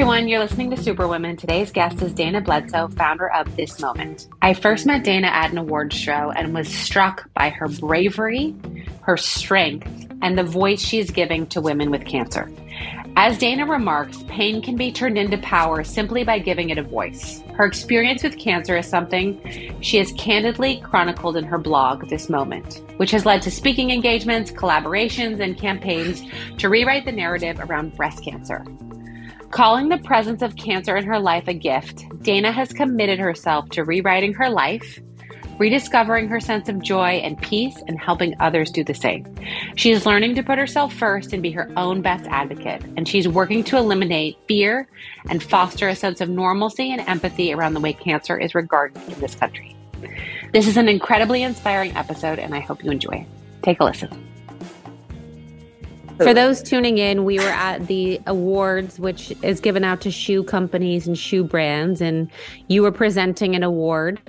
everyone, 0.00 0.28
you're 0.28 0.40
listening 0.40 0.70
to 0.70 0.78
Superwomen. 0.78 1.36
Today's 1.36 1.70
guest 1.70 2.00
is 2.00 2.14
Dana 2.14 2.40
Bledsoe, 2.40 2.88
founder 2.88 3.30
of 3.32 3.54
This 3.54 3.80
Moment. 3.80 4.28
I 4.40 4.54
first 4.54 4.86
met 4.86 5.04
Dana 5.04 5.26
at 5.26 5.52
an 5.52 5.58
awards 5.58 5.94
show 5.94 6.32
and 6.34 6.54
was 6.54 6.68
struck 6.68 7.28
by 7.34 7.50
her 7.50 7.68
bravery, 7.68 8.54
her 9.02 9.18
strength, 9.18 9.86
and 10.22 10.38
the 10.38 10.42
voice 10.42 10.80
she's 10.80 11.10
giving 11.10 11.46
to 11.48 11.60
women 11.60 11.90
with 11.90 12.06
cancer. 12.06 12.50
As 13.16 13.36
Dana 13.36 13.66
remarks, 13.66 14.24
pain 14.26 14.62
can 14.62 14.74
be 14.74 14.90
turned 14.90 15.18
into 15.18 15.36
power 15.36 15.84
simply 15.84 16.24
by 16.24 16.38
giving 16.38 16.70
it 16.70 16.78
a 16.78 16.82
voice. 16.82 17.42
Her 17.54 17.66
experience 17.66 18.22
with 18.22 18.38
cancer 18.38 18.78
is 18.78 18.86
something 18.86 19.38
she 19.82 19.98
has 19.98 20.12
candidly 20.12 20.80
chronicled 20.80 21.36
in 21.36 21.44
her 21.44 21.58
blog, 21.58 22.08
This 22.08 22.30
Moment, 22.30 22.80
which 22.96 23.10
has 23.10 23.26
led 23.26 23.42
to 23.42 23.50
speaking 23.50 23.90
engagements, 23.90 24.50
collaborations, 24.50 25.40
and 25.40 25.58
campaigns 25.58 26.22
to 26.56 26.70
rewrite 26.70 27.04
the 27.04 27.12
narrative 27.12 27.60
around 27.60 27.94
breast 27.96 28.24
cancer. 28.24 28.64
Calling 29.50 29.88
the 29.88 29.98
presence 29.98 30.42
of 30.42 30.54
cancer 30.54 30.96
in 30.96 31.04
her 31.04 31.18
life 31.18 31.48
a 31.48 31.52
gift, 31.52 32.04
Dana 32.22 32.52
has 32.52 32.72
committed 32.72 33.18
herself 33.18 33.68
to 33.70 33.82
rewriting 33.82 34.32
her 34.34 34.48
life, 34.48 35.00
rediscovering 35.58 36.28
her 36.28 36.38
sense 36.38 36.68
of 36.68 36.80
joy 36.80 37.14
and 37.24 37.36
peace, 37.42 37.76
and 37.88 37.98
helping 37.98 38.36
others 38.38 38.70
do 38.70 38.84
the 38.84 38.94
same. 38.94 39.26
She 39.74 39.90
is 39.90 40.06
learning 40.06 40.36
to 40.36 40.44
put 40.44 40.56
herself 40.56 40.94
first 40.94 41.32
and 41.32 41.42
be 41.42 41.50
her 41.50 41.68
own 41.76 42.00
best 42.00 42.26
advocate, 42.26 42.82
and 42.96 43.08
she's 43.08 43.26
working 43.26 43.64
to 43.64 43.76
eliminate 43.76 44.38
fear 44.46 44.86
and 45.28 45.42
foster 45.42 45.88
a 45.88 45.96
sense 45.96 46.20
of 46.20 46.28
normalcy 46.28 46.92
and 46.92 47.00
empathy 47.08 47.52
around 47.52 47.74
the 47.74 47.80
way 47.80 47.92
cancer 47.92 48.38
is 48.38 48.54
regarded 48.54 49.02
in 49.08 49.18
this 49.18 49.34
country. 49.34 49.76
This 50.52 50.68
is 50.68 50.76
an 50.76 50.88
incredibly 50.88 51.42
inspiring 51.42 51.94
episode, 51.96 52.38
and 52.38 52.54
I 52.54 52.60
hope 52.60 52.84
you 52.84 52.92
enjoy 52.92 53.26
it. 53.26 53.62
Take 53.62 53.80
a 53.80 53.84
listen. 53.84 54.26
For 56.22 56.34
those 56.34 56.62
tuning 56.62 56.98
in, 56.98 57.24
we 57.24 57.38
were 57.38 57.44
at 57.44 57.86
the 57.86 58.20
awards, 58.26 58.98
which 58.98 59.32
is 59.42 59.60
given 59.60 59.84
out 59.84 60.00
to 60.02 60.10
shoe 60.10 60.42
companies 60.42 61.06
and 61.06 61.18
shoe 61.18 61.44
brands, 61.44 62.00
and 62.00 62.30
you 62.68 62.82
were 62.82 62.92
presenting 62.92 63.54
an 63.54 63.62
award. 63.62 64.20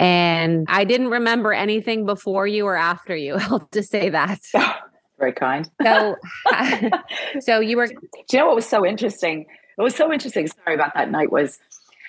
And 0.00 0.66
I 0.68 0.84
didn't 0.84 1.08
remember 1.08 1.52
anything 1.52 2.06
before 2.06 2.46
you 2.46 2.66
or 2.66 2.76
after 2.76 3.16
you. 3.16 3.34
I'll 3.38 3.68
just 3.72 3.90
say 3.90 4.10
that. 4.10 4.40
Very 5.18 5.32
kind. 5.32 5.68
So, 5.82 6.16
so 7.40 7.60
you 7.60 7.76
were. 7.76 7.86
Do 7.86 7.96
you 8.32 8.38
know 8.38 8.46
what 8.46 8.56
was 8.56 8.66
so 8.66 8.86
interesting? 8.86 9.46
What 9.76 9.84
was 9.84 9.96
so 9.96 10.12
interesting? 10.12 10.46
Sorry 10.46 10.74
about 10.74 10.94
that 10.94 11.10
night. 11.10 11.32
Was 11.32 11.58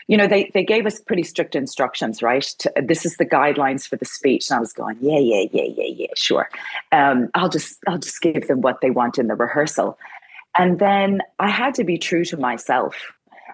you 0.10 0.18
know, 0.18 0.26
they, 0.26 0.50
they 0.56 0.64
gave 0.64 0.88
us 0.88 1.00
pretty 1.00 1.22
strict 1.22 1.56
instructions, 1.56 2.24
right? 2.24 2.42
To, 2.42 2.74
this 2.84 3.06
is 3.06 3.18
the 3.18 3.28
guidelines 3.28 3.88
for 3.88 3.96
the 3.96 4.06
speech. 4.06 4.50
And 4.50 4.58
I 4.58 4.60
was 4.60 4.74
going, 4.74 4.98
yeah, 5.00 5.20
yeah, 5.20 5.46
yeah, 5.52 5.68
yeah, 5.78 5.94
yeah, 5.96 6.08
sure. 6.16 6.50
Um, 6.92 7.30
I'll 7.36 7.48
just 7.48 7.78
I'll 7.88 8.00
just 8.00 8.20
give 8.20 8.48
them 8.48 8.62
what 8.62 8.82
they 8.82 8.90
want 8.90 9.20
in 9.20 9.28
the 9.28 9.36
rehearsal. 9.36 10.00
And 10.58 10.80
then 10.80 11.22
I 11.38 11.52
had 11.52 11.76
to 11.76 11.84
be 11.84 12.00
true 12.00 12.26
to 12.26 12.38
myself. 12.38 12.96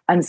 And 0.08 0.24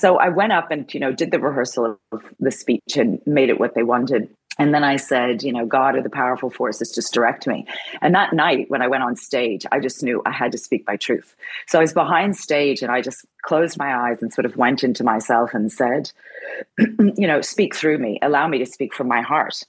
so 0.00 0.16
I 0.16 0.30
went 0.30 0.52
up 0.52 0.70
and, 0.70 0.92
you 0.94 1.00
know, 1.00 1.12
did 1.12 1.32
the 1.32 1.38
rehearsal 1.38 1.98
of 2.12 2.22
the 2.40 2.50
speech 2.50 2.96
and 2.96 3.20
made 3.26 3.50
it 3.50 3.60
what 3.60 3.74
they 3.74 3.82
wanted. 3.82 4.30
And 4.58 4.74
then 4.74 4.82
I 4.82 4.96
said, 4.96 5.42
you 5.42 5.52
know, 5.52 5.64
God 5.64 5.94
or 5.94 6.02
the 6.02 6.10
powerful 6.10 6.50
forces 6.50 6.92
just 6.92 7.14
direct 7.14 7.46
me. 7.46 7.64
And 8.02 8.14
that 8.14 8.32
night 8.32 8.68
when 8.68 8.82
I 8.82 8.88
went 8.88 9.04
on 9.04 9.14
stage, 9.14 9.64
I 9.70 9.78
just 9.78 10.02
knew 10.02 10.20
I 10.26 10.32
had 10.32 10.50
to 10.52 10.58
speak 10.58 10.84
my 10.86 10.96
truth. 10.96 11.36
So 11.66 11.78
I 11.78 11.82
was 11.82 11.92
behind 11.92 12.36
stage 12.36 12.82
and 12.82 12.90
I 12.90 13.00
just 13.00 13.24
closed 13.42 13.78
my 13.78 13.94
eyes 13.94 14.20
and 14.20 14.32
sort 14.32 14.44
of 14.44 14.56
went 14.56 14.82
into 14.82 15.04
myself 15.04 15.50
and 15.54 15.70
said, 15.70 16.10
you 16.78 17.26
know, 17.26 17.40
speak 17.40 17.74
through 17.74 17.98
me, 17.98 18.18
allow 18.20 18.48
me 18.48 18.58
to 18.58 18.66
speak 18.66 18.94
from 18.94 19.06
my 19.06 19.20
heart. 19.20 19.62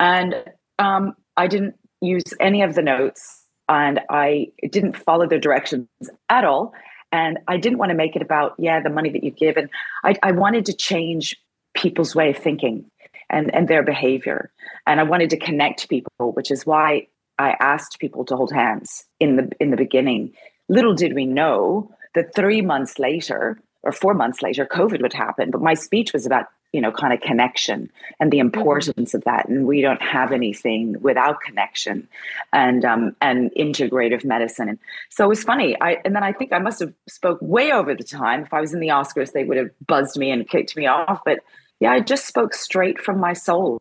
And 0.00 0.34
um, 0.80 1.14
I 1.36 1.46
didn't 1.46 1.78
use 2.00 2.24
any 2.40 2.62
of 2.62 2.74
the 2.74 2.82
notes 2.82 3.44
and 3.68 4.00
I 4.10 4.48
didn't 4.68 4.96
follow 4.96 5.28
the 5.28 5.38
directions 5.38 5.88
at 6.28 6.44
all. 6.44 6.74
And 7.12 7.38
I 7.46 7.56
didn't 7.56 7.78
want 7.78 7.90
to 7.90 7.96
make 7.96 8.16
it 8.16 8.22
about, 8.22 8.54
yeah, 8.58 8.80
the 8.80 8.90
money 8.90 9.10
that 9.10 9.22
you 9.22 9.30
give. 9.30 9.56
And 9.56 9.70
I, 10.02 10.16
I 10.24 10.32
wanted 10.32 10.66
to 10.66 10.72
change 10.72 11.36
people's 11.74 12.14
way 12.14 12.30
of 12.30 12.36
thinking 12.36 12.90
and, 13.30 13.54
and 13.54 13.68
their 13.68 13.82
behavior. 13.82 14.50
And 14.86 15.00
I 15.00 15.04
wanted 15.04 15.30
to 15.30 15.36
connect 15.36 15.88
people, 15.88 16.32
which 16.32 16.50
is 16.50 16.66
why 16.66 17.08
I 17.38 17.56
asked 17.60 17.98
people 17.98 18.24
to 18.26 18.36
hold 18.36 18.52
hands 18.52 19.04
in 19.20 19.36
the 19.36 19.50
in 19.60 19.70
the 19.70 19.76
beginning. 19.76 20.32
Little 20.68 20.94
did 20.94 21.14
we 21.14 21.26
know 21.26 21.90
that 22.14 22.34
three 22.34 22.62
months 22.62 22.98
later 22.98 23.58
or 23.82 23.92
four 23.92 24.14
months 24.14 24.40
later, 24.40 24.64
COVID 24.64 25.02
would 25.02 25.12
happen. 25.12 25.50
But 25.50 25.60
my 25.60 25.74
speech 25.74 26.12
was 26.12 26.26
about 26.26 26.46
you 26.74 26.80
know 26.80 26.90
kind 26.90 27.14
of 27.14 27.20
connection 27.20 27.88
and 28.18 28.32
the 28.32 28.38
mm-hmm. 28.38 28.46
importance 28.46 29.10
mm-hmm. 29.10 29.16
of 29.16 29.24
that 29.24 29.48
and 29.48 29.66
we 29.66 29.80
don't 29.80 30.02
have 30.02 30.32
anything 30.32 31.00
without 31.00 31.40
connection 31.40 32.08
and 32.52 32.84
um 32.84 33.14
and 33.22 33.52
integrative 33.52 34.24
medicine 34.24 34.68
and 34.68 34.78
so 35.08 35.24
it 35.24 35.28
was 35.28 35.44
funny 35.44 35.80
i 35.80 35.98
and 36.04 36.16
then 36.16 36.24
i 36.24 36.32
think 36.32 36.52
i 36.52 36.58
must 36.58 36.80
have 36.80 36.92
spoke 37.08 37.38
way 37.40 37.70
over 37.70 37.94
the 37.94 38.02
time 38.02 38.42
if 38.42 38.52
i 38.52 38.60
was 38.60 38.74
in 38.74 38.80
the 38.80 38.88
oscars 38.88 39.32
they 39.32 39.44
would 39.44 39.56
have 39.56 39.70
buzzed 39.86 40.18
me 40.18 40.32
and 40.32 40.48
kicked 40.48 40.76
me 40.76 40.86
off 40.86 41.20
but 41.24 41.38
yeah, 41.84 41.92
I 41.92 42.00
just 42.00 42.26
spoke 42.26 42.54
straight 42.54 42.98
from 42.98 43.20
my 43.20 43.34
soul. 43.34 43.78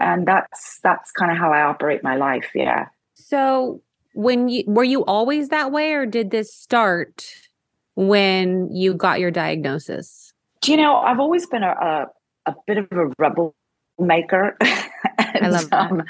And 0.00 0.26
that's 0.26 0.80
that's 0.82 1.12
kind 1.12 1.30
of 1.30 1.38
how 1.38 1.52
I 1.52 1.62
operate 1.62 2.02
my 2.02 2.16
life. 2.16 2.50
Yeah. 2.52 2.88
So 3.14 3.80
when 4.14 4.48
you 4.48 4.64
were 4.66 4.82
you 4.82 5.04
always 5.04 5.50
that 5.50 5.70
way 5.70 5.92
or 5.92 6.04
did 6.04 6.32
this 6.32 6.52
start 6.52 7.32
when 7.94 8.74
you 8.74 8.92
got 8.92 9.20
your 9.20 9.30
diagnosis? 9.30 10.32
Do 10.62 10.72
you 10.72 10.78
know, 10.78 10.96
I've 10.96 11.20
always 11.20 11.46
been 11.46 11.62
a 11.62 11.68
a, 11.70 12.06
a 12.46 12.56
bit 12.66 12.78
of 12.78 12.88
a 12.90 13.12
rebel 13.20 13.54
maker. 14.00 14.56
and, 14.60 15.46
I 15.46 15.48
love 15.48 15.70
that. 15.70 15.92
Um, 15.92 16.02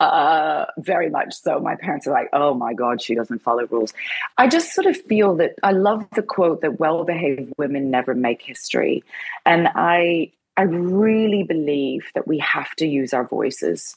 uh, 0.00 0.64
very 0.78 1.08
much 1.08 1.34
so. 1.34 1.60
My 1.60 1.76
parents 1.76 2.08
are 2.08 2.12
like, 2.12 2.30
oh 2.32 2.54
my 2.54 2.74
God, 2.74 3.00
she 3.00 3.14
doesn't 3.14 3.42
follow 3.42 3.64
rules. 3.70 3.94
I 4.38 4.48
just 4.48 4.74
sort 4.74 4.88
of 4.88 4.96
feel 4.96 5.36
that 5.36 5.54
I 5.62 5.70
love 5.70 6.04
the 6.16 6.22
quote 6.22 6.62
that 6.62 6.80
well 6.80 7.04
behaved 7.04 7.52
women 7.58 7.92
never 7.92 8.12
make 8.12 8.42
history. 8.42 9.04
And 9.46 9.68
I 9.76 10.32
I 10.56 10.62
really 10.62 11.42
believe 11.42 12.10
that 12.14 12.26
we 12.26 12.38
have 12.38 12.74
to 12.76 12.86
use 12.86 13.12
our 13.12 13.26
voices. 13.26 13.96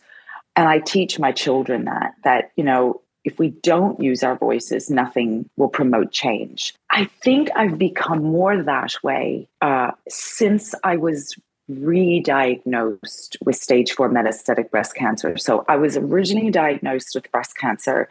And 0.55 0.67
I 0.67 0.79
teach 0.79 1.19
my 1.19 1.31
children 1.31 1.85
that, 1.85 2.15
that, 2.23 2.51
you 2.55 2.63
know, 2.63 3.01
if 3.23 3.39
we 3.39 3.49
don't 3.49 4.01
use 4.01 4.23
our 4.23 4.35
voices, 4.35 4.89
nothing 4.89 5.49
will 5.57 5.67
promote 5.67 6.11
change. 6.11 6.73
I 6.89 7.05
think 7.21 7.49
I've 7.55 7.77
become 7.77 8.23
more 8.23 8.63
that 8.63 8.95
way 9.03 9.47
uh, 9.61 9.91
since 10.07 10.73
I 10.83 10.95
was 10.95 11.35
re-diagnosed 11.67 13.35
with 13.43 13.57
stage 13.57 13.91
four 13.91 14.09
metastatic 14.09 14.71
breast 14.71 14.95
cancer. 14.95 15.37
So 15.37 15.65
I 15.67 15.75
was 15.75 15.97
originally 15.97 16.49
diagnosed 16.49 17.13
with 17.13 17.29
breast 17.31 17.57
cancer, 17.57 18.07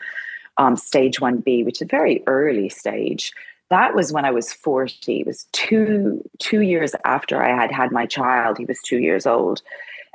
um, 0.59 0.77
stage 0.77 1.19
1B, 1.19 1.65
which 1.65 1.79
is 1.79 1.83
a 1.83 1.87
very 1.87 2.23
early 2.27 2.69
stage 2.69 3.33
that 3.71 3.95
was 3.95 4.13
when 4.13 4.25
I 4.25 4.31
was 4.31 4.53
40. 4.53 5.21
It 5.21 5.27
was 5.27 5.47
two 5.53 6.23
two 6.39 6.61
years 6.61 6.95
after 7.05 7.43
I 7.43 7.61
had 7.61 7.73
had 7.73 7.91
my 7.93 8.07
child. 8.07 8.59
He 8.59 8.65
was 8.65 8.79
two 8.85 8.99
years 8.99 9.27
old. 9.27 9.63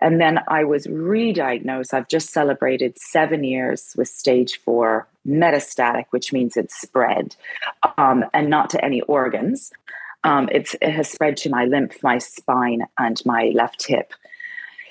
And 0.04 0.20
then 0.20 0.40
I 0.48 0.64
was 0.64 0.88
re-diagnosed. 0.88 1.94
I've 1.94 2.08
just 2.08 2.32
celebrated 2.32 2.98
seven 2.98 3.44
years 3.44 3.94
with 3.96 4.08
stage 4.08 4.60
four 4.66 5.08
metastatic, 5.28 6.06
which 6.10 6.34
means 6.34 6.58
it's 6.58 6.82
spread, 6.82 7.36
um, 8.00 8.26
and 8.34 8.50
not 8.50 8.72
to 8.72 8.84
any 8.84 9.02
organs. 9.02 9.72
Um, 10.24 10.50
it 10.52 10.76
has 10.84 11.08
spread 11.10 11.38
to 11.38 11.50
my 11.50 11.66
lymph, 11.66 12.02
my 12.02 12.18
spine, 12.18 12.86
and 12.98 13.22
my 13.26 13.52
left 13.54 13.86
hip. 13.88 14.14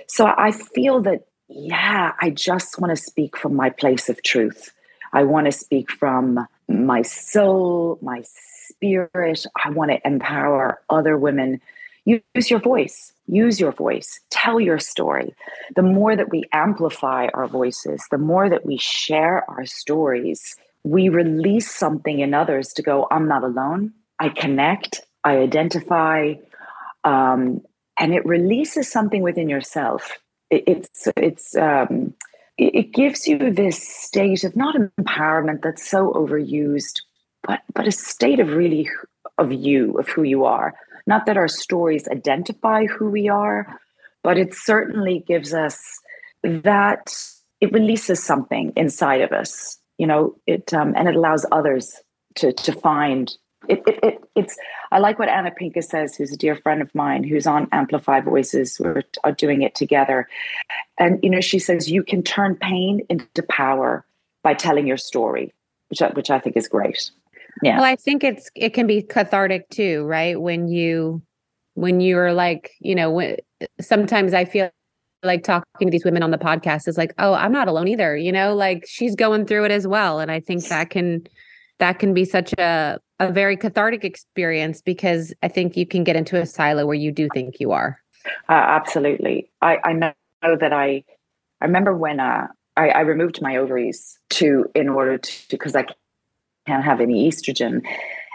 So 0.06 0.32
I 0.36 0.52
feel 0.52 1.00
that, 1.02 1.26
yeah, 1.48 2.12
I 2.20 2.30
just 2.30 2.80
want 2.80 2.96
to 2.96 3.02
speak 3.02 3.36
from 3.36 3.54
my 3.54 3.70
place 3.70 4.08
of 4.08 4.22
truth. 4.22 4.72
I 5.12 5.24
want 5.24 5.46
to 5.46 5.52
speak 5.52 5.90
from 5.90 6.46
my 6.70 7.02
soul, 7.02 7.98
my 8.00 8.22
spirit. 8.24 9.44
I 9.64 9.70
want 9.70 9.90
to 9.90 10.06
empower 10.06 10.80
other 10.88 11.18
women. 11.18 11.60
Use 12.04 12.50
your 12.50 12.60
voice. 12.60 13.12
Use 13.26 13.60
your 13.60 13.72
voice. 13.72 14.20
Tell 14.30 14.60
your 14.60 14.78
story. 14.78 15.34
The 15.76 15.82
more 15.82 16.16
that 16.16 16.30
we 16.30 16.44
amplify 16.52 17.28
our 17.34 17.46
voices, 17.46 18.04
the 18.10 18.18
more 18.18 18.48
that 18.48 18.64
we 18.64 18.78
share 18.78 19.48
our 19.50 19.66
stories, 19.66 20.56
we 20.82 21.08
release 21.08 21.70
something 21.70 22.20
in 22.20 22.34
others 22.34 22.72
to 22.74 22.82
go, 22.82 23.06
I'm 23.10 23.28
not 23.28 23.44
alone. 23.44 23.92
I 24.18 24.30
connect, 24.30 25.00
I 25.24 25.36
identify, 25.38 26.34
um, 27.04 27.62
and 27.98 28.14
it 28.14 28.24
releases 28.24 28.90
something 28.90 29.22
within 29.22 29.48
yourself. 29.48 30.18
It, 30.50 30.64
it's, 30.66 31.08
it's, 31.16 31.56
um, 31.56 32.14
it 32.60 32.92
gives 32.92 33.26
you 33.26 33.50
this 33.50 33.82
state 33.82 34.44
of 34.44 34.54
not 34.54 34.76
empowerment 34.76 35.62
that's 35.62 35.88
so 35.88 36.12
overused, 36.12 37.00
but 37.46 37.60
but 37.74 37.86
a 37.86 37.92
state 37.92 38.40
of 38.40 38.52
really 38.52 38.88
of 39.38 39.52
you, 39.52 39.98
of 39.98 40.08
who 40.08 40.22
you 40.22 40.44
are. 40.44 40.74
Not 41.06 41.26
that 41.26 41.38
our 41.38 41.48
stories 41.48 42.06
identify 42.08 42.84
who 42.84 43.10
we 43.10 43.28
are, 43.28 43.78
but 44.22 44.36
it 44.36 44.54
certainly 44.54 45.24
gives 45.26 45.54
us 45.54 45.80
that 46.42 47.12
it 47.60 47.72
releases 47.72 48.22
something 48.22 48.72
inside 48.76 49.22
of 49.22 49.32
us. 49.32 49.78
You 49.98 50.06
know, 50.06 50.36
it 50.46 50.72
um, 50.74 50.94
and 50.96 51.08
it 51.08 51.16
allows 51.16 51.46
others 51.50 51.96
to 52.36 52.52
to 52.52 52.72
find 52.72 53.32
it, 53.68 53.82
it, 53.86 53.98
it, 54.02 54.24
it's 54.34 54.56
I 54.90 54.98
like 54.98 55.18
what 55.18 55.28
Anna 55.28 55.50
Pinkes 55.50 55.88
says, 55.88 56.16
who's 56.16 56.32
a 56.32 56.36
dear 56.36 56.56
friend 56.56 56.80
of 56.80 56.94
mine, 56.94 57.24
who's 57.24 57.46
on 57.46 57.68
Amplify 57.72 58.20
Voices. 58.20 58.78
We're 58.80 59.02
are 59.24 59.32
doing 59.32 59.62
it 59.62 59.74
together, 59.74 60.28
and 60.98 61.18
you 61.22 61.30
know, 61.30 61.40
she 61.40 61.58
says 61.58 61.90
you 61.90 62.02
can 62.02 62.22
turn 62.22 62.56
pain 62.56 63.00
into 63.08 63.42
power 63.48 64.04
by 64.42 64.54
telling 64.54 64.86
your 64.86 64.96
story, 64.96 65.52
which 65.88 66.00
I, 66.00 66.08
which 66.08 66.30
I 66.30 66.38
think 66.38 66.56
is 66.56 66.68
great. 66.68 67.10
yeah. 67.62 67.76
Well 67.76 67.84
i 67.84 67.96
think 67.96 68.24
it's 68.24 68.50
it 68.54 68.70
can 68.72 68.86
be 68.86 69.02
cathartic 69.02 69.68
too 69.70 70.04
right? 70.04 70.40
When 70.40 70.68
you 70.68 71.22
when 71.74 72.00
you're 72.00 72.32
like 72.32 72.72
you 72.80 72.94
know 72.94 73.10
when 73.10 73.36
sometimes 73.80 74.34
i 74.34 74.44
feel 74.44 74.70
like 75.22 75.44
talking 75.44 75.86
to 75.86 75.90
these 75.90 76.04
women 76.04 76.22
on 76.22 76.30
the 76.30 76.38
podcast 76.38 76.88
is 76.88 76.96
like 76.96 77.12
oh 77.18 77.34
i'm 77.34 77.52
not 77.52 77.68
alone 77.68 77.88
either 77.88 78.16
you 78.16 78.32
know? 78.32 78.54
Like 78.54 78.84
she's 78.88 79.14
going 79.14 79.44
through 79.46 79.66
it 79.66 79.70
as 79.70 79.86
well. 79.86 80.18
And 80.20 80.30
i 80.30 80.40
think 80.40 80.64
that 80.68 80.90
can 80.90 81.26
that 81.78 81.98
can 81.98 82.14
be 82.14 82.24
such 82.24 82.52
a 82.54 82.98
a 83.20 83.30
very 83.30 83.56
cathartic 83.56 84.04
experience 84.04 84.82
because 84.82 85.32
i 85.42 85.48
think 85.48 85.76
you 85.76 85.86
can 85.86 86.02
get 86.02 86.16
into 86.16 86.40
a 86.40 86.46
silo 86.46 86.86
where 86.86 86.96
you 86.96 87.12
do 87.12 87.28
think 87.32 87.60
you 87.60 87.70
are. 87.70 88.00
Uh, 88.48 88.52
absolutely. 88.52 89.50
I 89.62 89.78
i 89.84 89.92
know 89.92 90.12
that 90.42 90.72
i 90.72 91.04
i 91.60 91.64
remember 91.64 91.96
when 91.96 92.18
uh 92.18 92.48
I, 92.76 92.88
I 92.88 93.00
removed 93.00 93.42
my 93.42 93.56
ovaries 93.56 94.18
to 94.30 94.66
in 94.74 94.88
order 94.88 95.18
to 95.18 95.32
because 95.50 95.76
i 95.76 95.84
can't 96.66 96.84
have 96.84 97.00
any 97.00 97.28
estrogen. 97.28 97.84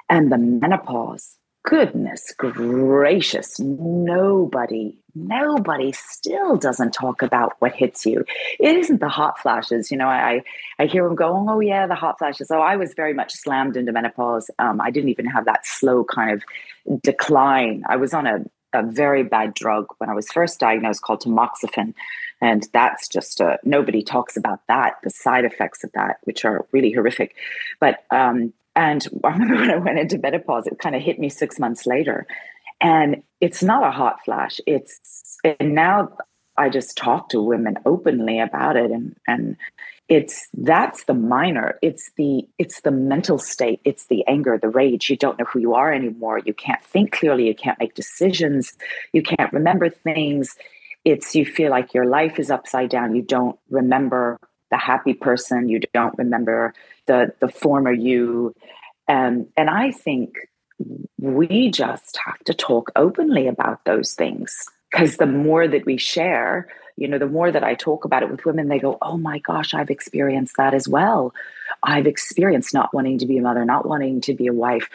And 0.09 0.31
the 0.31 0.37
menopause 0.37 1.37
goodness 1.65 2.31
gracious 2.37 3.59
nobody 3.59 4.95
nobody 5.15 5.91
still 5.91 6.57
doesn't 6.57 6.91
talk 6.91 7.21
about 7.21 7.53
what 7.59 7.73
hits 7.73 8.05
you. 8.05 8.23
It 8.59 8.75
isn't 8.77 8.99
the 8.99 9.09
hot 9.09 9.39
flashes 9.39 9.89
you 9.89 9.97
know 9.97 10.07
i 10.07 10.43
i 10.77 10.85
hear 10.85 11.03
them 11.03 11.15
going 11.15 11.49
oh 11.49 11.59
yeah 11.59 11.87
the 11.87 11.95
hot 11.95 12.19
flashes. 12.19 12.51
Oh 12.51 12.59
i 12.59 12.75
was 12.75 12.93
very 12.93 13.13
much 13.13 13.33
slammed 13.33 13.75
into 13.77 13.91
menopause. 13.91 14.51
Um, 14.59 14.79
i 14.79 14.91
didn't 14.91 15.09
even 15.09 15.25
have 15.25 15.45
that 15.45 15.65
slow 15.65 16.03
kind 16.03 16.31
of 16.31 17.01
decline. 17.01 17.83
I 17.89 17.95
was 17.95 18.13
on 18.13 18.27
a, 18.27 18.45
a 18.73 18.83
very 18.83 19.23
bad 19.23 19.55
drug 19.55 19.87
when 19.97 20.09
i 20.09 20.13
was 20.13 20.31
first 20.31 20.59
diagnosed 20.59 21.01
called 21.01 21.23
tamoxifen 21.23 21.95
and 22.41 22.67
that's 22.73 23.07
just 23.07 23.39
a, 23.39 23.57
nobody 23.63 24.03
talks 24.03 24.37
about 24.37 24.59
that 24.67 24.97
the 25.03 25.09
side 25.09 25.45
effects 25.45 25.83
of 25.83 25.91
that 25.93 26.17
which 26.25 26.45
are 26.45 26.67
really 26.71 26.91
horrific. 26.91 27.35
But 27.79 28.03
um, 28.11 28.53
and 28.75 29.07
I 29.23 29.31
remember 29.31 29.55
when 29.55 29.71
I 29.71 29.77
went 29.77 29.99
into 29.99 30.17
menopause, 30.17 30.67
it 30.67 30.79
kind 30.79 30.95
of 30.95 31.01
hit 31.01 31.19
me 31.19 31.29
six 31.29 31.59
months 31.59 31.85
later. 31.85 32.27
And 32.81 33.23
it's 33.39 33.63
not 33.63 33.87
a 33.87 33.91
hot 33.91 34.17
flash. 34.25 34.59
It's 34.67 35.37
and 35.43 35.73
now 35.73 36.09
I 36.57 36.69
just 36.69 36.97
talk 36.97 37.29
to 37.29 37.41
women 37.41 37.77
openly 37.85 38.39
about 38.39 38.75
it. 38.75 38.91
And 38.91 39.15
and 39.27 39.57
it's 40.09 40.49
that's 40.53 41.05
the 41.05 41.13
minor. 41.13 41.79
It's 41.81 42.11
the 42.17 42.47
it's 42.59 42.81
the 42.81 42.91
mental 42.91 43.39
state. 43.39 43.79
It's 43.85 44.07
the 44.07 44.25
anger 44.27 44.57
the 44.61 44.69
rage. 44.69 45.09
You 45.09 45.17
don't 45.17 45.39
know 45.39 45.45
who 45.45 45.59
you 45.59 45.73
are 45.73 45.93
anymore. 45.93 46.39
You 46.39 46.53
can't 46.53 46.81
think 46.83 47.11
clearly. 47.11 47.47
You 47.47 47.55
can't 47.55 47.79
make 47.79 47.95
decisions. 47.95 48.73
You 49.13 49.23
can't 49.23 49.51
remember 49.53 49.89
things. 49.89 50.55
It's 51.05 51.35
you 51.35 51.45
feel 51.45 51.69
like 51.71 51.93
your 51.93 52.05
life 52.05 52.39
is 52.39 52.51
upside 52.51 52.89
down. 52.89 53.15
You 53.15 53.21
don't 53.21 53.57
remember 53.69 54.39
the 54.71 54.77
happy 54.77 55.13
person 55.13 55.69
you 55.69 55.79
don't 55.93 56.17
remember 56.17 56.73
the 57.05 57.33
the 57.39 57.47
former 57.49 57.91
you. 57.91 58.53
Um, 59.07 59.47
and 59.55 59.69
i 59.69 59.91
think 59.91 60.33
we 61.19 61.69
just 61.69 62.17
have 62.25 62.39
to 62.45 62.53
talk 62.53 62.91
openly 62.95 63.47
about 63.47 63.85
those 63.85 64.13
things 64.13 64.65
because 64.91 65.17
the 65.17 65.27
more 65.27 65.67
that 65.67 65.85
we 65.85 65.97
share 65.97 66.67
you 66.97 67.07
know 67.07 67.19
the 67.19 67.27
more 67.27 67.51
that 67.51 67.63
i 67.63 67.75
talk 67.75 68.03
about 68.03 68.23
it 68.23 68.31
with 68.31 68.45
women 68.45 68.67
they 68.67 68.79
go 68.79 68.97
oh 69.03 69.17
my 69.17 69.37
gosh 69.39 69.73
i've 69.73 69.91
experienced 69.91 70.55
that 70.57 70.73
as 70.73 70.87
well. 70.87 71.33
I've 71.83 72.07
experienced 72.07 72.73
not 72.73 72.93
wanting 72.93 73.19
to 73.19 73.27
be 73.27 73.37
a 73.37 73.41
mother 73.41 73.63
not 73.63 73.87
wanting 73.87 74.21
to 74.21 74.33
be 74.33 74.47
a 74.47 74.53
wife. 74.53 74.89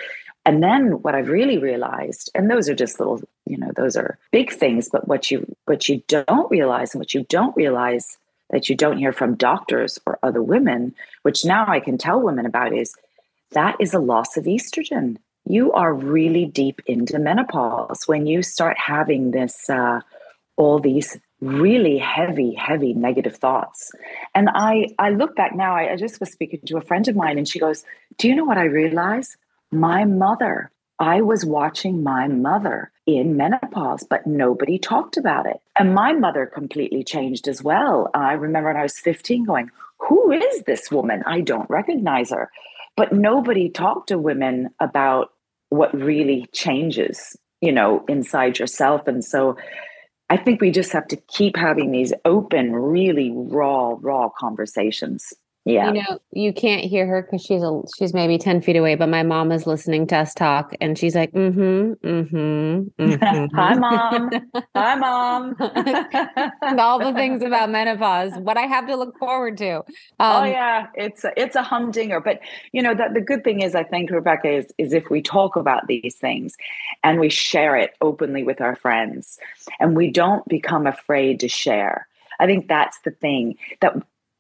And 0.44 0.62
then 0.62 1.02
what 1.02 1.14
i've 1.14 1.28
really 1.28 1.58
realized 1.58 2.30
and 2.34 2.50
those 2.50 2.68
are 2.68 2.74
just 2.74 2.98
little 2.98 3.20
you 3.46 3.58
know 3.58 3.70
those 3.76 3.96
are 3.96 4.18
big 4.32 4.52
things 4.52 4.88
but 4.90 5.06
what 5.06 5.30
you 5.30 5.46
what 5.66 5.88
you 5.88 6.02
don't 6.08 6.50
realize 6.50 6.94
and 6.94 7.00
what 7.00 7.14
you 7.14 7.24
don't 7.28 7.56
realize 7.56 8.18
that 8.50 8.68
you 8.68 8.76
don't 8.76 8.98
hear 8.98 9.12
from 9.12 9.34
doctors 9.34 9.98
or 10.06 10.18
other 10.22 10.42
women, 10.42 10.94
which 11.22 11.44
now 11.44 11.66
I 11.68 11.80
can 11.80 11.98
tell 11.98 12.20
women 12.20 12.46
about, 12.46 12.74
is 12.74 12.94
that 13.52 13.76
is 13.80 13.94
a 13.94 13.98
loss 13.98 14.36
of 14.36 14.44
estrogen. 14.44 15.16
You 15.44 15.72
are 15.72 15.92
really 15.94 16.46
deep 16.46 16.80
into 16.86 17.18
menopause 17.18 18.02
when 18.06 18.26
you 18.26 18.42
start 18.42 18.76
having 18.78 19.30
this, 19.30 19.68
uh, 19.70 20.00
all 20.56 20.78
these 20.78 21.18
really 21.40 21.96
heavy, 21.98 22.54
heavy 22.54 22.92
negative 22.92 23.36
thoughts. 23.36 23.92
And 24.34 24.50
I, 24.52 24.88
I 24.98 25.10
look 25.10 25.34
back 25.34 25.54
now. 25.54 25.74
I, 25.74 25.92
I 25.92 25.96
just 25.96 26.20
was 26.20 26.30
speaking 26.30 26.60
to 26.66 26.76
a 26.76 26.82
friend 26.82 27.08
of 27.08 27.16
mine, 27.16 27.38
and 27.38 27.48
she 27.48 27.58
goes, 27.58 27.84
"Do 28.18 28.28
you 28.28 28.36
know 28.36 28.44
what 28.44 28.58
I 28.58 28.64
realize? 28.64 29.36
My 29.72 30.04
mother 30.04 30.70
I 31.00 31.22
was 31.22 31.46
watching 31.46 32.02
my 32.02 32.28
mother 32.28 32.92
in 33.06 33.34
menopause, 33.34 34.04
but 34.08 34.26
nobody 34.26 34.78
talked 34.78 35.16
about 35.16 35.46
it. 35.46 35.56
And 35.78 35.94
my 35.94 36.12
mother 36.12 36.44
completely 36.44 37.02
changed 37.02 37.48
as 37.48 37.62
well. 37.62 38.10
I 38.12 38.34
remember 38.34 38.68
when 38.68 38.76
I 38.76 38.82
was 38.82 38.98
15 38.98 39.44
going, 39.44 39.70
Who 40.08 40.30
is 40.30 40.64
this 40.64 40.90
woman? 40.90 41.22
I 41.26 41.40
don't 41.40 41.68
recognize 41.70 42.30
her. 42.30 42.50
But 42.98 43.14
nobody 43.14 43.70
talked 43.70 44.08
to 44.08 44.18
women 44.18 44.68
about 44.78 45.30
what 45.70 45.94
really 45.94 46.46
changes, 46.52 47.34
you 47.62 47.72
know, 47.72 48.04
inside 48.06 48.58
yourself. 48.58 49.06
And 49.06 49.24
so 49.24 49.56
I 50.28 50.36
think 50.36 50.60
we 50.60 50.70
just 50.70 50.92
have 50.92 51.08
to 51.08 51.16
keep 51.16 51.56
having 51.56 51.92
these 51.92 52.12
open, 52.26 52.74
really 52.74 53.32
raw, 53.34 53.96
raw 53.98 54.28
conversations. 54.28 55.32
Yeah. 55.66 55.92
You 55.92 56.02
know, 56.02 56.18
you 56.32 56.54
can't 56.54 56.82
hear 56.82 57.06
her 57.06 57.20
because 57.20 57.42
she's 57.42 57.62
a 57.62 57.82
she's 57.98 58.14
maybe 58.14 58.38
10 58.38 58.62
feet 58.62 58.76
away, 58.76 58.94
but 58.94 59.10
my 59.10 59.22
mom 59.22 59.52
is 59.52 59.66
listening 59.66 60.06
to 60.06 60.16
us 60.16 60.32
talk 60.32 60.74
and 60.80 60.96
she's 60.96 61.14
like, 61.14 61.32
mm-hmm, 61.32 61.92
mm-hmm. 62.06 63.02
mm-hmm. 63.02 63.56
Hi 63.56 63.74
mom. 63.74 64.30
Hi 64.74 64.94
mom. 64.94 65.56
and 66.62 66.80
all 66.80 66.98
the 66.98 67.12
things 67.12 67.42
about 67.42 67.68
menopause, 67.68 68.32
what 68.38 68.56
I 68.56 68.62
have 68.62 68.86
to 68.86 68.96
look 68.96 69.18
forward 69.18 69.58
to. 69.58 69.76
Um, 69.76 69.84
oh 70.18 70.44
yeah, 70.44 70.86
it's 70.94 71.24
a, 71.24 71.32
it's 71.36 71.56
a 71.56 71.62
humdinger. 71.62 72.20
But 72.20 72.40
you 72.72 72.82
know, 72.82 72.94
that 72.94 73.12
the 73.12 73.20
good 73.20 73.44
thing 73.44 73.60
is 73.60 73.74
I 73.74 73.84
think 73.84 74.10
Rebecca 74.10 74.48
is 74.48 74.72
is 74.78 74.94
if 74.94 75.10
we 75.10 75.20
talk 75.20 75.56
about 75.56 75.88
these 75.88 76.16
things 76.16 76.56
and 77.04 77.20
we 77.20 77.28
share 77.28 77.76
it 77.76 77.94
openly 78.00 78.44
with 78.44 78.62
our 78.62 78.76
friends 78.76 79.38
and 79.78 79.94
we 79.94 80.10
don't 80.10 80.46
become 80.48 80.86
afraid 80.86 81.38
to 81.40 81.48
share. 81.48 82.08
I 82.38 82.46
think 82.46 82.66
that's 82.66 82.98
the 83.00 83.10
thing 83.10 83.56
that 83.80 83.94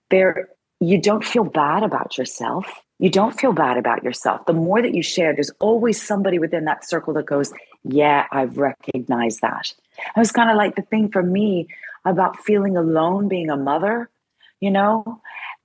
there 0.08 0.48
you 0.80 1.00
don't 1.00 1.24
feel 1.24 1.44
bad 1.44 1.82
about 1.82 2.16
yourself. 2.16 2.66
You 2.98 3.10
don't 3.10 3.38
feel 3.38 3.52
bad 3.52 3.76
about 3.76 4.02
yourself. 4.02 4.44
The 4.46 4.52
more 4.52 4.82
that 4.82 4.94
you 4.94 5.02
share, 5.02 5.34
there's 5.34 5.52
always 5.60 6.02
somebody 6.02 6.38
within 6.38 6.64
that 6.64 6.88
circle 6.88 7.14
that 7.14 7.26
goes, 7.26 7.52
Yeah, 7.84 8.26
I've 8.30 8.58
recognized 8.58 9.40
that. 9.42 9.72
It 9.98 10.18
was 10.18 10.32
kind 10.32 10.50
of 10.50 10.56
like 10.56 10.76
the 10.76 10.82
thing 10.82 11.10
for 11.10 11.22
me 11.22 11.68
about 12.04 12.38
feeling 12.38 12.76
alone 12.76 13.28
being 13.28 13.50
a 13.50 13.56
mother, 13.56 14.08
you 14.60 14.70
know? 14.70 15.20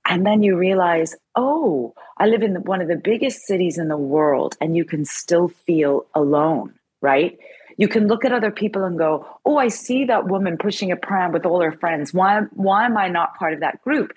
And 0.08 0.24
then 0.24 0.42
you 0.42 0.56
realize, 0.56 1.16
oh, 1.34 1.94
I 2.18 2.26
live 2.26 2.42
in 2.42 2.54
one 2.62 2.80
of 2.80 2.88
the 2.88 2.96
biggest 2.96 3.42
cities 3.46 3.76
in 3.76 3.88
the 3.88 3.96
world, 3.96 4.56
and 4.60 4.76
you 4.76 4.84
can 4.84 5.04
still 5.04 5.48
feel 5.48 6.06
alone, 6.14 6.74
right? 7.00 7.38
You 7.76 7.88
can 7.88 8.06
look 8.06 8.24
at 8.24 8.32
other 8.32 8.50
people 8.50 8.84
and 8.84 8.96
go, 8.96 9.26
oh, 9.44 9.56
I 9.56 9.68
see 9.68 10.04
that 10.04 10.28
woman 10.28 10.58
pushing 10.58 10.92
a 10.92 10.96
pram 10.96 11.32
with 11.32 11.44
all 11.44 11.60
her 11.60 11.72
friends. 11.72 12.14
Why, 12.14 12.42
why 12.52 12.86
am 12.86 12.96
I 12.96 13.08
not 13.08 13.36
part 13.36 13.52
of 13.52 13.60
that 13.60 13.82
group? 13.82 14.12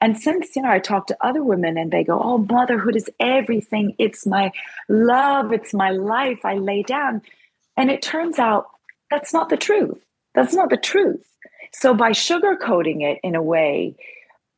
And 0.00 0.18
since, 0.18 0.54
you 0.56 0.62
know, 0.62 0.70
I 0.70 0.78
talk 0.78 1.06
to 1.08 1.16
other 1.20 1.42
women 1.42 1.78
and 1.78 1.90
they 1.90 2.04
go, 2.04 2.20
oh, 2.20 2.38
motherhood 2.38 2.96
is 2.96 3.08
everything. 3.18 3.94
It's 3.98 4.26
my 4.26 4.52
love. 4.88 5.52
It's 5.52 5.74
my 5.74 5.90
life. 5.90 6.44
I 6.44 6.54
lay 6.54 6.82
down. 6.82 7.22
And 7.76 7.90
it 7.90 8.02
turns 8.02 8.38
out 8.38 8.66
that's 9.10 9.32
not 9.32 9.48
the 9.48 9.56
truth. 9.56 10.04
That's 10.34 10.54
not 10.54 10.70
the 10.70 10.76
truth. 10.76 11.26
So 11.72 11.94
by 11.94 12.10
sugarcoating 12.10 13.02
it 13.02 13.20
in 13.22 13.34
a 13.34 13.42
way, 13.42 13.96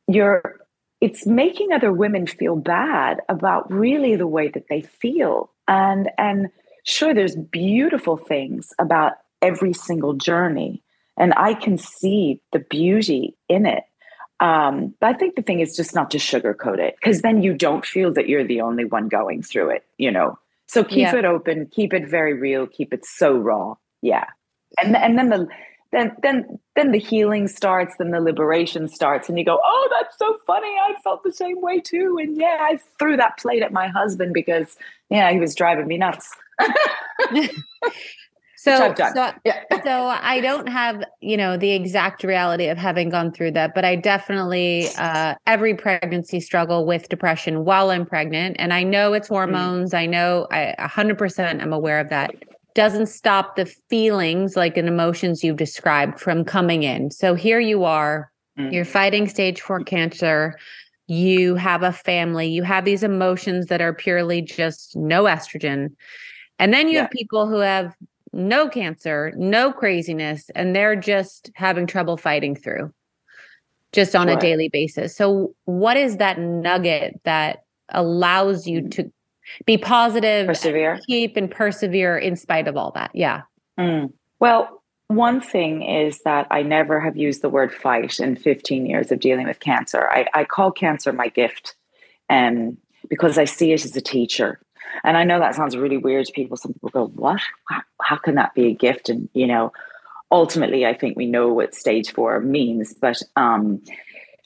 you're 0.07 0.59
it's 1.01 1.25
making 1.25 1.73
other 1.73 1.91
women 1.91 2.25
feel 2.25 2.55
bad 2.55 3.19
about 3.27 3.69
really 3.71 4.15
the 4.15 4.27
way 4.27 4.47
that 4.47 4.67
they 4.69 4.81
feel. 4.81 5.51
And 5.67 6.09
and 6.17 6.49
sure 6.85 7.13
there's 7.13 7.35
beautiful 7.35 8.17
things 8.17 8.73
about 8.79 9.13
every 9.41 9.73
single 9.73 10.13
journey. 10.13 10.81
And 11.17 11.33
I 11.35 11.53
can 11.53 11.77
see 11.77 12.41
the 12.53 12.59
beauty 12.59 13.35
in 13.49 13.65
it. 13.65 13.83
Um, 14.43 14.93
but 14.99 15.15
I 15.15 15.17
think 15.17 15.35
the 15.35 15.41
thing 15.41 15.61
is 15.61 15.73
just 15.73 15.95
not 15.95 16.11
to 16.11 16.17
sugarcoat 16.17 16.77
it 16.77 16.97
because 16.99 17.21
then 17.21 17.41
you 17.41 17.53
don't 17.53 17.85
feel 17.85 18.11
that 18.13 18.27
you're 18.27 18.45
the 18.45 18.59
only 18.59 18.83
one 18.83 19.07
going 19.07 19.41
through 19.41 19.69
it, 19.69 19.85
you 19.97 20.11
know. 20.11 20.37
So 20.67 20.83
keep 20.83 20.97
yeah. 20.97 21.15
it 21.15 21.23
open, 21.23 21.67
keep 21.67 21.93
it 21.93 22.09
very 22.09 22.33
real, 22.33 22.67
keep 22.67 22.93
it 22.93 23.05
so 23.05 23.37
raw. 23.37 23.75
Yeah. 24.01 24.25
And 24.81 24.97
and 24.97 25.17
then 25.17 25.29
the 25.29 25.47
then 25.93 26.11
then 26.21 26.59
then 26.75 26.91
the 26.91 26.99
healing 26.99 27.47
starts, 27.47 27.95
then 27.97 28.11
the 28.11 28.19
liberation 28.19 28.89
starts, 28.89 29.29
and 29.29 29.39
you 29.39 29.45
go, 29.45 29.61
Oh, 29.63 29.89
that's 29.97 30.17
so 30.17 30.37
funny. 30.45 30.67
I 30.67 30.95
felt 31.05 31.23
the 31.23 31.31
same 31.31 31.61
way 31.61 31.79
too. 31.79 32.17
And 32.19 32.35
yeah, 32.35 32.57
I 32.59 32.79
threw 32.99 33.15
that 33.15 33.37
plate 33.37 33.63
at 33.63 33.71
my 33.71 33.87
husband 33.87 34.33
because 34.33 34.75
yeah, 35.09 35.31
he 35.31 35.39
was 35.39 35.55
driving 35.55 35.87
me 35.87 35.97
nuts. 35.97 36.29
So, 38.63 38.93
so, 38.95 39.33
yeah. 39.43 39.61
so 39.83 40.07
I 40.07 40.39
don't 40.39 40.69
have, 40.69 41.03
you 41.19 41.35
know, 41.35 41.57
the 41.57 41.71
exact 41.71 42.23
reality 42.23 42.67
of 42.67 42.77
having 42.77 43.09
gone 43.09 43.33
through 43.33 43.51
that, 43.51 43.75
but 43.75 43.83
I 43.83 43.97
definitely, 43.97 44.87
uh, 44.97 45.35
every 45.45 45.75
pregnancy 45.75 46.39
struggle 46.39 46.85
with 46.85 47.09
depression 47.09 47.65
while 47.65 47.89
I'm 47.89 48.05
pregnant. 48.05 48.55
And 48.59 48.71
I 48.71 48.83
know 48.83 49.11
it's 49.11 49.27
mm. 49.27 49.31
hormones. 49.31 49.91
Mm. 49.91 49.97
I 49.97 50.05
know 50.05 50.47
I 50.49 50.73
100% 50.79 51.61
I'm 51.61 51.73
aware 51.73 51.99
of 51.99 52.07
that. 52.07 52.35
Doesn't 52.73 53.07
stop 53.07 53.57
the 53.57 53.65
feelings 53.65 54.55
like 54.55 54.77
and 54.77 54.87
emotions 54.87 55.43
you've 55.43 55.57
described 55.57 56.17
from 56.17 56.45
coming 56.45 56.83
in. 56.83 57.11
So 57.11 57.35
here 57.35 57.59
you 57.59 57.83
are, 57.83 58.31
mm. 58.57 58.71
you're 58.71 58.85
fighting 58.85 59.27
stage 59.27 59.59
four 59.59 59.83
cancer 59.83 60.57
you 61.07 61.55
have 61.55 61.83
a 61.83 61.91
family, 61.91 62.47
you 62.47 62.63
have 62.63 62.85
these 62.85 63.03
emotions 63.03 63.65
that 63.65 63.81
are 63.81 63.93
purely 63.93 64.41
just 64.41 64.95
no 64.95 65.25
estrogen. 65.25 65.89
And 66.59 66.73
then 66.73 66.87
you 66.87 66.93
yeah. 66.93 67.01
have 67.01 67.11
people 67.11 67.45
who 67.45 67.57
have 67.57 67.93
no 68.33 68.67
cancer, 68.67 69.31
no 69.35 69.71
craziness, 69.71 70.49
and 70.55 70.75
they're 70.75 70.95
just 70.95 71.51
having 71.55 71.87
trouble 71.87 72.17
fighting 72.17 72.55
through 72.55 72.91
just 73.93 74.15
on 74.15 74.27
right. 74.27 74.37
a 74.37 74.41
daily 74.41 74.69
basis. 74.69 75.15
So, 75.15 75.53
what 75.65 75.95
is 75.95 76.17
that 76.17 76.39
nugget 76.39 77.21
that 77.23 77.63
allows 77.89 78.67
you 78.67 78.81
mm. 78.81 78.91
to 78.91 79.11
be 79.65 79.77
positive, 79.77 80.47
persevere, 80.47 80.99
keep 81.07 81.37
and 81.37 81.49
persevere 81.49 82.17
in 82.17 82.35
spite 82.35 82.67
of 82.67 82.75
all 82.75 82.91
that? 82.91 83.11
Yeah. 83.13 83.43
Mm. 83.79 84.11
Well, 84.39 84.83
one 85.07 85.39
thing 85.39 85.83
is 85.83 86.21
that 86.21 86.47
I 86.49 86.63
never 86.63 86.99
have 86.99 87.15
used 87.15 87.41
the 87.41 87.49
word 87.49 87.73
fight 87.73 88.19
in 88.19 88.35
15 88.35 88.85
years 88.85 89.11
of 89.11 89.19
dealing 89.19 89.47
with 89.47 89.59
cancer. 89.59 90.09
I, 90.09 90.27
I 90.33 90.43
call 90.43 90.71
cancer 90.71 91.13
my 91.13 91.27
gift 91.27 91.75
um, 92.29 92.77
because 93.09 93.37
I 93.37 93.45
see 93.45 93.73
it 93.73 93.85
as 93.85 93.95
a 93.95 94.01
teacher. 94.01 94.59
And 95.03 95.17
I 95.17 95.23
know 95.23 95.39
that 95.39 95.55
sounds 95.55 95.77
really 95.77 95.97
weird 95.97 96.25
to 96.25 96.33
people. 96.33 96.57
Some 96.57 96.73
people 96.73 96.89
go, 96.89 97.07
What? 97.07 97.41
How, 98.01 98.17
can 98.17 98.35
that 98.35 98.53
be 98.53 98.67
a 98.67 98.73
gift? 98.73 99.09
And, 99.09 99.29
you 99.33 99.47
know, 99.47 99.71
ultimately, 100.31 100.85
I 100.85 100.93
think 100.93 101.17
we 101.17 101.25
know 101.25 101.53
what 101.53 101.75
stage 101.75 102.11
four 102.11 102.39
means, 102.39 102.93
but 102.93 103.21
um, 103.35 103.81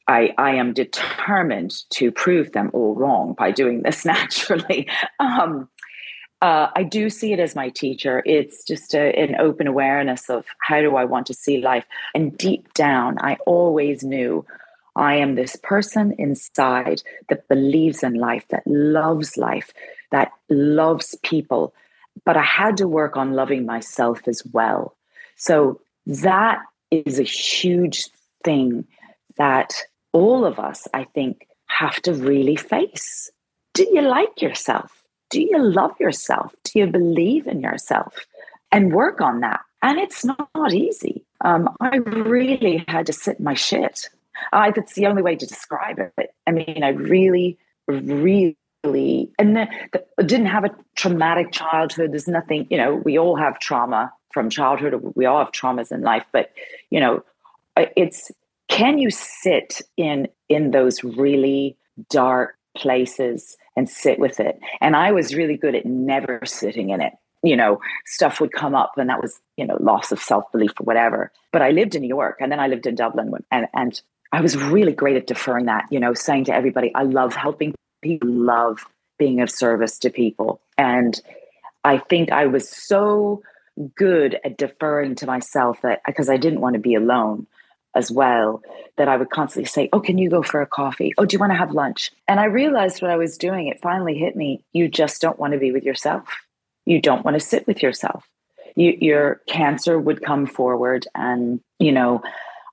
I, 0.07 0.33
I 0.37 0.51
am 0.51 0.73
determined 0.73 1.75
to 1.91 2.11
prove 2.11 2.51
them 2.51 2.69
all 2.73 2.95
wrong 2.95 3.33
by 3.37 3.51
doing 3.51 3.81
this 3.81 4.05
naturally. 4.05 4.87
Um, 5.19 5.69
uh, 6.41 6.69
I 6.75 6.83
do 6.83 7.09
see 7.09 7.33
it 7.33 7.39
as 7.39 7.55
my 7.55 7.69
teacher. 7.69 8.21
It's 8.25 8.63
just 8.63 8.93
a, 8.93 9.11
an 9.19 9.35
open 9.39 9.65
awareness 9.65 10.29
of 10.29 10.45
how 10.61 10.81
do 10.81 10.95
I 10.95 11.03
want 11.03 11.25
to 11.27 11.33
see 11.33 11.61
life. 11.61 11.85
And 12.13 12.37
deep 12.37 12.73
down, 12.73 13.17
I 13.19 13.37
always 13.47 14.03
knew 14.03 14.45
I 14.95 15.15
am 15.15 15.35
this 15.35 15.55
person 15.55 16.13
inside 16.17 17.01
that 17.29 17.47
believes 17.47 18.03
in 18.03 18.15
life, 18.15 18.45
that 18.49 18.63
loves 18.65 19.37
life, 19.37 19.71
that 20.11 20.31
loves 20.49 21.15
people. 21.23 21.73
But 22.25 22.37
I 22.37 22.43
had 22.43 22.77
to 22.77 22.87
work 22.87 23.17
on 23.17 23.33
loving 23.33 23.65
myself 23.65 24.27
as 24.27 24.41
well. 24.51 24.95
So 25.35 25.79
that 26.05 26.59
is 26.91 27.19
a 27.19 27.23
huge 27.23 28.07
thing 28.43 28.85
that 29.37 29.73
all 30.13 30.45
of 30.45 30.57
us, 30.59 30.87
I 30.93 31.03
think, 31.03 31.47
have 31.67 32.01
to 32.03 32.13
really 32.13 32.55
face. 32.55 33.29
Do 33.73 33.87
you 33.91 34.01
like 34.01 34.41
yourself? 34.41 35.03
Do 35.29 35.41
you 35.41 35.61
love 35.61 35.91
yourself? 35.99 36.55
Do 36.63 36.79
you 36.79 36.87
believe 36.87 37.45
in 37.47 37.61
yourself? 37.61 38.25
And 38.71 38.93
work 38.93 39.21
on 39.21 39.41
that. 39.41 39.59
And 39.83 39.99
it's 39.99 40.25
not 40.25 40.73
easy. 40.73 41.23
Um, 41.41 41.69
I 41.79 41.97
really 41.97 42.83
had 42.87 43.05
to 43.05 43.13
sit 43.13 43.39
my 43.39 43.53
shit. 43.53 44.09
I, 44.51 44.71
that's 44.71 44.93
the 44.93 45.05
only 45.05 45.21
way 45.21 45.35
to 45.35 45.45
describe 45.45 45.99
it. 45.99 46.33
I 46.47 46.51
mean, 46.51 46.81
I 46.83 46.89
really, 46.89 47.57
really 47.87 48.57
and 48.83 49.55
the, 49.55 49.67
the, 49.91 50.23
didn't 50.23 50.47
have 50.47 50.63
a 50.63 50.69
traumatic 50.95 51.51
childhood. 51.51 52.11
There's 52.11 52.27
nothing, 52.27 52.67
you 52.69 52.77
know, 52.77 52.95
we 52.95 53.17
all 53.17 53.35
have 53.35 53.59
trauma 53.59 54.13
from 54.31 54.49
childhood. 54.49 55.13
We 55.15 55.25
all 55.25 55.39
have 55.39 55.51
traumas 55.51 55.91
in 55.91 56.01
life, 56.01 56.25
but 56.31 56.51
you 56.89 56.99
know, 56.99 57.23
uh, 57.75 57.85
it's 57.95 58.31
can 58.69 58.97
you 58.97 59.09
sit 59.09 59.81
in 59.95 60.27
in 60.49 60.71
those 60.71 61.03
really 61.03 61.77
dark 62.09 62.55
places 62.75 63.57
and 63.75 63.89
sit 63.89 64.19
with 64.19 64.39
it? 64.39 64.59
And 64.81 64.95
I 64.95 65.11
was 65.11 65.33
really 65.33 65.57
good 65.57 65.75
at 65.75 65.85
never 65.85 66.41
sitting 66.45 66.89
in 66.89 67.01
it. 67.01 67.13
You 67.43 67.55
know, 67.55 67.79
stuff 68.05 68.41
would 68.41 68.51
come 68.51 68.75
up, 68.75 68.93
and 68.97 69.09
that 69.09 69.21
was 69.21 69.39
you 69.57 69.65
know 69.65 69.77
loss 69.79 70.11
of 70.11 70.19
self 70.19 70.51
belief 70.51 70.71
or 70.79 70.83
whatever. 70.83 71.31
But 71.51 71.61
I 71.61 71.71
lived 71.71 71.95
in 71.95 72.01
New 72.01 72.07
York, 72.07 72.37
and 72.39 72.51
then 72.51 72.59
I 72.59 72.67
lived 72.67 72.87
in 72.87 72.95
Dublin, 72.95 73.31
and 73.51 73.67
and 73.73 74.01
I 74.31 74.41
was 74.41 74.57
really 74.57 74.93
great 74.93 75.15
at 75.15 75.27
deferring 75.27 75.65
that. 75.65 75.85
You 75.89 75.99
know, 75.99 76.13
saying 76.13 76.45
to 76.45 76.53
everybody, 76.53 76.93
I 76.93 77.03
love 77.03 77.33
helping 77.33 77.73
people, 78.01 78.29
love 78.29 78.85
being 79.17 79.41
of 79.41 79.49
service 79.49 79.97
to 79.99 80.09
people, 80.09 80.61
and 80.77 81.19
I 81.83 81.97
think 81.97 82.31
I 82.31 82.47
was 82.47 82.69
so 82.69 83.41
good 83.95 84.39
at 84.43 84.57
deferring 84.57 85.15
to 85.15 85.25
myself 85.25 85.81
that 85.81 86.01
because 86.05 86.29
I 86.29 86.37
didn't 86.37 86.61
want 86.61 86.73
to 86.73 86.79
be 86.79 86.95
alone 86.95 87.47
as 87.95 88.11
well 88.11 88.61
that 88.97 89.07
I 89.07 89.17
would 89.17 89.29
constantly 89.29 89.67
say, 89.67 89.89
Oh, 89.93 89.99
can 89.99 90.17
you 90.17 90.29
go 90.29 90.43
for 90.43 90.61
a 90.61 90.67
coffee? 90.67 91.13
Oh, 91.17 91.25
do 91.25 91.33
you 91.33 91.39
want 91.39 91.51
to 91.51 91.57
have 91.57 91.71
lunch? 91.71 92.11
And 92.27 92.39
I 92.39 92.45
realized 92.45 93.01
what 93.01 93.11
I 93.11 93.17
was 93.17 93.37
doing, 93.37 93.67
it 93.67 93.81
finally 93.81 94.17
hit 94.17 94.35
me. 94.35 94.63
You 94.73 94.87
just 94.87 95.21
don't 95.21 95.39
want 95.39 95.53
to 95.53 95.59
be 95.59 95.71
with 95.71 95.83
yourself. 95.83 96.27
You 96.85 97.01
don't 97.01 97.25
want 97.25 97.35
to 97.35 97.45
sit 97.45 97.67
with 97.67 97.81
yourself. 97.81 98.27
You, 98.75 98.97
your 98.99 99.41
cancer 99.47 99.99
would 99.99 100.23
come 100.23 100.45
forward. 100.45 101.07
And, 101.15 101.59
you 101.79 101.91
know, 101.91 102.21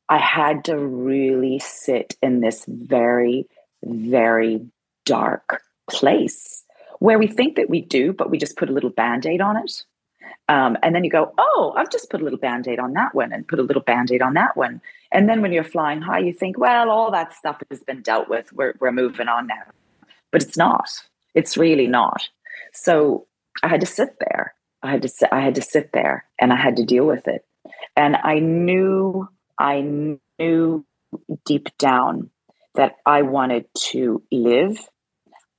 I 0.08 0.18
had 0.18 0.64
to 0.66 0.76
really 0.76 1.58
sit 1.58 2.16
in 2.22 2.40
this 2.40 2.64
very, 2.68 3.46
very 3.82 4.66
dark 5.04 5.62
place 5.90 6.64
where 6.98 7.18
we 7.18 7.26
think 7.26 7.56
that 7.56 7.68
we 7.68 7.80
do, 7.80 8.12
but 8.12 8.30
we 8.30 8.38
just 8.38 8.56
put 8.56 8.70
a 8.70 8.72
little 8.72 8.90
band 8.90 9.26
aid 9.26 9.40
on 9.40 9.56
it. 9.56 9.84
Um, 10.48 10.76
and 10.82 10.94
then 10.94 11.04
you 11.04 11.10
go, 11.10 11.32
oh, 11.38 11.74
I've 11.76 11.90
just 11.90 12.10
put 12.10 12.20
a 12.20 12.24
little 12.24 12.38
band 12.38 12.68
aid 12.68 12.78
on 12.78 12.92
that 12.94 13.14
one 13.14 13.32
and 13.32 13.48
put 13.48 13.58
a 13.58 13.62
little 13.62 13.82
band 13.82 14.10
aid 14.10 14.22
on 14.22 14.34
that 14.34 14.56
one. 14.56 14.80
And 15.10 15.28
then 15.28 15.42
when 15.42 15.52
you're 15.52 15.64
flying 15.64 16.02
high, 16.02 16.18
you 16.18 16.32
think, 16.32 16.58
well, 16.58 16.90
all 16.90 17.10
that 17.10 17.34
stuff 17.34 17.62
has 17.70 17.80
been 17.80 18.02
dealt 18.02 18.28
with. 18.28 18.52
We're, 18.52 18.74
we're 18.80 18.92
moving 18.92 19.28
on 19.28 19.46
now. 19.46 19.62
But 20.30 20.42
it's 20.42 20.56
not. 20.56 20.88
It's 21.34 21.56
really 21.56 21.86
not. 21.86 22.28
So 22.72 23.26
I 23.62 23.68
had 23.68 23.80
to 23.80 23.86
sit 23.86 24.16
there. 24.20 24.54
I 24.82 24.90
had 24.90 25.02
to 25.02 25.08
sit, 25.08 25.28
I 25.32 25.40
had 25.40 25.54
to 25.54 25.62
sit 25.62 25.92
there 25.92 26.26
and 26.40 26.52
I 26.52 26.56
had 26.56 26.76
to 26.76 26.84
deal 26.84 27.06
with 27.06 27.26
it. 27.26 27.46
And 27.96 28.16
I 28.16 28.38
knew, 28.38 29.28
I 29.58 29.80
knew 30.38 30.84
deep 31.46 31.68
down 31.78 32.30
that 32.74 32.96
I 33.06 33.22
wanted 33.22 33.66
to 33.74 34.22
live. 34.30 34.78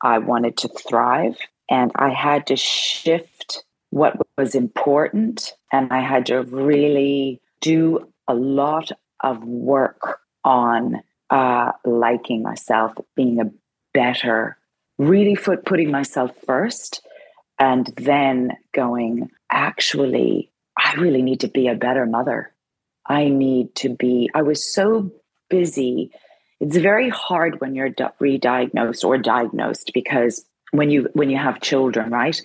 I 0.01 0.19
wanted 0.19 0.57
to 0.57 0.67
thrive. 0.69 1.37
And 1.69 1.91
I 1.95 2.09
had 2.09 2.47
to 2.47 2.55
shift 2.55 3.63
what 3.89 4.17
was 4.37 4.55
important. 4.55 5.53
And 5.71 5.91
I 5.91 6.01
had 6.01 6.25
to 6.27 6.43
really 6.43 7.41
do 7.61 8.11
a 8.27 8.35
lot 8.35 8.91
of 9.23 9.43
work 9.43 10.19
on 10.43 11.01
uh, 11.29 11.71
liking 11.83 12.43
myself, 12.43 12.93
being 13.15 13.39
a 13.39 13.51
better, 13.93 14.57
really 14.97 15.35
foot 15.35 15.65
putting 15.65 15.89
myself 15.91 16.31
first, 16.45 17.01
and 17.57 17.87
then 17.97 18.51
going, 18.73 19.31
actually, 19.51 20.51
I 20.77 20.93
really 20.95 21.21
need 21.21 21.39
to 21.39 21.47
be 21.47 21.67
a 21.67 21.75
better 21.75 22.05
mother. 22.05 22.53
I 23.07 23.29
need 23.29 23.73
to 23.75 23.89
be, 23.89 24.29
I 24.33 24.41
was 24.41 24.65
so 24.65 25.11
busy. 25.49 26.11
It's 26.59 26.77
very 26.77 27.09
hard 27.09 27.59
when 27.61 27.75
you're 27.75 27.93
re-diagnosed 28.19 29.03
or 29.03 29.17
diagnosed 29.17 29.91
because 29.93 30.45
when 30.71 30.89
you 30.89 31.09
when 31.13 31.29
you 31.29 31.37
have 31.37 31.61
children, 31.61 32.09
right? 32.11 32.41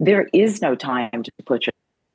there 0.00 0.28
is 0.32 0.62
no 0.62 0.74
time 0.74 1.22
to 1.22 1.32
put 1.44 1.66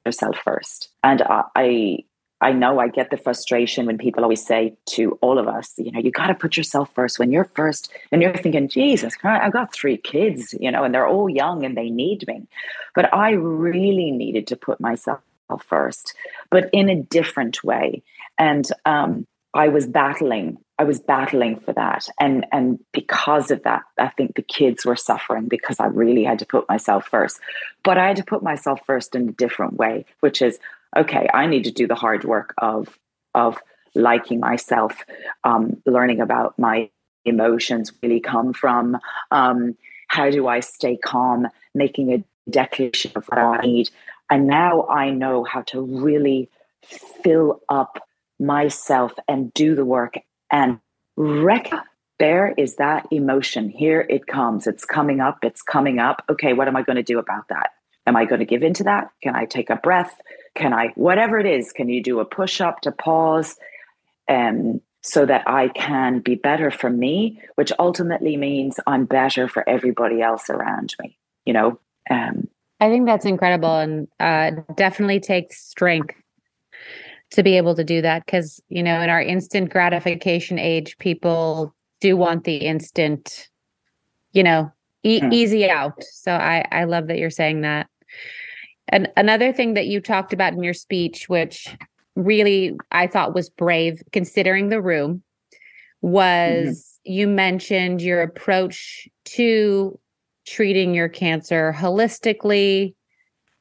yourself 0.05 0.37
first. 0.43 0.89
And 1.03 1.21
I, 1.21 1.99
I 2.41 2.51
know 2.51 2.79
I 2.79 2.87
get 2.87 3.09
the 3.09 3.17
frustration 3.17 3.85
when 3.85 3.97
people 3.97 4.23
always 4.23 4.45
say 4.45 4.75
to 4.91 5.17
all 5.21 5.37
of 5.37 5.47
us, 5.47 5.73
you 5.77 5.91
know, 5.91 5.99
you 5.99 6.11
got 6.11 6.27
to 6.27 6.35
put 6.35 6.57
yourself 6.57 6.89
first. 6.93 7.19
When 7.19 7.31
you're 7.31 7.49
first, 7.55 7.91
and 8.11 8.21
you're 8.21 8.35
thinking, 8.35 8.69
Jesus 8.69 9.15
Christ, 9.15 9.43
I've 9.43 9.53
got 9.53 9.73
three 9.73 9.97
kids, 9.97 10.53
you 10.59 10.71
know, 10.71 10.83
and 10.83 10.93
they're 10.93 11.07
all 11.07 11.29
young 11.29 11.63
and 11.63 11.77
they 11.77 11.89
need 11.89 12.25
me. 12.27 12.47
But 12.95 13.13
I 13.13 13.31
really 13.31 14.11
needed 14.11 14.47
to 14.47 14.55
put 14.55 14.79
myself 14.79 15.19
first, 15.65 16.15
but 16.49 16.69
in 16.73 16.89
a 16.89 16.95
different 16.95 17.63
way. 17.63 18.01
And 18.39 18.67
um, 18.85 19.27
I 19.53 19.67
was 19.67 19.85
battling 19.85 20.57
I 20.79 20.83
was 20.83 20.99
battling 20.99 21.59
for 21.59 21.73
that. 21.73 22.07
And 22.19 22.45
and 22.51 22.79
because 22.91 23.51
of 23.51 23.63
that, 23.63 23.83
I 23.99 24.09
think 24.09 24.35
the 24.35 24.41
kids 24.41 24.85
were 24.85 24.95
suffering 24.95 25.47
because 25.47 25.79
I 25.79 25.87
really 25.87 26.23
had 26.23 26.39
to 26.39 26.45
put 26.45 26.67
myself 26.67 27.07
first. 27.07 27.39
But 27.83 27.97
I 27.97 28.07
had 28.07 28.17
to 28.17 28.23
put 28.23 28.43
myself 28.43 28.79
first 28.85 29.15
in 29.15 29.29
a 29.29 29.33
different 29.33 29.75
way, 29.75 30.05
which 30.21 30.41
is 30.41 30.59
okay, 30.95 31.27
I 31.33 31.47
need 31.47 31.63
to 31.63 31.71
do 31.71 31.87
the 31.87 31.95
hard 31.95 32.23
work 32.23 32.53
of 32.57 32.97
of 33.35 33.57
liking 33.95 34.39
myself, 34.39 35.03
um, 35.43 35.81
learning 35.85 36.21
about 36.21 36.57
my 36.57 36.89
emotions 37.25 37.91
really 38.01 38.19
come 38.19 38.53
from. 38.53 38.97
Um, 39.31 39.75
how 40.07 40.29
do 40.29 40.47
I 40.47 40.59
stay 40.59 40.97
calm, 40.97 41.47
making 41.73 42.13
a 42.13 42.23
declaration 42.49 43.11
of 43.15 43.25
what 43.27 43.39
I 43.39 43.61
need. 43.61 43.89
And 44.29 44.47
now 44.47 44.87
I 44.87 45.09
know 45.09 45.43
how 45.43 45.61
to 45.63 45.81
really 45.81 46.49
fill 47.23 47.61
up 47.69 48.07
myself 48.39 49.13
and 49.27 49.53
do 49.53 49.75
the 49.75 49.85
work 49.85 50.15
and 50.53 50.79
there 52.19 52.53
is 52.57 52.75
that 52.75 53.07
emotion. 53.11 53.69
Here 53.69 54.05
it 54.09 54.27
comes. 54.27 54.67
It's 54.67 54.85
coming 54.85 55.19
up. 55.19 55.39
It's 55.41 55.61
coming 55.61 55.99
up. 55.99 56.23
Okay 56.29 56.53
what 56.53 56.69
am 56.69 56.77
i 56.77 56.83
going 56.83 56.95
to 56.95 57.03
do 57.03 57.19
about 57.19 57.49
that? 57.49 57.71
Am 58.07 58.15
i 58.15 58.23
going 58.23 58.39
to 58.39 58.45
give 58.45 58.63
into 58.63 58.83
that? 58.83 59.09
Can 59.21 59.35
i 59.35 59.43
take 59.43 59.69
a 59.69 59.75
breath? 59.75 60.21
Can 60.55 60.71
i 60.71 60.89
whatever 60.95 61.39
it 61.39 61.45
is 61.45 61.73
can 61.73 61.89
you 61.89 62.01
do 62.01 62.19
a 62.21 62.25
push 62.25 62.61
up 62.61 62.81
to 62.81 62.91
pause 62.91 63.57
um, 64.29 64.79
so 65.01 65.25
that 65.25 65.43
i 65.47 65.67
can 65.69 66.19
be 66.19 66.35
better 66.35 66.71
for 66.71 66.89
me 66.89 67.41
which 67.55 67.73
ultimately 67.77 68.37
means 68.37 68.79
i'm 68.87 69.03
better 69.03 69.49
for 69.49 69.67
everybody 69.67 70.21
else 70.21 70.49
around 70.49 70.95
me 71.01 71.17
you 71.45 71.51
know? 71.51 71.77
Um, 72.09 72.47
i 72.79 72.89
think 72.89 73.05
that's 73.05 73.25
incredible 73.25 73.75
and 73.75 74.07
uh, 74.19 74.51
definitely 74.75 75.19
takes 75.19 75.61
strength 75.61 76.15
to 77.33 77.43
be 77.43 77.57
able 77.57 77.75
to 77.75 77.83
do 77.83 78.01
that 78.01 78.25
because 78.25 78.61
you 78.69 78.81
know 78.81 79.01
in 79.01 79.09
our 79.09 79.21
instant 79.21 79.69
gratification 79.69 80.57
age 80.57 80.97
people 80.97 81.73
do 82.03 82.17
want 82.17 82.43
the 82.43 82.57
instant, 82.57 83.49
you 84.33 84.43
know, 84.43 84.69
e- 85.03 85.21
mm. 85.21 85.33
easy 85.33 85.69
out. 85.69 86.03
So 86.03 86.33
I 86.33 86.65
I 86.71 86.83
love 86.83 87.07
that 87.07 87.17
you're 87.17 87.29
saying 87.29 87.61
that. 87.61 87.87
And 88.89 89.09
another 89.15 89.53
thing 89.53 89.73
that 89.75 89.87
you 89.87 90.01
talked 90.01 90.33
about 90.33 90.51
in 90.51 90.61
your 90.61 90.73
speech, 90.73 91.29
which 91.29 91.73
really 92.15 92.75
I 92.91 93.07
thought 93.07 93.33
was 93.33 93.49
brave 93.49 94.03
considering 94.11 94.67
the 94.67 94.81
room, 94.81 95.23
was 96.01 96.99
mm-hmm. 97.07 97.11
you 97.13 97.27
mentioned 97.29 98.01
your 98.01 98.21
approach 98.21 99.07
to 99.25 99.97
treating 100.45 100.93
your 100.93 101.07
cancer 101.07 101.73
holistically, 101.75 102.93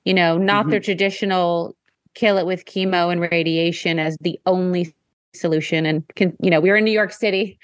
you 0.05 0.15
know, 0.15 0.37
not 0.37 0.63
mm-hmm. 0.63 0.73
the 0.73 0.81
traditional 0.81 1.77
kill 2.15 2.39
it 2.39 2.47
with 2.47 2.65
chemo 2.65 3.11
and 3.11 3.21
radiation 3.21 3.99
as 3.99 4.17
the 4.21 4.39
only 4.47 4.95
solution. 5.35 5.87
And, 5.87 6.07
can, 6.15 6.37
you 6.41 6.51
know, 6.51 6.61
we 6.61 6.71
were 6.71 6.77
in 6.77 6.85
New 6.85 6.93
York 6.93 7.13
City. 7.13 7.59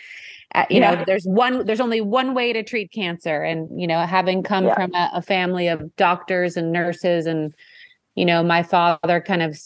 Uh, 0.54 0.64
you 0.70 0.80
yeah. 0.80 0.94
know, 0.94 1.04
there's 1.06 1.24
one, 1.24 1.66
there's 1.66 1.80
only 1.80 2.00
one 2.00 2.34
way 2.34 2.52
to 2.52 2.62
treat 2.62 2.90
cancer. 2.92 3.42
And, 3.42 3.80
you 3.80 3.86
know, 3.86 4.00
having 4.06 4.42
come 4.42 4.64
yeah. 4.64 4.74
from 4.74 4.94
a, 4.94 5.10
a, 5.14 5.22
family 5.22 5.68
of 5.68 5.94
doctors 5.96 6.56
and 6.56 6.72
nurses 6.72 7.26
and, 7.26 7.54
you 8.14 8.24
know, 8.24 8.42
my 8.42 8.62
father 8.62 9.20
kind 9.20 9.42
of 9.42 9.58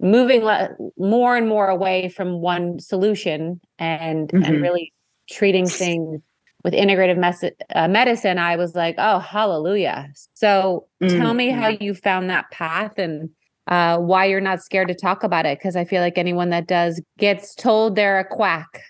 moving 0.00 0.42
le- 0.42 0.74
more 0.98 1.36
and 1.36 1.48
more 1.48 1.68
away 1.68 2.08
from 2.08 2.40
one 2.40 2.80
solution 2.80 3.60
and, 3.78 4.28
mm-hmm. 4.28 4.42
and 4.42 4.62
really 4.62 4.92
treating 5.30 5.66
things 5.66 6.20
with 6.66 6.74
integrative 6.74 7.16
mes- 7.16 7.52
uh, 7.76 7.86
medicine, 7.86 8.38
I 8.40 8.56
was 8.56 8.74
like, 8.74 8.96
oh, 8.98 9.20
hallelujah. 9.20 10.10
So 10.34 10.88
mm-hmm. 11.00 11.16
tell 11.16 11.32
me 11.32 11.50
how 11.50 11.68
you 11.68 11.94
found 11.94 12.28
that 12.30 12.50
path 12.50 12.98
and 12.98 13.30
uh, 13.66 13.98
why 13.98 14.24
you're 14.24 14.40
not 14.40 14.62
scared 14.62 14.88
to 14.88 14.94
talk 14.94 15.22
about 15.22 15.46
it. 15.46 15.60
Cause 15.60 15.76
I 15.76 15.84
feel 15.84 16.00
like 16.00 16.18
anyone 16.18 16.50
that 16.50 16.66
does 16.66 17.00
gets 17.18 17.54
told 17.54 17.96
they're 17.96 18.18
a 18.18 18.24
quack. 18.24 18.82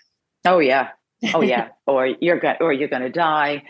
Oh, 0.45 0.59
yeah. 0.59 0.89
Oh, 1.33 1.41
yeah. 1.41 1.69
or 1.87 2.07
you're 2.07 2.39
going 2.39 2.57
or 2.61 2.73
you're 2.73 2.89
going 2.89 3.01
to 3.01 3.09
die. 3.09 3.63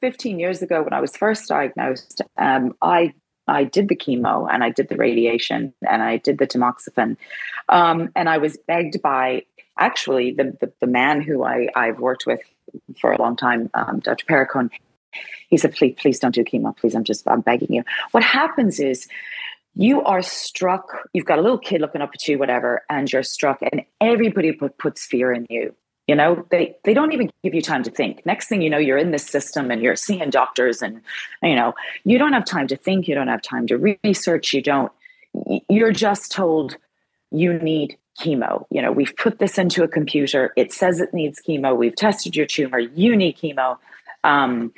15 0.00 0.38
years 0.38 0.60
ago, 0.60 0.82
when 0.82 0.92
I 0.92 1.00
was 1.00 1.16
first 1.16 1.48
diagnosed, 1.48 2.20
um, 2.36 2.74
I 2.82 3.14
I 3.46 3.64
did 3.64 3.88
the 3.88 3.96
chemo 3.96 4.48
and 4.50 4.64
I 4.64 4.70
did 4.70 4.88
the 4.88 4.96
radiation 4.96 5.74
and 5.88 6.02
I 6.02 6.16
did 6.16 6.38
the 6.38 6.46
tamoxifen. 6.46 7.16
Um, 7.68 8.10
and 8.16 8.28
I 8.28 8.38
was 8.38 8.58
begged 8.66 9.02
by 9.02 9.42
actually 9.78 10.32
the, 10.32 10.56
the, 10.60 10.72
the 10.80 10.86
man 10.86 11.20
who 11.20 11.44
I, 11.44 11.68
I've 11.74 11.98
worked 11.98 12.26
with 12.26 12.40
for 12.98 13.12
a 13.12 13.20
long 13.20 13.36
time, 13.36 13.70
um, 13.74 14.00
Dr. 14.00 14.24
Perricone, 14.26 14.70
he 15.48 15.56
said, 15.56 15.74
please, 15.74 15.94
please 15.98 16.18
don't 16.18 16.34
do 16.34 16.44
chemo. 16.44 16.76
Please, 16.76 16.94
I'm 16.94 17.04
just, 17.04 17.28
I'm 17.28 17.40
begging 17.40 17.72
you. 17.72 17.84
What 18.12 18.22
happens 18.22 18.80
is 18.80 19.06
you 19.76 20.02
are 20.02 20.22
struck, 20.22 21.08
you've 21.12 21.24
got 21.24 21.38
a 21.38 21.42
little 21.42 21.58
kid 21.58 21.80
looking 21.80 22.00
up 22.00 22.10
at 22.14 22.26
you, 22.28 22.38
whatever, 22.38 22.82
and 22.88 23.12
you're 23.12 23.22
struck, 23.22 23.60
and 23.60 23.82
everybody 24.00 24.52
put, 24.52 24.78
puts 24.78 25.04
fear 25.04 25.32
in 25.32 25.46
you. 25.50 25.74
You 26.06 26.14
know, 26.14 26.46
they, 26.50 26.76
they 26.84 26.92
don't 26.92 27.12
even 27.12 27.30
give 27.42 27.54
you 27.54 27.62
time 27.62 27.82
to 27.84 27.90
think. 27.90 28.24
Next 28.26 28.48
thing 28.48 28.60
you 28.60 28.68
know, 28.68 28.78
you're 28.78 28.98
in 28.98 29.10
this 29.10 29.26
system 29.26 29.70
and 29.70 29.80
you're 29.82 29.96
seeing 29.96 30.30
doctors, 30.30 30.82
and, 30.82 31.00
you 31.42 31.56
know, 31.56 31.74
you 32.04 32.18
don't 32.18 32.34
have 32.34 32.44
time 32.44 32.66
to 32.68 32.76
think, 32.76 33.08
you 33.08 33.14
don't 33.14 33.28
have 33.28 33.42
time 33.42 33.66
to 33.68 33.96
research, 34.04 34.52
you 34.52 34.62
don't, 34.62 34.92
you're 35.68 35.92
just 35.92 36.30
told 36.30 36.76
you 37.30 37.58
need 37.58 37.96
chemo. 38.20 38.66
You 38.70 38.82
know, 38.82 38.92
we've 38.92 39.16
put 39.16 39.38
this 39.38 39.58
into 39.58 39.82
a 39.82 39.88
computer. 39.88 40.52
It 40.56 40.72
says 40.72 41.00
it 41.00 41.12
needs 41.12 41.40
chemo. 41.40 41.76
We've 41.76 41.96
tested 41.96 42.36
your 42.36 42.46
tumor. 42.46 42.78
You 42.78 43.16
need 43.16 43.36
chemo. 43.36 43.78
Um, 44.22 44.72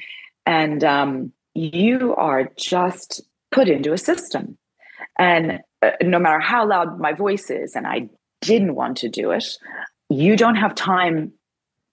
and 0.46 0.82
um, 0.82 1.32
you 1.54 2.14
are 2.16 2.50
just 2.56 3.20
put 3.50 3.68
into 3.68 3.92
a 3.92 3.98
system. 3.98 4.56
And 5.18 5.60
uh, 5.82 5.90
no 6.02 6.18
matter 6.18 6.40
how 6.40 6.68
loud 6.68 6.98
my 6.98 7.12
voice 7.12 7.50
is, 7.50 7.74
and 7.74 7.86
I 7.86 8.08
didn't 8.40 8.74
want 8.74 8.98
to 8.98 9.08
do 9.08 9.30
it, 9.30 9.46
you 10.08 10.36
don't 10.36 10.56
have 10.56 10.74
time 10.74 11.32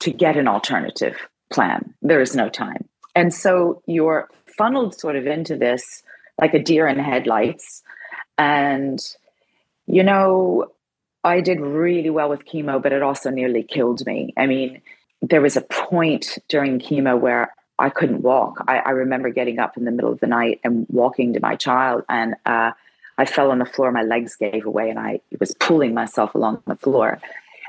to 0.01 0.11
get 0.11 0.37
an 0.37 0.47
alternative 0.47 1.15
plan. 1.51 1.93
There 2.01 2.21
is 2.21 2.35
no 2.35 2.49
time. 2.49 2.87
And 3.15 3.33
so 3.33 3.81
you're 3.85 4.29
funneled 4.57 4.99
sort 4.99 5.15
of 5.15 5.27
into 5.27 5.55
this 5.55 6.03
like 6.39 6.53
a 6.53 6.59
deer 6.61 6.87
in 6.87 6.99
headlights. 6.99 7.83
And, 8.37 8.99
you 9.85 10.03
know, 10.03 10.71
I 11.23 11.41
did 11.41 11.61
really 11.61 12.09
well 12.09 12.29
with 12.29 12.45
chemo, 12.45 12.81
but 12.81 12.91
it 12.91 13.01
also 13.01 13.29
nearly 13.29 13.63
killed 13.63 14.05
me. 14.05 14.33
I 14.35 14.45
mean, 14.45 14.81
there 15.21 15.41
was 15.41 15.55
a 15.55 15.61
point 15.61 16.37
during 16.49 16.79
chemo 16.79 17.17
where 17.19 17.53
I 17.79 17.89
couldn't 17.89 18.21
walk. 18.21 18.63
I, 18.67 18.79
I 18.79 18.89
remember 18.91 19.29
getting 19.29 19.59
up 19.59 19.77
in 19.77 19.85
the 19.85 19.91
middle 19.91 20.11
of 20.11 20.19
the 20.19 20.27
night 20.27 20.59
and 20.63 20.85
walking 20.89 21.33
to 21.33 21.39
my 21.39 21.55
child, 21.55 22.03
and 22.09 22.35
uh, 22.45 22.71
I 23.17 23.25
fell 23.25 23.51
on 23.51 23.59
the 23.59 23.65
floor. 23.65 23.91
My 23.91 24.03
legs 24.03 24.35
gave 24.35 24.65
away, 24.65 24.89
and 24.89 24.99
I 24.99 25.21
was 25.39 25.53
pulling 25.59 25.93
myself 25.93 26.35
along 26.35 26.63
the 26.67 26.75
floor. 26.75 27.19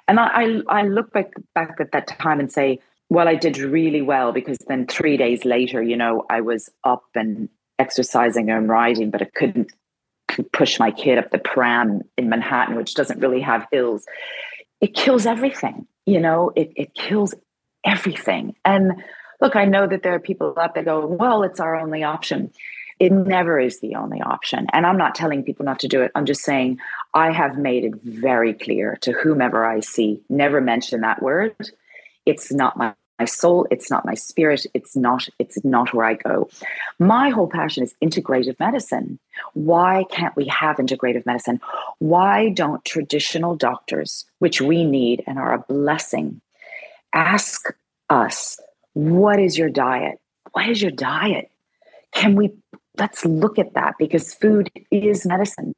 And 0.09 0.21
I, 0.21 0.27
I, 0.27 0.63
I 0.69 0.83
look 0.83 1.13
back 1.13 1.33
back 1.55 1.77
at 1.81 1.93
that 1.93 2.07
time 2.07 2.41
and 2.41 2.53
say, 2.53 2.81
well, 3.09 3.29
I 3.29 3.35
did 3.35 3.59
really 3.59 4.03
well 4.03 4.33
because 4.33 4.59
then 4.67 4.87
three 4.87 5.17
days 5.17 5.45
later, 5.45 5.83
you 5.83 5.97
know, 5.97 6.25
I 6.31 6.41
was 6.41 6.71
up 6.85 7.05
and 7.15 7.49
exercising 7.79 8.51
and 8.51 8.69
riding, 8.69 9.11
but 9.11 9.23
I 9.23 9.27
couldn't 9.27 9.73
push 10.53 10.79
my 10.79 10.91
kid 10.91 11.19
up 11.19 11.31
the 11.31 11.39
pram 11.39 12.03
in 12.17 12.29
Manhattan, 12.29 12.77
which 12.77 12.95
doesn't 12.95 13.21
really 13.21 13.41
have 13.41 13.67
hills. 13.71 14.07
It 14.81 14.95
kills 14.95 15.27
everything, 15.27 15.87
you 16.07 16.21
know, 16.21 16.53
it, 16.57 16.73
it 16.77 16.95
kills 16.95 17.35
everything. 17.85 18.57
And 18.65 19.03
look, 19.41 19.57
I 19.57 19.65
know 19.65 19.87
that 19.87 20.03
there 20.03 20.15
are 20.15 20.21
people 20.21 20.55
out 20.59 20.75
there 20.75 20.83
go, 20.85 21.07
well, 21.07 21.43
it's 21.43 21.61
our 21.61 21.77
only 21.77 22.03
option. 22.03 22.53
It 23.05 23.13
never 23.13 23.61
is 23.61 23.81
the 23.81 23.97
only 23.97 24.23
option. 24.23 24.67
And 24.73 24.87
I'm 24.87 24.97
not 24.97 25.15
telling 25.15 25.45
people 25.45 25.67
not 25.67 25.79
to 25.81 25.89
do 25.89 26.01
it. 26.01 26.11
I'm 26.15 26.25
just 26.25 26.41
saying 26.41 26.79
I 27.13 27.33
have 27.33 27.59
made 27.59 27.85
it 27.85 27.93
very 28.03 28.55
clear 28.55 28.97
to 29.03 29.13
whomever 29.13 29.67
I 29.67 29.81
see, 29.81 30.23
never 30.31 30.63
mention 30.63 31.03
that 31.03 31.21
word. 31.21 31.55
It's 32.25 32.51
not 32.51 32.79
my 32.79 32.95
my 33.19 33.27
soul. 33.27 33.67
It's 33.71 33.91
not 33.91 34.07
my 34.07 34.15
spirit. 34.15 34.65
It's 34.73 34.97
not 34.97 35.29
it's 35.39 35.63
not 35.67 35.93
where 35.93 36.07
i 36.07 36.15
go. 36.15 36.49
My 36.99 37.29
whole 37.29 37.47
passion 37.47 37.83
is 37.83 37.95
integrative 38.03 38.59
medicine. 38.59 39.19
Why 39.53 40.07
can't 40.11 40.35
we 40.35 40.47
have 40.47 40.79
integrative 40.79 41.27
medicine? 41.27 41.61
Why 41.99 42.49
don't 42.49 42.83
traditional 42.87 43.55
doctors 43.55 44.25
which 44.39 44.63
we 44.63 44.83
need 44.83 45.23
and 45.27 45.39
are 45.39 45.53
a 45.53 45.59
blessing 45.59 46.41
ask 47.13 47.67
us 48.09 48.59
what 48.95 49.39
is 49.39 49.59
your 49.59 49.69
diet? 49.69 50.19
What 50.53 50.71
is 50.71 50.81
your 50.81 50.91
diet? 50.91 51.51
Can 52.13 52.35
we 52.35 52.53
let's 52.99 53.25
look 53.25 53.59
at 53.59 53.75
that 53.75 53.95
because 53.99 54.35
food 54.35 54.71
is 54.91 55.27
medicine. 55.27 55.75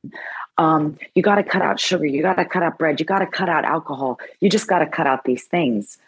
Um, 0.59 0.98
you 1.14 1.22
got 1.22 1.37
to 1.37 1.42
cut 1.42 1.62
out 1.62 1.79
sugar 1.79 2.07
you 2.07 2.22
got 2.22 2.35
to 2.35 2.44
cut 2.44 2.62
out 2.62 2.79
bread 2.79 2.98
you 2.98 3.07
got 3.07 3.18
to 3.18 3.26
cut 3.26 3.48
out 3.48 3.64
alcohol. 3.64 4.18
You 4.40 4.48
just 4.48 4.68
got 4.68 4.79
to 4.79 4.87
cut 4.87 5.07
out 5.07 5.24
these 5.24 5.44
things. 5.44 5.98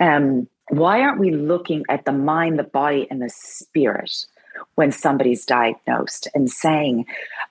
Um, 0.00 0.48
why 0.70 1.00
aren't 1.00 1.18
we 1.18 1.30
looking 1.30 1.84
at 1.88 2.04
the 2.04 2.12
mind, 2.12 2.58
the 2.58 2.64
body, 2.64 3.06
and 3.10 3.22
the 3.22 3.30
spirit 3.30 4.26
when 4.74 4.92
somebody's 4.92 5.44
diagnosed 5.44 6.28
and 6.34 6.50
saying, 6.50 7.06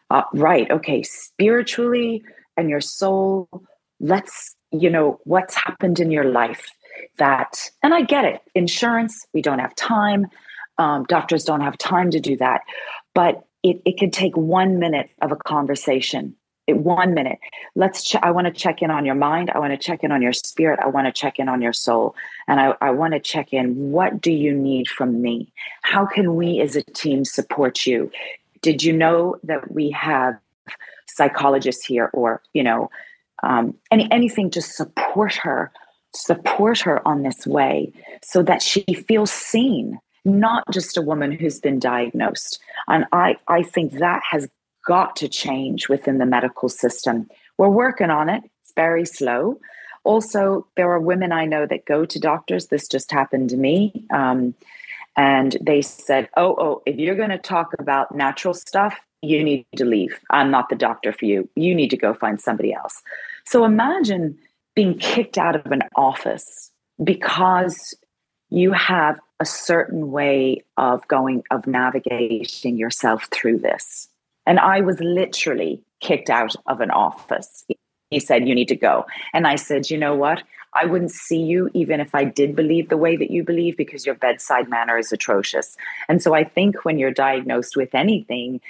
uh, 0.10 0.24
right, 0.34 0.70
okay, 0.72 1.04
spiritually 1.04 2.24
and 2.56 2.70
your 2.70 2.82
soul, 2.82 3.50
let's, 4.00 4.56
you 4.72 4.90
know, 4.90 5.20
what's 5.24 5.56
happened 5.56 6.00
in 6.00 6.12
your 6.12 6.26
life 6.26 6.70
that, 7.18 7.70
and 7.84 7.94
I 7.94 8.02
get 8.02 8.26
it, 8.26 8.42
insurance, 8.56 9.26
we 9.34 9.42
don't 9.42 9.60
have 9.60 9.76
time, 9.76 10.28
um, 10.78 11.04
doctors 11.06 11.44
don't 11.44 11.62
have 11.62 11.78
time 11.78 12.12
to 12.12 12.20
do 12.20 12.38
that, 12.38 12.62
but 13.14 13.46
it, 13.64 13.82
it 13.86 13.98
can 13.98 14.12
take 14.12 14.36
one 14.38 14.80
minute 14.80 15.10
of 15.22 15.32
a 15.32 15.36
conversation. 15.36 16.36
It, 16.68 16.78
one 16.78 17.14
minute. 17.14 17.40
Let's 17.76 18.04
ch- 18.04 18.18
i 18.22 18.30
want 18.30 18.46
to 18.46 18.52
check 18.52 18.82
in 18.82 18.92
on 18.92 19.06
your 19.06 19.16
mind. 19.16 19.50
I 19.50 19.60
want 19.60 19.72
to 19.72 19.78
check 19.78 20.04
in 20.04 20.12
on 20.12 20.22
your 20.22 20.34
spirit. 20.34 20.80
I 20.84 20.88
want 20.88 21.08
to 21.08 21.14
check 21.14 21.40
in 21.40 21.48
on 21.48 21.62
your 21.62 21.72
soul. 21.72 22.14
And 22.48 22.60
i, 22.60 22.74
I 22.82 22.92
want 22.92 23.14
to 23.14 23.20
check 23.20 23.54
in 23.54 23.92
what 23.92 24.20
do 24.20 24.32
you 24.32 24.54
need 24.54 24.90
from 24.90 25.22
me? 25.22 25.54
How 25.84 26.06
can 26.06 26.36
we 26.36 26.60
as 26.60 26.76
a 26.76 26.84
team 26.84 27.24
support 27.24 27.86
you? 27.86 28.12
Did 28.62 28.84
you 28.84 28.92
know 28.92 29.38
that 29.44 29.72
we 29.72 29.92
have 29.92 30.38
psychologists 31.08 31.86
here 31.86 32.10
or 32.14 32.42
you 32.54 32.64
know 32.64 32.90
um, 33.44 33.74
any 33.92 34.12
anything 34.12 34.50
to 34.52 34.62
support 34.62 35.34
her 35.36 35.72
support 36.14 36.80
her 36.80 37.06
on 37.08 37.24
this 37.24 37.46
way 37.46 37.92
so 38.24 38.42
that 38.44 38.62
she 38.62 38.84
feels 39.08 39.32
seen 39.32 40.00
not 40.28 40.64
just 40.72 40.98
a 40.98 41.02
woman 41.02 41.32
who's 41.32 41.60
been 41.60 41.80
diagnosed 41.80 42.60
and 42.88 43.06
i 43.12 43.36
i 43.48 43.64
think 43.64 43.94
that 43.94 44.22
has 44.30 44.48
got 44.88 45.18
to 45.18 45.28
change 45.28 45.90
within 45.90 46.18
the 46.18 46.26
medical 46.26 46.70
system. 46.70 47.28
We're 47.58 47.70
working 47.70 48.10
on 48.10 48.30
it, 48.30 48.44
it's 48.62 48.72
very 48.74 49.06
slow. 49.06 49.60
Also, 50.06 50.66
there 50.78 50.90
are 50.90 51.00
women 51.00 51.34
I 51.34 51.46
know 51.46 51.66
that 51.66 51.86
go 51.86 52.06
to 52.06 52.20
doctors. 52.20 52.68
This 52.68 52.88
just 52.88 53.12
happened 53.12 53.50
to 53.50 53.58
me. 53.58 54.06
Um, 54.10 54.56
and 55.18 55.58
they 55.60 55.82
said, 55.82 56.30
Oh, 56.38 56.56
oh, 56.58 56.82
if 56.86 56.96
you're 56.96 57.16
going 57.16 57.32
to 57.32 57.38
talk 57.38 57.74
about 57.78 58.16
natural 58.16 58.54
stuff, 58.54 58.98
you 59.22 59.44
need 59.44 59.66
to 59.76 59.84
leave. 59.84 60.18
I'm 60.30 60.50
not 60.50 60.70
the 60.70 60.76
doctor 60.76 61.12
for 61.12 61.26
you. 61.26 61.50
You 61.56 61.76
need 61.76 61.90
to 61.90 61.98
go 61.98 62.14
find 62.14 62.40
somebody 62.40 62.74
else. 62.74 63.02
So 63.46 63.66
imagine 63.66 64.38
being 64.76 64.98
kicked 64.98 65.38
out 65.38 65.56
of 65.58 65.66
an 65.72 65.82
office 65.98 66.72
because 67.04 67.94
you 68.50 68.72
have 68.72 69.20
a 69.40 69.46
certain 69.46 70.12
way 70.12 70.64
of 70.78 71.08
going, 71.08 71.44
of 71.52 71.68
navigating 71.68 72.78
yourself 72.78 73.28
through 73.32 73.60
this. 73.60 74.10
And 74.46 74.60
I 74.60 74.82
was 74.82 75.00
literally 75.00 75.82
kicked 76.00 76.30
out 76.30 76.56
of 76.66 76.82
an 76.82 76.92
office. 76.92 77.66
He 78.10 78.20
said, 78.20 78.48
You 78.48 78.56
need 78.56 78.70
to 78.70 78.76
go. 78.76 79.06
And 79.34 79.46
I 79.46 79.56
said, 79.56 79.90
You 79.90 79.98
know 79.98 80.16
what? 80.16 80.44
I 80.74 80.86
wouldn't 80.86 81.12
see 81.12 81.42
you 81.42 81.70
even 81.74 82.00
if 82.00 82.14
I 82.14 82.24
did 82.24 82.56
believe 82.56 82.90
the 82.90 82.98
way 82.98 83.18
that 83.18 83.32
you 83.32 83.44
believe 83.44 83.78
because 83.78 84.06
your 84.06 84.16
bedside 84.16 84.70
manner 84.70 84.98
is 84.98 85.12
atrocious. 85.12 85.76
And 86.08 86.22
so 86.22 86.36
I 86.36 86.44
think 86.44 86.86
when 86.86 87.00
you're 87.00 87.12
diagnosed 87.12 87.76
with 87.76 87.96
anything, 87.96 88.62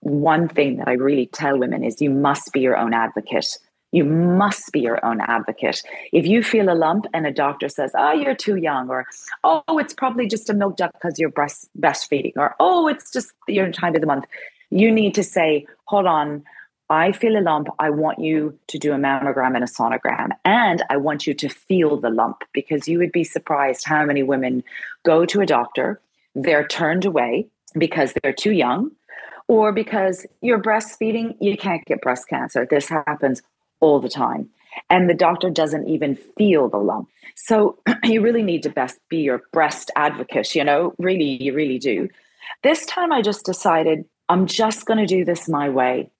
one 0.00 0.48
thing 0.48 0.76
that 0.76 0.88
I 0.88 0.92
really 0.92 1.26
tell 1.26 1.58
women 1.58 1.82
is 1.82 2.00
you 2.00 2.10
must 2.10 2.52
be 2.52 2.60
your 2.60 2.76
own 2.76 2.94
advocate. 2.94 3.58
You 3.96 4.04
must 4.04 4.72
be 4.72 4.80
your 4.80 5.02
own 5.02 5.22
advocate. 5.22 5.82
If 6.12 6.26
you 6.26 6.42
feel 6.42 6.68
a 6.70 6.76
lump 6.76 7.06
and 7.14 7.26
a 7.26 7.32
doctor 7.32 7.70
says, 7.70 7.92
oh, 7.96 8.12
you're 8.12 8.34
too 8.34 8.56
young, 8.56 8.90
or 8.90 9.06
oh, 9.42 9.78
it's 9.78 9.94
probably 9.94 10.28
just 10.28 10.50
a 10.50 10.54
milk 10.54 10.76
duct 10.76 10.92
because 10.92 11.18
you're 11.18 11.30
breast, 11.30 11.70
breastfeeding, 11.80 12.34
or 12.36 12.54
oh, 12.60 12.88
it's 12.88 13.10
just 13.10 13.32
your 13.48 13.72
time 13.72 13.94
of 13.94 14.02
the 14.02 14.06
month, 14.06 14.26
you 14.68 14.92
need 14.92 15.14
to 15.14 15.22
say, 15.22 15.66
hold 15.86 16.04
on, 16.04 16.44
I 16.90 17.12
feel 17.12 17.38
a 17.38 17.40
lump. 17.40 17.68
I 17.78 17.88
want 17.88 18.18
you 18.18 18.58
to 18.66 18.78
do 18.78 18.92
a 18.92 18.96
mammogram 18.96 19.54
and 19.54 19.64
a 19.64 19.66
sonogram. 19.66 20.28
And 20.44 20.82
I 20.90 20.98
want 20.98 21.26
you 21.26 21.32
to 21.32 21.48
feel 21.48 21.96
the 21.96 22.10
lump 22.10 22.44
because 22.52 22.86
you 22.86 22.98
would 22.98 23.12
be 23.12 23.24
surprised 23.24 23.86
how 23.86 24.04
many 24.04 24.22
women 24.22 24.62
go 25.06 25.24
to 25.24 25.40
a 25.40 25.46
doctor, 25.46 26.02
they're 26.34 26.68
turned 26.68 27.06
away 27.06 27.46
because 27.78 28.12
they're 28.22 28.34
too 28.34 28.52
young 28.52 28.90
or 29.48 29.72
because 29.72 30.26
you're 30.42 30.60
breastfeeding, 30.60 31.34
you 31.40 31.56
can't 31.56 31.84
get 31.86 32.02
breast 32.02 32.28
cancer. 32.28 32.66
This 32.68 32.88
happens 32.88 33.42
all 33.86 34.00
the 34.00 34.08
time. 34.08 34.50
And 34.90 35.08
the 35.08 35.14
doctor 35.14 35.48
doesn't 35.48 35.88
even 35.88 36.16
feel 36.36 36.68
the 36.68 36.78
lump. 36.78 37.08
So 37.36 37.78
you 38.02 38.20
really 38.20 38.42
need 38.42 38.64
to 38.64 38.70
best 38.70 38.98
be 39.08 39.18
your 39.18 39.42
breast 39.52 39.90
advocate, 39.94 40.54
you 40.54 40.64
know, 40.64 40.92
really, 40.98 41.42
you 41.42 41.54
really 41.54 41.78
do. 41.78 42.08
This 42.62 42.84
time 42.86 43.12
I 43.12 43.22
just 43.22 43.46
decided 43.46 44.04
I'm 44.28 44.46
just 44.46 44.86
going 44.86 44.98
to 44.98 45.06
do 45.06 45.24
this 45.24 45.48
my 45.48 45.68
way. 45.68 46.10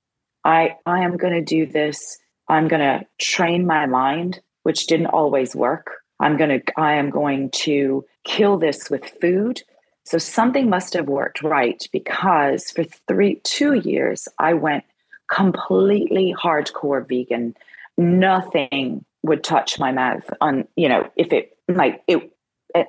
I, 0.44 0.76
I 0.86 1.00
am 1.00 1.16
going 1.16 1.32
to 1.34 1.42
do 1.42 1.66
this. 1.66 2.18
I'm 2.48 2.68
going 2.68 2.80
to 2.80 3.04
train 3.18 3.66
my 3.66 3.86
mind, 3.86 4.40
which 4.62 4.86
didn't 4.86 5.08
always 5.08 5.56
work. 5.56 5.90
I'm 6.20 6.36
going 6.36 6.60
to, 6.60 6.80
I 6.80 6.94
am 6.94 7.10
going 7.10 7.50
to 7.66 8.04
kill 8.24 8.58
this 8.58 8.88
with 8.88 9.04
food. 9.20 9.62
So 10.04 10.18
something 10.18 10.70
must 10.70 10.94
have 10.94 11.08
worked 11.08 11.42
right 11.42 11.82
because 11.92 12.70
for 12.70 12.84
three, 13.08 13.40
two 13.42 13.74
years, 13.74 14.28
I 14.38 14.54
went 14.54 14.84
completely 15.28 16.34
hardcore 16.40 17.06
vegan. 17.06 17.56
Nothing 17.98 19.04
would 19.22 19.42
touch 19.42 19.78
my 19.78 19.92
mouth 19.92 20.28
on, 20.40 20.68
you 20.76 20.88
know, 20.88 21.10
if 21.16 21.32
it 21.32 21.56
like 21.68 22.02
it, 22.06 22.30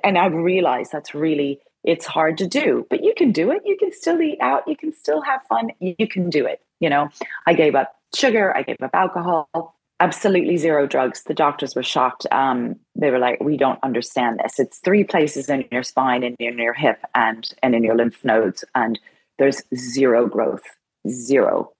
and 0.04 0.18
I 0.18 0.26
realized 0.26 0.92
that's 0.92 1.14
really 1.14 1.60
it's 1.84 2.06
hard 2.06 2.38
to 2.38 2.46
do, 2.46 2.86
but 2.90 3.02
you 3.02 3.14
can 3.16 3.32
do 3.32 3.50
it. 3.50 3.62
You 3.64 3.76
can 3.76 3.92
still 3.92 4.20
eat 4.20 4.38
out. 4.40 4.66
You 4.66 4.76
can 4.76 4.92
still 4.92 5.22
have 5.22 5.40
fun. 5.48 5.70
You 5.80 6.08
can 6.08 6.28
do 6.28 6.44
it. 6.46 6.60
You 6.80 6.90
know, 6.90 7.08
I 7.46 7.54
gave 7.54 7.74
up 7.74 7.94
sugar. 8.14 8.56
I 8.56 8.62
gave 8.62 8.76
up 8.82 8.90
alcohol. 8.94 9.48
Absolutely 10.00 10.56
zero 10.56 10.86
drugs. 10.86 11.24
The 11.24 11.34
doctors 11.34 11.74
were 11.74 11.82
shocked. 11.82 12.26
Um, 12.30 12.76
they 12.94 13.10
were 13.10 13.18
like, 13.18 13.40
"We 13.40 13.56
don't 13.56 13.82
understand 13.82 14.40
this. 14.42 14.60
It's 14.60 14.78
three 14.78 15.02
places 15.02 15.48
in 15.48 15.64
your 15.72 15.82
spine 15.82 16.22
and 16.22 16.36
in 16.38 16.58
your 16.58 16.74
hip 16.74 17.00
and 17.14 17.48
and 17.62 17.74
in 17.74 17.82
your 17.82 17.96
lymph 17.96 18.24
nodes, 18.24 18.64
and 18.74 18.98
there's 19.38 19.62
zero 19.74 20.26
growth, 20.26 20.62
zero. 21.08 21.72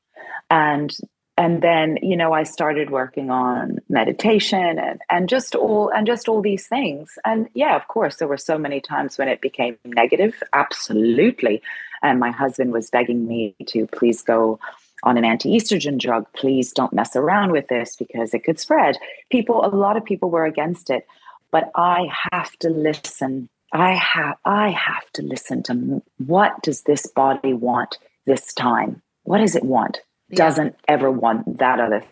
And 0.50 0.96
and 1.38 1.62
then 1.62 1.98
you 2.02 2.16
know 2.16 2.32
i 2.32 2.42
started 2.42 2.90
working 2.90 3.30
on 3.30 3.78
meditation 3.88 4.78
and 4.78 5.00
and 5.08 5.28
just 5.28 5.54
all 5.54 5.88
and 5.94 6.06
just 6.06 6.28
all 6.28 6.42
these 6.42 6.66
things. 6.66 7.16
And 7.24 7.48
yeah 7.54 7.76
of 7.76 7.86
course 7.88 8.16
there 8.16 8.28
were 8.28 8.36
so 8.36 8.58
many 8.58 8.80
times 8.80 9.16
when 9.16 9.28
it 9.28 9.40
became 9.40 9.78
negative 9.84 10.42
absolutely. 10.52 11.62
And 12.02 12.20
my 12.20 12.30
husband 12.30 12.72
was 12.72 12.90
begging 12.90 13.26
me 13.26 13.54
to 13.66 13.86
please 13.86 14.22
go 14.22 14.58
on 15.04 15.16
an 15.16 15.24
anti-estrogen 15.24 15.98
drug. 15.98 16.26
Please 16.32 16.72
don't 16.72 16.92
mess 16.92 17.14
around 17.14 17.52
with 17.52 17.68
this 17.68 17.96
because 17.96 18.34
it 18.34 18.44
could 18.44 18.58
spread. 18.58 18.98
People 19.30 19.64
a 19.64 19.68
lot 19.68 19.96
of 19.96 20.04
people 20.04 20.30
were 20.30 20.44
against 20.44 20.90
it 20.90 21.06
but 21.50 21.70
i 21.74 22.08
have 22.32 22.52
to 22.58 22.68
listen. 22.68 23.48
I 23.72 23.92
have 23.94 24.36
i 24.44 24.70
have 24.70 25.10
to 25.12 25.22
listen 25.22 25.62
to 25.64 26.02
what 26.18 26.62
does 26.62 26.82
this 26.82 27.06
body 27.06 27.52
want 27.52 27.98
this 28.26 28.52
time? 28.54 29.02
What 29.22 29.38
does 29.38 29.54
it 29.54 29.64
want 29.64 30.00
doesn't 30.32 30.76
ever 30.86 31.10
want 31.10 31.58
that 31.58 31.80
other 31.80 32.02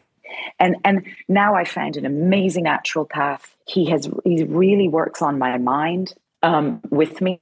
and 0.59 0.76
and 0.85 1.07
now 1.29 1.55
i 1.55 1.64
found 1.64 1.96
an 1.96 2.07
amazing 2.07 2.64
naturopath. 2.64 3.50
He 3.66 3.87
has 3.90 4.09
he 4.24 4.44
really 4.44 4.88
works 4.88 5.22
on 5.22 5.38
my 5.38 5.59
mind 5.59 6.14
um, 6.42 6.81
with 6.90 7.20
me. 7.20 7.40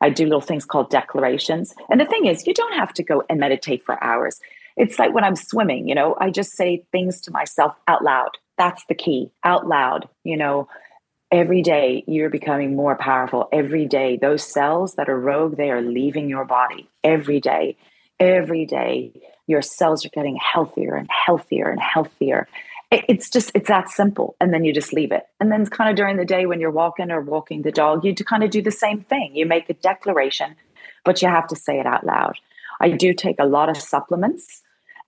I 0.00 0.08
do 0.08 0.24
little 0.24 0.40
things 0.40 0.64
called 0.64 0.90
declarations. 0.90 1.74
And 1.90 2.00
the 2.00 2.06
thing 2.06 2.26
is 2.26 2.46
you 2.46 2.54
don't 2.54 2.74
have 2.74 2.92
to 2.94 3.02
go 3.02 3.22
and 3.28 3.38
meditate 3.38 3.84
for 3.84 4.02
hours. 4.02 4.40
It's 4.76 4.98
like 4.98 5.14
when 5.14 5.24
i'm 5.24 5.36
swimming 5.36 5.88
you 5.88 5.94
know 5.94 6.16
i 6.18 6.30
just 6.30 6.52
say 6.52 6.84
things 6.90 7.20
to 7.22 7.30
myself 7.30 7.76
out 7.86 8.02
loud. 8.02 8.38
That's 8.58 8.84
the 8.86 8.94
key 8.94 9.30
out 9.42 9.66
loud 9.66 10.08
you 10.24 10.36
know. 10.36 10.68
Every 11.30 11.62
day 11.62 12.04
you're 12.06 12.30
becoming 12.30 12.76
more 12.76 12.94
powerful. 12.94 13.48
Every 13.52 13.86
day 13.86 14.16
those 14.16 14.44
cells 14.44 14.94
that 14.94 15.08
are 15.08 15.18
rogue 15.18 15.56
they 15.56 15.70
are 15.70 15.82
leaving 15.82 16.28
your 16.28 16.44
body. 16.44 16.88
Every 17.02 17.40
day 17.40 17.76
every 18.20 18.64
day 18.64 19.12
your 19.46 19.62
cells 19.62 20.04
are 20.04 20.10
getting 20.10 20.36
healthier 20.36 20.94
and 20.94 21.08
healthier 21.10 21.70
and 21.70 21.80
healthier. 21.80 22.48
It's 22.90 23.28
just, 23.28 23.50
it's 23.54 23.68
that 23.68 23.88
simple. 23.88 24.36
And 24.40 24.52
then 24.54 24.64
you 24.64 24.72
just 24.72 24.92
leave 24.92 25.10
it. 25.10 25.26
And 25.40 25.50
then 25.50 25.66
kind 25.66 25.90
of 25.90 25.96
during 25.96 26.16
the 26.16 26.24
day 26.24 26.46
when 26.46 26.60
you're 26.60 26.70
walking 26.70 27.10
or 27.10 27.20
walking 27.20 27.62
the 27.62 27.72
dog, 27.72 28.04
you 28.04 28.14
kind 28.14 28.44
of 28.44 28.50
do 28.50 28.62
the 28.62 28.70
same 28.70 29.00
thing. 29.00 29.34
You 29.34 29.46
make 29.46 29.68
a 29.68 29.74
declaration, 29.74 30.54
but 31.04 31.20
you 31.20 31.28
have 31.28 31.48
to 31.48 31.56
say 31.56 31.80
it 31.80 31.86
out 31.86 32.06
loud. 32.06 32.38
I 32.80 32.90
do 32.90 33.12
take 33.12 33.36
a 33.40 33.46
lot 33.46 33.68
of 33.68 33.76
supplements. 33.76 34.62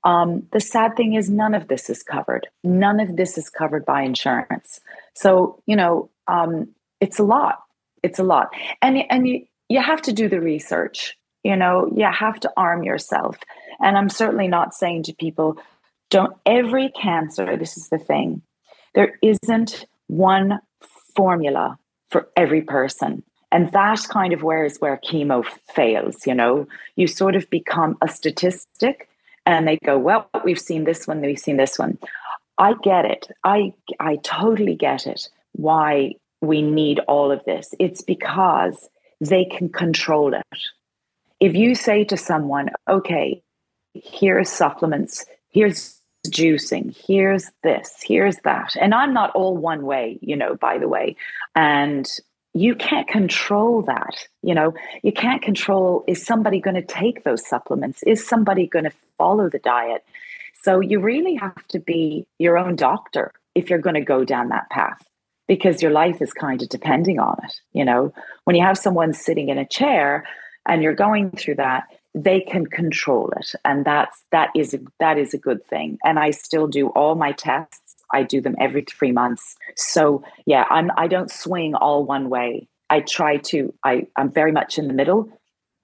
Um, 0.04 0.46
the 0.52 0.60
sad 0.60 0.96
thing 0.96 1.14
is, 1.14 1.30
none 1.30 1.54
of 1.54 1.68
this 1.68 1.90
is 1.90 2.02
covered. 2.02 2.48
None 2.62 3.00
of 3.00 3.16
this 3.16 3.38
is 3.38 3.48
covered 3.50 3.84
by 3.84 4.02
insurance. 4.02 4.80
So, 5.14 5.62
you 5.66 5.76
know, 5.76 6.10
um, 6.28 6.68
it's 7.00 7.18
a 7.18 7.24
lot. 7.24 7.62
It's 8.02 8.18
a 8.18 8.24
lot. 8.24 8.50
And, 8.82 8.98
and 9.10 9.28
you, 9.28 9.46
you 9.68 9.80
have 9.80 10.02
to 10.02 10.12
do 10.12 10.28
the 10.28 10.40
research. 10.40 11.16
You 11.46 11.56
know, 11.56 11.92
you 11.94 12.06
have 12.10 12.40
to 12.40 12.52
arm 12.56 12.82
yourself. 12.82 13.38
And 13.80 13.96
I'm 13.96 14.08
certainly 14.08 14.48
not 14.48 14.74
saying 14.74 15.04
to 15.04 15.14
people, 15.14 15.56
don't 16.10 16.36
every 16.44 16.88
cancer, 16.90 17.56
this 17.56 17.76
is 17.76 17.88
the 17.88 17.98
thing, 17.98 18.42
there 18.94 19.16
isn't 19.22 19.86
one 20.08 20.58
formula 21.14 21.78
for 22.10 22.28
every 22.36 22.62
person. 22.62 23.22
And 23.52 23.70
that 23.72 24.00
kind 24.10 24.32
of 24.32 24.42
where 24.42 24.64
is 24.64 24.78
where 24.78 25.00
chemo 25.08 25.44
fails, 25.72 26.26
you 26.26 26.34
know. 26.34 26.66
You 26.96 27.06
sort 27.06 27.36
of 27.36 27.48
become 27.48 27.96
a 28.02 28.08
statistic 28.08 29.08
and 29.46 29.68
they 29.68 29.78
go, 29.84 29.96
Well, 29.96 30.28
we've 30.44 30.60
seen 30.60 30.82
this 30.82 31.06
one, 31.06 31.20
we've 31.20 31.38
seen 31.38 31.58
this 31.58 31.78
one. 31.78 31.96
I 32.58 32.74
get 32.82 33.04
it. 33.04 33.28
I 33.44 33.72
I 34.00 34.16
totally 34.16 34.74
get 34.74 35.06
it 35.06 35.28
why 35.52 36.16
we 36.40 36.60
need 36.60 36.98
all 37.06 37.30
of 37.30 37.44
this. 37.44 37.72
It's 37.78 38.02
because 38.02 38.88
they 39.20 39.44
can 39.44 39.68
control 39.68 40.34
it. 40.34 40.42
If 41.40 41.54
you 41.54 41.74
say 41.74 42.04
to 42.04 42.16
someone, 42.16 42.70
okay, 42.88 43.42
here's 43.94 44.48
supplements, 44.48 45.26
here's 45.50 46.00
juicing, 46.26 46.96
here's 47.06 47.50
this, 47.62 47.96
here's 48.02 48.36
that. 48.44 48.74
And 48.80 48.94
I'm 48.94 49.12
not 49.12 49.30
all 49.30 49.56
one 49.56 49.84
way, 49.84 50.18
you 50.20 50.36
know, 50.36 50.54
by 50.56 50.78
the 50.78 50.88
way. 50.88 51.16
And 51.54 52.06
you 52.54 52.74
can't 52.74 53.06
control 53.06 53.82
that. 53.82 54.26
You 54.42 54.54
know, 54.54 54.74
you 55.02 55.12
can't 55.12 55.42
control 55.42 56.04
is 56.06 56.24
somebody 56.24 56.58
going 56.60 56.76
to 56.76 56.82
take 56.82 57.24
those 57.24 57.46
supplements? 57.46 58.02
Is 58.04 58.26
somebody 58.26 58.66
going 58.66 58.86
to 58.86 58.92
follow 59.18 59.50
the 59.50 59.58
diet? 59.58 60.04
So 60.62 60.80
you 60.80 61.00
really 61.00 61.34
have 61.34 61.66
to 61.68 61.78
be 61.78 62.26
your 62.38 62.56
own 62.56 62.74
doctor 62.76 63.32
if 63.54 63.68
you're 63.68 63.78
going 63.78 63.94
to 63.94 64.00
go 64.00 64.24
down 64.24 64.48
that 64.48 64.70
path 64.70 65.06
because 65.46 65.82
your 65.82 65.92
life 65.92 66.20
is 66.20 66.32
kind 66.32 66.62
of 66.62 66.68
depending 66.68 67.20
on 67.20 67.36
it. 67.44 67.52
You 67.72 67.84
know, 67.84 68.12
when 68.44 68.56
you 68.56 68.62
have 68.62 68.78
someone 68.78 69.12
sitting 69.12 69.48
in 69.48 69.58
a 69.58 69.66
chair 69.66 70.24
and 70.66 70.82
you're 70.82 70.94
going 70.94 71.30
through 71.30 71.56
that, 71.56 71.84
they 72.14 72.40
can 72.40 72.66
control 72.66 73.32
it. 73.36 73.52
And 73.64 73.84
that's 73.84 74.24
that 74.32 74.50
is 74.54 74.74
a, 74.74 74.78
that 75.00 75.18
is 75.18 75.34
a 75.34 75.38
good 75.38 75.64
thing. 75.66 75.98
And 76.04 76.18
i 76.18 76.30
still 76.30 76.66
do 76.66 76.88
all 76.88 77.14
my 77.14 77.32
tests. 77.32 77.96
I 78.12 78.22
do 78.22 78.40
them 78.40 78.56
every 78.60 78.82
3 78.82 79.12
months. 79.12 79.56
So 79.76 80.22
yeah 80.46 80.64
i'm 80.70 80.90
i 80.96 81.06
don't 81.06 81.30
swing 81.30 81.74
all 81.74 82.04
one 82.04 82.30
way. 82.30 82.68
I 82.88 83.00
try 83.00 83.38
to 83.50 83.74
i 83.84 84.06
i'm 84.16 84.30
very 84.30 84.52
much 84.52 84.78
in 84.78 84.88
the 84.88 84.94
middle 84.94 85.28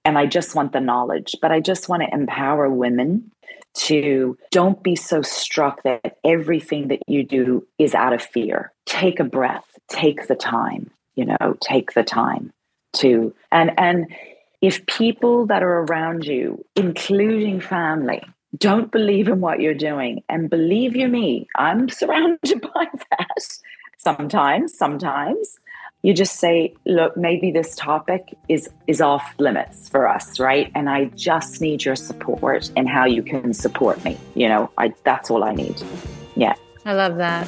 and 0.05 0.17
i 0.17 0.25
just 0.25 0.55
want 0.55 0.71
the 0.73 0.79
knowledge 0.79 1.35
but 1.41 1.51
i 1.51 1.59
just 1.59 1.87
want 1.89 2.03
to 2.03 2.13
empower 2.13 2.69
women 2.69 3.31
to 3.75 4.37
don't 4.51 4.83
be 4.83 4.95
so 4.95 5.21
struck 5.21 5.81
that 5.83 6.17
everything 6.23 6.89
that 6.89 7.01
you 7.07 7.23
do 7.23 7.65
is 7.79 7.95
out 7.95 8.13
of 8.13 8.21
fear. 8.21 8.71
Take 8.85 9.19
a 9.19 9.23
breath. 9.23 9.65
Take 9.89 10.27
the 10.27 10.35
time 10.35 10.91
you 11.15 11.25
know 11.25 11.57
take 11.61 11.93
the 11.93 12.03
time 12.03 12.51
to 12.93 13.33
and 13.51 13.71
and 13.77 14.07
if 14.63 14.85
people 14.85 15.45
that 15.47 15.61
are 15.61 15.79
around 15.79 16.23
you, 16.23 16.65
including 16.77 17.59
family, 17.59 18.23
don't 18.57 18.93
believe 18.93 19.27
in 19.27 19.41
what 19.41 19.59
you're 19.59 19.73
doing, 19.73 20.23
and 20.29 20.49
believe 20.49 20.95
you 20.95 21.09
me, 21.09 21.47
I'm 21.57 21.89
surrounded 21.99 22.61
by 22.73 22.87
that 23.11 23.47
sometimes, 23.97 24.75
sometimes. 24.75 25.59
You 26.01 26.13
just 26.13 26.37
say, 26.37 26.73
look, 26.85 27.17
maybe 27.17 27.51
this 27.51 27.75
topic 27.75 28.37
is 28.47 28.69
is 28.87 29.01
off 29.01 29.35
limits 29.37 29.89
for 29.89 30.07
us, 30.07 30.39
right? 30.39 30.71
And 30.75 30.89
I 30.89 31.05
just 31.15 31.59
need 31.59 31.83
your 31.83 31.97
support 31.97 32.71
and 32.77 32.87
how 32.87 33.05
you 33.05 33.21
can 33.21 33.53
support 33.53 34.03
me. 34.05 34.17
You 34.33 34.47
know, 34.47 34.71
I 34.77 34.93
that's 35.03 35.29
all 35.29 35.43
I 35.43 35.53
need. 35.53 35.81
Yeah. 36.37 36.55
I 36.85 36.93
love 36.93 37.17
that. 37.17 37.47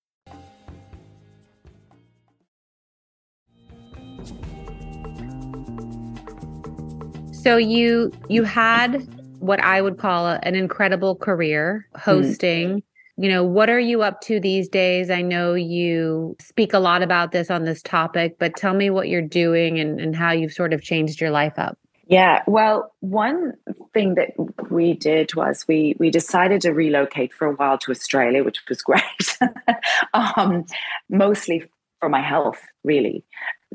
So 7.41 7.57
you 7.57 8.11
you 8.29 8.43
had 8.43 9.07
what 9.39 9.59
I 9.61 9.81
would 9.81 9.97
call 9.97 10.27
a, 10.27 10.39
an 10.43 10.53
incredible 10.53 11.15
career 11.15 11.87
hosting. 11.95 12.69
Mm. 12.69 12.83
You 13.17 13.29
know, 13.29 13.43
what 13.43 13.67
are 13.67 13.79
you 13.79 14.03
up 14.03 14.21
to 14.21 14.39
these 14.39 14.69
days? 14.69 15.09
I 15.09 15.23
know 15.23 15.55
you 15.55 16.35
speak 16.39 16.71
a 16.71 16.79
lot 16.79 17.01
about 17.01 17.31
this 17.31 17.49
on 17.49 17.65
this 17.65 17.81
topic, 17.81 18.37
but 18.37 18.55
tell 18.55 18.75
me 18.75 18.91
what 18.91 19.09
you're 19.09 19.23
doing 19.23 19.79
and, 19.79 19.99
and 19.99 20.15
how 20.15 20.31
you've 20.31 20.53
sort 20.53 20.71
of 20.71 20.83
changed 20.83 21.19
your 21.19 21.31
life 21.31 21.57
up. 21.57 21.79
Yeah, 22.05 22.43
well, 22.45 22.93
one 22.99 23.53
thing 23.91 24.15
that 24.15 24.33
we 24.69 24.93
did 24.93 25.33
was 25.33 25.65
we 25.67 25.95
we 25.97 26.11
decided 26.11 26.61
to 26.61 26.73
relocate 26.73 27.33
for 27.33 27.47
a 27.47 27.53
while 27.53 27.79
to 27.79 27.91
Australia, 27.91 28.43
which 28.43 28.61
was 28.69 28.81
great, 28.83 29.37
um, 30.13 30.65
mostly 31.09 31.63
for 31.99 32.07
my 32.07 32.21
health, 32.21 32.61
really 32.83 33.25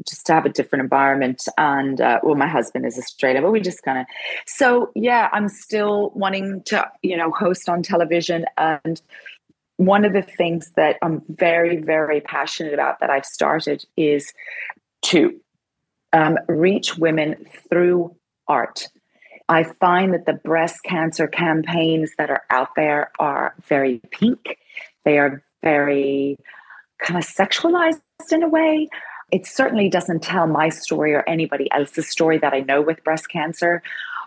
just 0.06 0.26
to 0.26 0.34
have 0.34 0.46
a 0.46 0.48
different 0.48 0.82
environment. 0.82 1.42
And 1.58 2.00
uh, 2.00 2.20
well, 2.22 2.34
my 2.34 2.48
husband 2.48 2.86
is 2.86 2.98
Australian, 2.98 3.42
but 3.42 3.50
we 3.50 3.60
just 3.60 3.82
kind 3.82 3.98
of. 3.98 4.06
So 4.46 4.90
yeah, 4.94 5.28
I'm 5.32 5.48
still 5.48 6.10
wanting 6.14 6.62
to 6.64 6.90
you 7.02 7.16
know 7.16 7.30
host 7.30 7.68
on 7.68 7.82
television, 7.82 8.44
and 8.56 9.00
one 9.76 10.04
of 10.04 10.12
the 10.12 10.22
things 10.22 10.72
that 10.76 10.96
I'm 11.02 11.22
very 11.28 11.76
very 11.76 12.20
passionate 12.20 12.74
about 12.74 13.00
that 13.00 13.10
I've 13.10 13.26
started 13.26 13.84
is 13.96 14.32
to 15.02 15.38
um, 16.12 16.38
reach 16.48 16.96
women 16.96 17.44
through 17.68 18.14
art. 18.48 18.88
I 19.48 19.64
find 19.80 20.12
that 20.12 20.26
the 20.26 20.32
breast 20.32 20.82
cancer 20.84 21.28
campaigns 21.28 22.10
that 22.18 22.30
are 22.30 22.42
out 22.50 22.70
there 22.74 23.12
are 23.20 23.54
very 23.68 24.00
pink. 24.10 24.58
They 25.04 25.18
are 25.18 25.42
very 25.62 26.36
kind 27.00 27.18
of 27.18 27.28
sexualized 27.28 28.00
in 28.32 28.42
a 28.42 28.48
way. 28.48 28.88
It 29.32 29.46
certainly 29.46 29.88
doesn't 29.88 30.22
tell 30.22 30.46
my 30.46 30.68
story 30.68 31.12
or 31.12 31.24
anybody 31.28 31.70
else's 31.72 32.08
story 32.08 32.38
that 32.38 32.52
I 32.52 32.60
know 32.60 32.80
with 32.80 33.02
breast 33.02 33.28
cancer. 33.28 33.82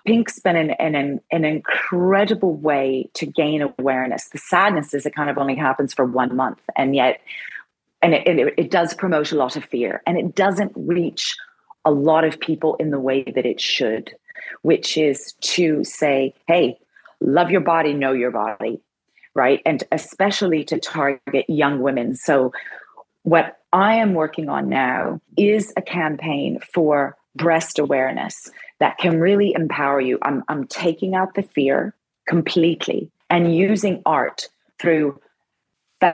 Pink's 0.06 0.40
been 0.40 0.56
an, 0.56 0.72
an, 0.72 1.20
an 1.32 1.46
incredible 1.46 2.56
way 2.56 3.10
to 3.14 3.26
gain 3.26 3.62
awareness. 3.62 4.30
The 4.30 4.38
sadness 4.38 4.94
is 4.94 5.06
it 5.06 5.16
kind 5.16 5.30
of 5.30 5.38
only 5.38 5.56
happens 5.56 5.94
for 5.94 6.06
one 6.06 6.36
month, 6.36 6.62
and 6.76 6.96
yet, 6.96 7.22
and 8.02 8.14
it, 8.14 8.28
it, 8.28 8.54
it 8.58 8.72
does 8.72 8.94
promote 8.94 9.32
a 9.32 9.36
lot 9.36 9.56
of 9.56 9.66
fear, 9.66 10.02
and 10.08 10.18
it 10.18 10.36
doesn't 10.36 10.72
reach 10.76 11.36
a 11.86 11.92
lot 11.92 12.24
of 12.24 12.40
people 12.40 12.76
in 12.76 12.92
the 12.92 13.00
way 13.00 13.24
that 13.24 13.46
it 13.46 13.62
should, 13.62 14.14
which 14.62 14.98
is 14.98 15.34
to 15.42 15.84
say, 15.84 16.34
hey, 16.48 16.78
love 17.22 17.52
your 17.52 17.62
body, 17.62 17.94
know 17.94 18.14
your 18.14 18.32
body, 18.32 18.82
right? 19.34 19.62
And 19.66 19.84
especially 19.92 20.64
to 20.66 20.80
target 20.80 21.46
young 21.48 21.82
women. 21.82 22.16
So, 22.16 22.52
what 23.24 23.59
I 23.72 23.96
am 23.96 24.14
working 24.14 24.50
on 24.50 24.70
now 24.70 25.22
is 25.38 25.74
a 25.78 25.82
campaign 25.82 26.60
for 26.74 27.16
breast 27.36 27.80
awareness 27.80 28.50
that 28.80 28.98
can 28.98 29.20
really 29.20 29.54
empower 29.54 30.02
you. 30.02 30.18
I'm, 30.22 30.44
I'm 30.48 30.66
taking 30.66 31.16
out 31.16 31.36
the 31.36 31.44
fear 31.44 31.94
completely 32.28 33.12
and 33.30 33.56
using 33.56 34.02
art 34.06 34.50
through 34.80 35.20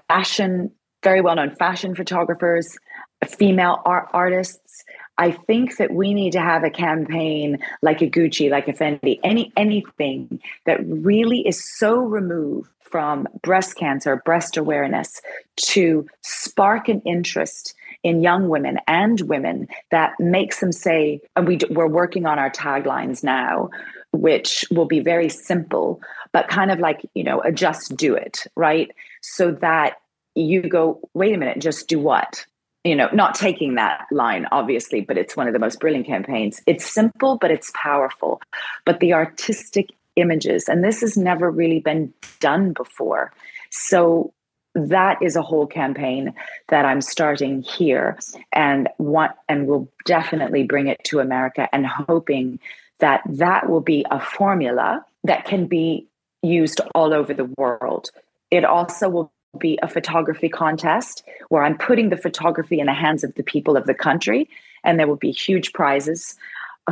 fashion, 0.09 0.71
very 1.03 1.21
well 1.21 1.35
known 1.35 1.55
fashion 1.55 1.95
photographers, 1.95 2.77
female 3.25 3.81
art 3.85 4.09
artists. 4.11 4.83
I 5.17 5.31
think 5.31 5.77
that 5.77 5.93
we 5.93 6.13
need 6.13 6.31
to 6.31 6.41
have 6.41 6.65
a 6.65 6.69
campaign 6.69 7.59
like 7.81 8.01
a 8.01 8.09
Gucci, 8.09 8.49
like 8.49 8.67
a 8.67 8.73
Fendi, 8.73 9.19
any 9.23 9.53
anything 9.55 10.41
that 10.65 10.79
really 10.85 11.47
is 11.47 11.63
so 11.77 11.99
removed 11.99 12.69
from 12.89 13.27
breast 13.41 13.75
cancer, 13.75 14.21
breast 14.25 14.57
awareness, 14.57 15.21
to 15.57 16.07
spark 16.21 16.87
an 16.87 17.01
interest 17.01 17.73
in 18.03 18.21
young 18.21 18.49
women 18.49 18.79
and 18.87 19.21
women 19.21 19.67
that 19.89 20.13
makes 20.19 20.59
them 20.59 20.71
say, 20.71 21.19
and 21.35 21.47
we, 21.47 21.57
we're 21.71 21.87
working 21.87 22.25
on 22.25 22.37
our 22.37 22.51
taglines 22.51 23.23
now, 23.23 23.69
which 24.11 24.63
will 24.69 24.85
be 24.85 24.99
very 24.99 25.27
simple, 25.27 25.99
but 26.31 26.47
kind 26.47 26.69
of 26.71 26.79
like, 26.79 27.01
you 27.15 27.23
know, 27.23 27.41
a 27.41 27.51
just 27.51 27.97
do 27.97 28.15
it, 28.15 28.45
right? 28.55 28.91
So 29.21 29.51
that 29.53 29.99
you 30.35 30.61
go, 30.61 30.99
wait 31.13 31.33
a 31.33 31.37
minute, 31.37 31.59
just 31.59 31.87
do 31.87 31.99
what? 31.99 32.45
You 32.83 32.95
know, 32.95 33.09
not 33.11 33.33
taking 33.33 33.75
that 33.75 34.05
line, 34.11 34.45
obviously, 34.51 35.01
but 35.01 35.17
it's 35.17 35.35
one 35.35 35.47
of 35.47 35.53
the 35.53 35.59
most 35.59 35.79
brilliant 35.79 36.05
campaigns. 36.05 36.61
It's 36.67 36.85
simple, 36.85 37.37
but 37.41 37.49
it's 37.49 37.71
powerful. 37.73 38.39
But 38.85 38.99
the 38.99 39.13
artistic 39.13 39.89
images. 40.15 40.67
And 40.67 40.83
this 40.83 41.01
has 41.01 41.17
never 41.17 41.49
really 41.49 41.79
been 41.79 42.13
done 42.39 42.73
before. 42.73 43.31
So 43.69 44.33
that 44.75 45.21
is 45.21 45.35
a 45.35 45.41
whole 45.41 45.67
campaign 45.67 46.33
that 46.69 46.85
I'm 46.85 47.01
starting 47.01 47.61
here 47.61 48.19
and 48.51 48.89
want 48.97 49.31
and 49.47 49.67
will 49.67 49.89
definitely 50.05 50.63
bring 50.63 50.87
it 50.87 51.01
to 51.05 51.19
America 51.19 51.69
and 51.71 51.87
hoping 51.87 52.59
that 52.99 53.21
that 53.25 53.69
will 53.69 53.81
be 53.81 54.05
a 54.11 54.19
formula 54.19 55.05
that 55.23 55.45
can 55.45 55.67
be 55.67 56.07
used 56.43 56.81
all 56.93 57.13
over 57.13 57.33
the 57.33 57.49
world. 57.57 58.11
It 58.51 58.65
also 58.65 59.09
will 59.09 59.31
be 59.57 59.79
a 59.81 59.87
photography 59.87 60.49
contest 60.49 61.23
where 61.49 61.63
I'm 61.63 61.77
putting 61.77 62.09
the 62.09 62.17
photography 62.17 62.79
in 62.79 62.87
the 62.87 62.93
hands 62.93 63.23
of 63.23 63.33
the 63.35 63.43
people 63.43 63.77
of 63.77 63.85
the 63.85 63.93
country, 63.93 64.49
and 64.83 64.99
there 64.99 65.07
will 65.07 65.15
be 65.15 65.31
huge 65.31 65.73
prizes 65.73 66.35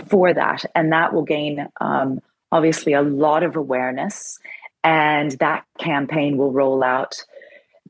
for 0.07 0.33
that, 0.33 0.65
and 0.73 0.91
that 0.91 1.13
will 1.13 1.23
gain 1.23 1.67
um, 1.81 2.21
obviously 2.53 2.93
a 2.93 3.01
lot 3.01 3.41
of 3.41 3.55
awareness, 3.55 4.39
and 4.83 5.31
that 5.39 5.65
campaign 5.79 6.37
will 6.37 6.51
roll 6.51 6.83
out. 6.83 7.23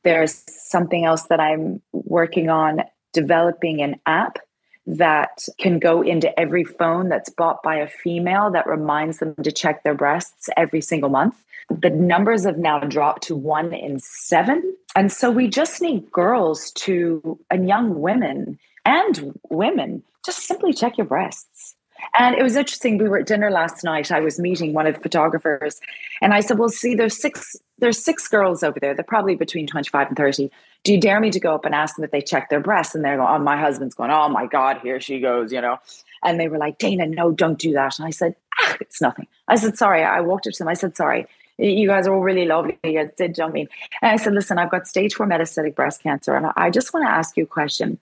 There's 0.04 0.44
something 0.48 1.04
else 1.04 1.24
that 1.24 1.42
I'm 1.42 1.82
working 1.92 2.50
on 2.50 2.82
developing 3.12 3.82
an 3.82 4.00
app 4.06 4.40
that 4.88 5.44
can 5.60 5.80
go 5.80 6.02
into 6.02 6.38
every 6.40 6.64
phone 6.64 7.10
that's 7.10 7.30
bought 7.30 7.62
by 7.62 7.76
a 7.76 7.90
female 7.90 8.52
that 8.52 8.66
reminds 8.66 9.20
them 9.20 9.36
to 9.44 9.52
check 9.52 9.84
their 9.84 9.94
breasts 9.94 10.50
every 10.56 10.82
single 10.82 11.10
month. 11.10 11.36
The 11.70 11.90
numbers 11.90 12.46
have 12.46 12.58
now 12.58 12.80
dropped 12.80 13.24
to 13.24 13.36
one 13.36 13.74
in 13.74 14.00
seven. 14.00 14.76
And 14.96 15.12
so 15.12 15.30
we 15.30 15.48
just 15.48 15.82
need 15.82 16.12
girls 16.12 16.72
to, 16.72 17.38
and 17.50 17.68
young 17.68 18.00
women 18.00 18.60
and 18.86 19.40
women, 19.50 20.04
just 20.26 20.48
simply 20.48 20.74
check 20.74 20.98
your 20.98 21.08
breasts 21.08 21.53
And 22.18 22.36
it 22.36 22.44
was 22.44 22.56
interesting. 22.56 22.98
We 22.98 23.10
were 23.10 23.20
at 23.20 23.28
dinner 23.28 23.50
last 23.50 23.84
night. 23.84 24.12
I 24.12 24.20
was 24.20 24.40
meeting 24.40 24.74
one 24.74 24.88
of 24.88 24.96
the 24.96 25.02
photographers, 25.02 25.80
and 26.22 26.34
I 26.34 26.42
said, 26.42 26.60
"Well, 26.60 26.70
see, 26.70 26.96
there's 26.96 27.20
six 27.20 27.56
there's 27.80 28.04
six 28.04 28.28
girls 28.28 28.64
over 28.64 28.80
there. 28.80 28.94
They're 28.94 29.04
probably 29.04 29.36
between 29.36 29.68
25 29.68 30.08
and 30.08 30.18
30. 30.18 30.50
Do 30.84 30.94
you 30.94 31.00
dare 31.00 31.20
me 31.20 31.32
to 31.32 31.40
go 31.40 31.54
up 31.56 31.66
and 31.66 31.76
ask 31.76 31.96
them 31.96 32.06
if 32.06 32.12
they 32.12 32.22
check 32.22 32.50
their 32.50 32.60
breasts?" 32.60 32.96
And 32.96 33.04
they're 33.04 33.18
going, 33.18 33.30
"Oh, 33.30 33.40
my 33.40 33.58
husband's 33.58 33.96
going. 33.96 34.12
Oh 34.12 34.30
my 34.30 34.46
God, 34.46 34.80
here 34.82 35.00
she 35.00 35.20
goes," 35.20 35.52
you 35.52 35.62
know. 35.62 35.78
And 36.24 36.40
they 36.40 36.48
were 36.48 36.58
like, 36.58 36.78
"Dana, 36.78 37.08
no, 37.08 37.32
don't 37.32 37.60
do 37.60 37.74
that." 37.74 38.00
And 38.00 38.08
I 38.08 38.12
said, 38.12 38.36
ah, 38.62 38.78
"It's 38.80 39.02
nothing." 39.02 39.28
I 39.48 39.56
said, 39.56 39.78
"Sorry." 39.78 40.04
I 40.04 40.22
walked 40.22 40.48
up 40.48 40.54
to 40.54 40.60
them. 40.60 40.68
I 40.68 40.76
said, 40.76 40.96
"Sorry." 40.96 41.28
You 41.60 41.88
guys 41.88 42.08
are 42.08 42.14
all 42.14 42.22
really 42.22 42.46
lovely. 42.46 42.80
You 42.84 43.10
did, 43.16 43.34
don't 43.34 43.54
mean. 43.54 43.68
And 44.02 44.12
I 44.12 44.16
said, 44.16 44.34
listen, 44.34 44.58
I've 44.58 44.72
got 44.72 44.88
stage 44.88 45.14
four 45.14 45.28
metastatic 45.28 45.76
breast 45.76 46.02
cancer. 46.02 46.36
And 46.36 46.48
I 46.56 46.72
just 46.72 46.94
want 46.94 47.06
to 47.06 47.12
ask 47.12 47.38
you 47.38 47.44
a 47.44 47.48
question. 47.48 48.00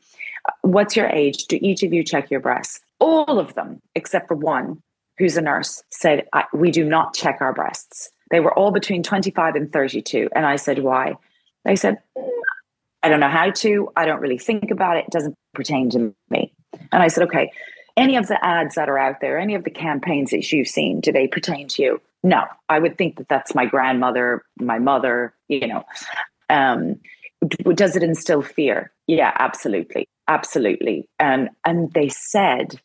What's 0.61 0.95
your 0.95 1.07
age? 1.07 1.45
Do 1.47 1.59
each 1.61 1.83
of 1.83 1.91
you 1.91 2.03
check 2.03 2.31
your 2.31 2.39
breasts? 2.39 2.79
All 3.01 3.39
of 3.39 3.55
them, 3.55 3.81
except 3.95 4.29
for 4.29 4.35
one 4.35 4.81
who's 5.17 5.35
a 5.35 5.41
nurse, 5.41 5.83
said, 5.91 6.25
We 6.53 6.71
do 6.71 6.85
not 6.85 7.13
check 7.13 7.39
our 7.41 7.51
breasts. 7.51 8.09
They 8.29 8.39
were 8.39 8.57
all 8.57 8.71
between 8.71 9.03
25 9.03 9.55
and 9.55 9.73
32. 9.73 10.29
And 10.33 10.45
I 10.45 10.55
said, 10.55 10.79
Why? 10.79 11.15
They 11.65 11.75
said, 11.75 11.97
I 13.03 13.09
don't 13.09 13.19
know 13.19 13.29
how 13.29 13.49
to. 13.49 13.89
I 13.97 14.05
don't 14.05 14.21
really 14.21 14.37
think 14.37 14.71
about 14.71 14.95
it. 14.95 15.05
It 15.05 15.11
doesn't 15.11 15.35
pertain 15.53 15.89
to 15.89 16.15
me. 16.29 16.53
And 16.91 17.03
I 17.03 17.07
said, 17.07 17.23
Okay, 17.25 17.51
any 17.97 18.15
of 18.15 18.27
the 18.27 18.43
ads 18.45 18.75
that 18.75 18.87
are 18.87 18.97
out 18.97 19.19
there, 19.19 19.37
any 19.37 19.55
of 19.55 19.65
the 19.65 19.71
campaigns 19.71 20.31
that 20.31 20.49
you've 20.51 20.67
seen, 20.67 21.01
do 21.01 21.11
they 21.11 21.27
pertain 21.27 21.67
to 21.69 21.81
you? 21.81 22.01
No, 22.23 22.45
I 22.69 22.79
would 22.79 22.97
think 22.97 23.17
that 23.17 23.27
that's 23.27 23.55
my 23.55 23.65
grandmother, 23.65 24.43
my 24.59 24.77
mother, 24.77 25.33
you 25.47 25.65
know. 25.67 25.83
Um, 26.49 26.99
does 27.73 27.95
it 27.95 28.03
instill 28.03 28.43
fear? 28.43 28.91
Yeah, 29.07 29.31
absolutely. 29.39 30.07
Absolutely. 30.27 31.09
And 31.19 31.49
and 31.65 31.91
they 31.93 32.07
said 32.09 32.79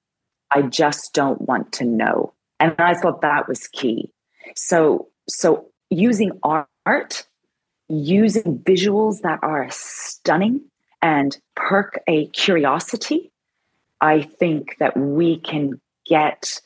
I 0.51 0.63
just 0.63 1.13
don't 1.13 1.41
want 1.43 1.73
to 1.73 1.85
know. 1.85 2.33
And 2.61 2.75
I 2.79 2.95
thought 2.95 3.21
that 3.23 3.49
was 3.49 3.69
key. 3.69 4.11
So, 4.55 5.09
so 5.29 5.67
using 5.91 6.33
art, 6.43 7.27
using 7.89 8.59
visuals 8.61 9.21
that 9.23 9.39
are 9.43 9.69
stunning 9.71 10.63
and 11.03 11.37
perk 11.55 12.01
a 12.07 12.27
curiosity, 12.29 13.31
I 14.01 14.23
think 14.23 14.77
that 14.79 14.97
we 14.97 15.39
can 15.39 15.81
get 16.07 16.61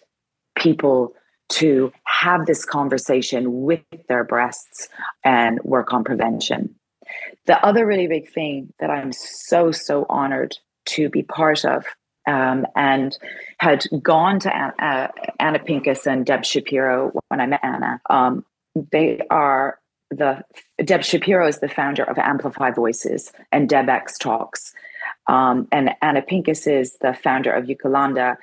people 0.57 1.15
to 1.49 1.93
have 2.05 2.47
this 2.47 2.65
conversation 2.65 3.63
with 3.63 3.81
their 4.09 4.25
breasts 4.25 4.89
and 5.25 5.59
work 5.65 5.93
on 5.93 6.05
prevention. 6.05 6.75
The 7.47 7.63
other 7.65 7.87
really 7.87 8.07
big 8.07 8.31
thing 8.31 8.73
that 8.79 8.91
I'm 8.91 9.13
so, 9.13 9.73
so 9.73 10.07
honored 10.09 10.57
to 10.87 11.09
be 11.09 11.23
part 11.23 11.65
of 11.65 11.87
um, 12.31 12.65
and 12.77 13.19
had 13.59 13.85
gone 14.03 14.39
to 14.41 14.57
Anna, 14.57 14.75
uh, 14.79 15.09
Anna 15.41 15.59
Pincus 15.59 16.07
and 16.07 16.25
Deb 16.25 16.45
Shapiro 16.45 17.13
when 17.29 17.41
I 17.41 17.47
met 17.47 17.61
Anna. 17.63 18.01
Um, 18.09 18.45
they 18.93 19.21
are 19.31 19.79
the 20.11 20.43
Deb 20.85 21.03
Shapiro 21.03 21.47
is 21.47 21.59
the 21.59 21.69
founder 21.69 22.05
of 22.05 22.19
Amplify 22.19 22.71
Voices 22.71 23.33
and 23.51 23.69
DebX 23.69 24.17
Talks, 24.19 24.73
um, 25.27 25.67
and 25.73 25.91
Anna 26.03 26.23
Pincus 26.23 26.67
is 26.67 26.97
the 27.01 27.15
founder 27.15 27.53
of 27.53 27.67
Ukulanda. 27.67 28.37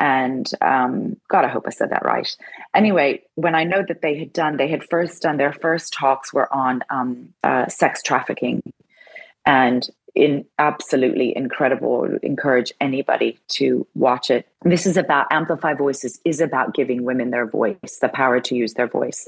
And 0.00 0.50
um, 0.60 1.16
God, 1.28 1.44
I 1.44 1.48
hope 1.48 1.64
I 1.66 1.70
said 1.70 1.90
that 1.90 2.04
right. 2.04 2.28
Anyway, 2.74 3.22
when 3.36 3.54
I 3.54 3.62
know 3.62 3.84
that 3.86 4.02
they 4.02 4.18
had 4.18 4.32
done, 4.32 4.56
they 4.56 4.68
had 4.68 4.82
first 4.82 5.22
done 5.22 5.36
their 5.36 5.52
first 5.52 5.92
talks 5.92 6.32
were 6.32 6.52
on 6.52 6.82
um, 6.90 7.32
uh, 7.44 7.68
sex 7.68 8.02
trafficking, 8.02 8.62
and 9.46 9.88
in 10.14 10.44
absolutely 10.58 11.36
incredible. 11.36 12.04
Encourage 12.22 12.72
anybody 12.80 13.38
to 13.48 13.86
watch 13.94 14.30
it. 14.30 14.46
This 14.62 14.86
is 14.86 14.96
about 14.96 15.26
Amplify 15.30 15.74
Voices 15.74 16.20
is 16.24 16.40
about 16.40 16.74
giving 16.74 17.04
women 17.04 17.30
their 17.30 17.46
voice, 17.46 17.98
the 18.00 18.08
power 18.08 18.40
to 18.40 18.54
use 18.54 18.74
their 18.74 18.86
voice, 18.86 19.26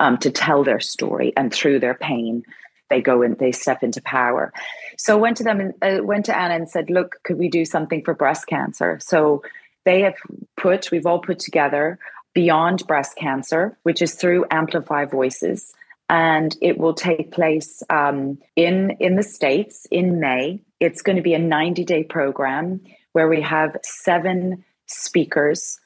um, 0.00 0.16
to 0.18 0.30
tell 0.30 0.62
their 0.62 0.80
story, 0.80 1.32
and 1.36 1.52
through 1.52 1.80
their 1.80 1.94
pain, 1.94 2.44
they 2.88 3.02
go 3.02 3.22
and 3.22 3.36
they 3.38 3.52
step 3.52 3.82
into 3.82 4.00
power. 4.00 4.52
So 4.96 5.16
I 5.16 5.20
went 5.20 5.36
to 5.38 5.44
them 5.44 5.60
and 5.60 5.74
uh, 5.82 6.02
went 6.02 6.24
to 6.26 6.36
Anna 6.36 6.54
and 6.54 6.68
said, 6.68 6.88
"Look, 6.88 7.16
could 7.24 7.38
we 7.38 7.48
do 7.48 7.64
something 7.64 8.02
for 8.04 8.14
breast 8.14 8.46
cancer?" 8.46 8.98
So 9.00 9.42
they 9.84 10.02
have 10.02 10.16
put, 10.56 10.90
we've 10.90 11.06
all 11.06 11.18
put 11.18 11.38
together 11.38 11.98
Beyond 12.34 12.86
Breast 12.86 13.16
Cancer, 13.16 13.76
which 13.82 14.02
is 14.02 14.14
through 14.14 14.44
Amplify 14.50 15.06
Voices 15.06 15.74
and 16.08 16.56
it 16.60 16.78
will 16.78 16.94
take 16.94 17.32
place 17.32 17.82
um, 17.90 18.38
in 18.56 18.92
in 19.00 19.16
the 19.16 19.22
states 19.22 19.86
in 19.90 20.20
May. 20.20 20.60
It's 20.80 21.02
going 21.02 21.16
to 21.16 21.22
be 21.22 21.34
a 21.34 21.38
90 21.38 21.84
day 21.84 22.04
program 22.04 22.80
where 23.12 23.28
we 23.28 23.40
have 23.42 23.76
seven 23.82 24.64
speakers. 24.86 25.78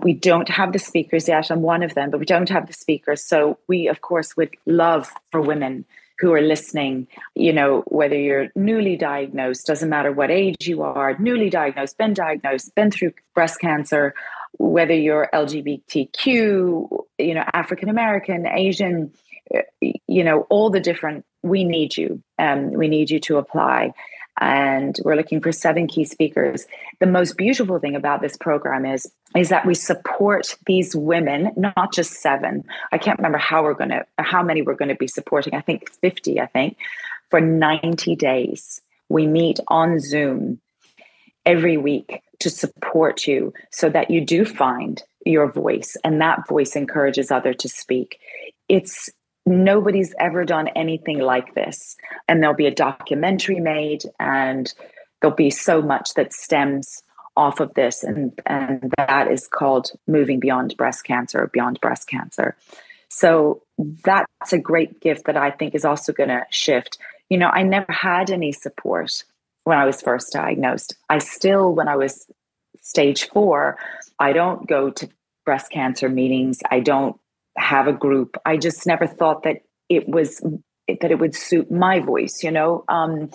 We 0.00 0.14
don't 0.14 0.48
have 0.48 0.72
the 0.72 0.78
speakers 0.78 1.28
yet. 1.28 1.50
I'm 1.50 1.62
one 1.62 1.82
of 1.82 1.94
them, 1.94 2.10
but 2.10 2.20
we 2.20 2.26
don't 2.26 2.48
have 2.48 2.66
the 2.66 2.72
speakers. 2.72 3.22
So 3.22 3.58
we, 3.68 3.86
of 3.88 4.00
course, 4.00 4.36
would 4.36 4.56
love 4.66 5.12
for 5.30 5.40
women 5.40 5.84
who 6.18 6.32
are 6.34 6.42
listening, 6.42 7.06
you 7.34 7.52
know, 7.52 7.82
whether 7.86 8.16
you're 8.16 8.48
newly 8.54 8.96
diagnosed, 8.96 9.66
doesn't 9.66 9.88
matter 9.88 10.12
what 10.12 10.30
age 10.30 10.68
you 10.68 10.82
are, 10.82 11.16
newly 11.18 11.48
diagnosed, 11.48 11.96
been 11.96 12.12
diagnosed, 12.12 12.74
been 12.74 12.90
through 12.90 13.12
breast 13.34 13.58
cancer, 13.58 14.14
whether 14.58 14.92
you're 14.94 15.30
LGBTQ, 15.32 17.04
you 17.18 17.34
know, 17.34 17.44
African 17.54 17.88
American, 17.88 18.46
Asian, 18.46 19.12
you 19.80 20.24
know, 20.24 20.42
all 20.50 20.70
the 20.70 20.80
different, 20.80 21.24
we 21.42 21.64
need 21.64 21.96
you. 21.96 22.22
Um, 22.38 22.72
we 22.72 22.88
need 22.88 23.10
you 23.10 23.20
to 23.20 23.38
apply. 23.38 23.92
And 24.40 24.96
we're 25.04 25.16
looking 25.16 25.40
for 25.40 25.52
seven 25.52 25.86
key 25.86 26.04
speakers. 26.04 26.66
The 26.98 27.06
most 27.06 27.36
beautiful 27.36 27.78
thing 27.78 27.94
about 27.94 28.22
this 28.22 28.36
program 28.36 28.86
is, 28.86 29.10
is 29.36 29.50
that 29.50 29.66
we 29.66 29.74
support 29.74 30.56
these 30.66 30.96
women, 30.96 31.52
not 31.56 31.92
just 31.92 32.22
seven. 32.22 32.64
I 32.90 32.98
can't 32.98 33.18
remember 33.18 33.38
how 33.38 33.62
we're 33.62 33.74
going 33.74 33.90
to, 33.90 34.06
how 34.18 34.42
many 34.42 34.62
we're 34.62 34.74
going 34.74 34.88
to 34.88 34.94
be 34.94 35.08
supporting. 35.08 35.54
I 35.54 35.60
think 35.60 35.90
50, 36.00 36.40
I 36.40 36.46
think, 36.46 36.78
for 37.28 37.40
90 37.40 38.16
days. 38.16 38.80
We 39.08 39.26
meet 39.26 39.60
on 39.68 39.98
Zoom 39.98 40.60
every 41.44 41.76
week 41.76 42.22
to 42.38 42.48
support 42.48 43.26
you 43.26 43.52
so 43.70 43.90
that 43.90 44.10
you 44.10 44.24
do 44.24 44.44
find 44.44 45.02
your 45.26 45.50
voice 45.50 45.96
and 46.02 46.20
that 46.20 46.48
voice 46.48 46.76
encourages 46.76 47.30
other 47.30 47.52
to 47.52 47.68
speak 47.68 48.18
it's 48.70 49.10
nobody's 49.46 50.14
ever 50.18 50.44
done 50.44 50.68
anything 50.68 51.18
like 51.18 51.54
this. 51.54 51.96
And 52.28 52.42
there'll 52.42 52.54
be 52.54 52.66
a 52.66 52.74
documentary 52.74 53.60
made, 53.60 54.04
and 54.18 54.72
there'll 55.20 55.36
be 55.36 55.50
so 55.50 55.82
much 55.82 56.14
that 56.14 56.32
stems 56.32 57.02
off 57.36 57.60
of 57.60 57.72
this. 57.74 58.02
And, 58.02 58.38
and 58.46 58.92
that 58.96 59.30
is 59.30 59.46
called 59.46 59.92
Moving 60.06 60.40
Beyond 60.40 60.76
Breast 60.76 61.04
Cancer, 61.04 61.48
Beyond 61.52 61.80
Breast 61.80 62.08
Cancer. 62.08 62.56
So 63.08 63.62
that's 64.04 64.52
a 64.52 64.58
great 64.58 65.00
gift 65.00 65.26
that 65.26 65.36
I 65.36 65.50
think 65.50 65.74
is 65.74 65.84
also 65.84 66.12
going 66.12 66.28
to 66.28 66.44
shift. 66.50 66.98
You 67.28 67.38
know, 67.38 67.48
I 67.48 67.62
never 67.62 67.92
had 67.92 68.30
any 68.30 68.52
support 68.52 69.24
when 69.64 69.78
I 69.78 69.84
was 69.84 70.00
first 70.00 70.32
diagnosed. 70.32 70.94
I 71.08 71.18
still, 71.18 71.74
when 71.74 71.88
I 71.88 71.96
was 71.96 72.26
stage 72.80 73.28
four, 73.28 73.78
I 74.18 74.32
don't 74.32 74.66
go 74.66 74.90
to 74.90 75.08
breast 75.44 75.70
cancer 75.70 76.08
meetings. 76.08 76.60
I 76.70 76.80
don't 76.80 77.19
have 77.56 77.86
a 77.86 77.92
group. 77.92 78.36
I 78.44 78.56
just 78.56 78.86
never 78.86 79.06
thought 79.06 79.42
that 79.42 79.62
it 79.88 80.08
was 80.08 80.40
that 80.88 81.10
it 81.10 81.18
would 81.18 81.34
suit 81.34 81.70
my 81.70 82.00
voice, 82.00 82.42
you 82.42 82.50
know. 82.50 82.84
Um, 82.88 83.30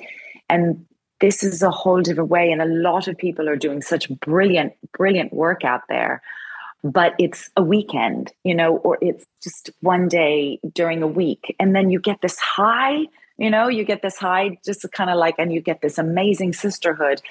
and 0.50 0.86
this 1.22 1.44
is 1.44 1.62
a 1.62 1.72
whole 1.72 2.02
different 2.02 2.30
way, 2.30 2.52
and 2.52 2.62
a 2.62 2.66
lot 2.66 3.08
of 3.08 3.18
people 3.18 3.48
are 3.50 3.56
doing 3.56 3.82
such 3.82 4.10
brilliant, 4.20 4.74
brilliant 4.98 5.34
work 5.34 5.64
out 5.64 5.82
there. 5.90 6.22
But 6.84 7.16
it's 7.18 7.50
a 7.58 7.64
weekend, 7.64 8.32
you 8.44 8.54
know, 8.54 8.78
or 8.78 9.00
it's 9.02 9.26
just 9.42 9.72
one 9.82 10.08
day 10.08 10.60
during 10.74 11.02
a 11.02 11.08
week, 11.08 11.56
and 11.60 11.76
then 11.76 11.90
you 11.90 12.00
get 12.00 12.22
this 12.22 12.38
high, 12.40 13.08
you 13.38 13.50
know, 13.50 13.68
you 13.68 13.84
get 13.84 14.02
this 14.02 14.18
high, 14.18 14.58
just 14.64 14.86
kind 14.92 15.10
of 15.10 15.18
like, 15.18 15.36
and 15.38 15.52
you 15.52 15.62
get 15.62 15.82
this 15.82 15.98
amazing 15.98 16.54
sisterhood 16.54 17.22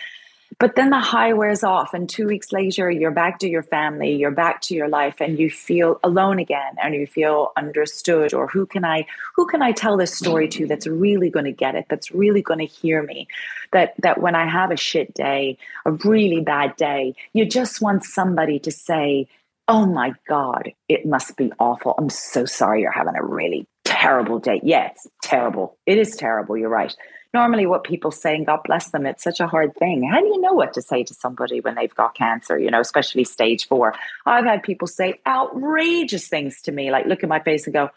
but 0.59 0.77
then 0.77 0.91
the 0.91 1.01
high 1.01 1.33
wears 1.33 1.65
off, 1.65 1.95
and 1.95 2.09
two 2.09 2.27
weeks 2.27 2.53
later, 2.53 2.91
you're 2.91 3.11
back 3.11 3.39
to 3.41 3.49
your 3.49 3.63
family, 3.63 4.15
you're 4.15 4.31
back 4.31 4.61
to 4.63 4.75
your 4.75 4.89
life, 4.89 5.17
and 5.21 5.39
you 5.39 5.51
feel 5.51 5.99
alone 6.05 6.39
again, 6.39 6.75
and 6.83 6.95
you 6.95 7.07
feel 7.07 7.53
understood. 7.57 8.35
Or 8.35 8.47
who 8.47 8.67
can 8.67 8.85
I, 8.85 9.07
who 9.35 9.47
can 9.47 9.63
I 9.63 9.73
tell 9.73 9.97
this 9.97 10.17
story 10.17 10.49
to 10.49 10.67
that's 10.67 10.87
really 10.87 11.31
going 11.31 11.47
to 11.47 11.53
get 11.53 11.75
it, 11.75 11.87
that's 11.89 12.13
really 12.13 12.43
going 12.43 12.61
to 12.61 12.67
hear 12.67 13.03
me? 13.03 13.27
That 13.73 13.95
that 13.99 14.21
when 14.21 14.35
I 14.35 14.49
have 14.49 14.71
a 14.71 14.77
shit 14.77 15.15
day, 15.15 15.59
a 15.85 15.93
really 15.93 16.41
bad 16.41 16.77
day, 16.77 17.15
you 17.33 17.47
just 17.47 17.81
want 17.81 18.05
somebody 18.05 18.59
to 18.61 18.71
say, 18.71 19.27
"Oh 19.67 19.87
my 19.87 20.15
God, 20.29 20.73
it 20.89 21.07
must 21.07 21.37
be 21.37 21.53
awful. 21.59 21.95
I'm 21.99 22.11
so 22.11 22.45
sorry 22.45 22.83
you're 22.83 22.93
having 22.93 23.17
a 23.17 23.25
really 23.25 23.67
terrible 23.85 24.39
day." 24.39 24.61
Yeah, 24.63 24.89
it's 24.91 25.09
terrible. 25.23 25.77
It 25.87 25.99
is 25.99 26.17
terrible. 26.17 26.57
You're 26.57 26.69
right 26.69 26.95
normally 27.35 27.67
what 27.67 27.85
people 27.85 28.11
say, 28.11 28.35
and 28.35 28.47
God 28.47 28.61
bless 28.65 28.91
them, 28.91 29.05
it's 29.05 29.23
such 29.23 29.41
a 29.41 29.47
hard 29.47 29.75
thing. 29.77 30.09
How 30.11 30.21
do 30.21 30.27
you 30.27 30.41
know 30.41 30.55
what 30.55 30.73
to 30.75 30.81
say 30.81 31.03
to 31.05 31.13
somebody 31.13 31.61
when 31.61 31.75
they've 31.75 31.95
got 31.95 32.15
cancer, 32.15 32.59
you 32.59 32.71
know, 32.71 32.81
especially 32.81 33.25
stage 33.25 33.69
four? 33.69 33.95
I've 34.25 34.45
had 34.45 34.63
people 34.63 34.89
say 34.89 35.21
outrageous 35.27 36.29
things 36.29 36.63
to 36.63 36.73
me, 36.73 36.91
like 36.91 37.07
look 37.07 37.23
at 37.23 37.29
my 37.29 37.41
face 37.41 37.67
and 37.67 37.75
go, 37.75 37.91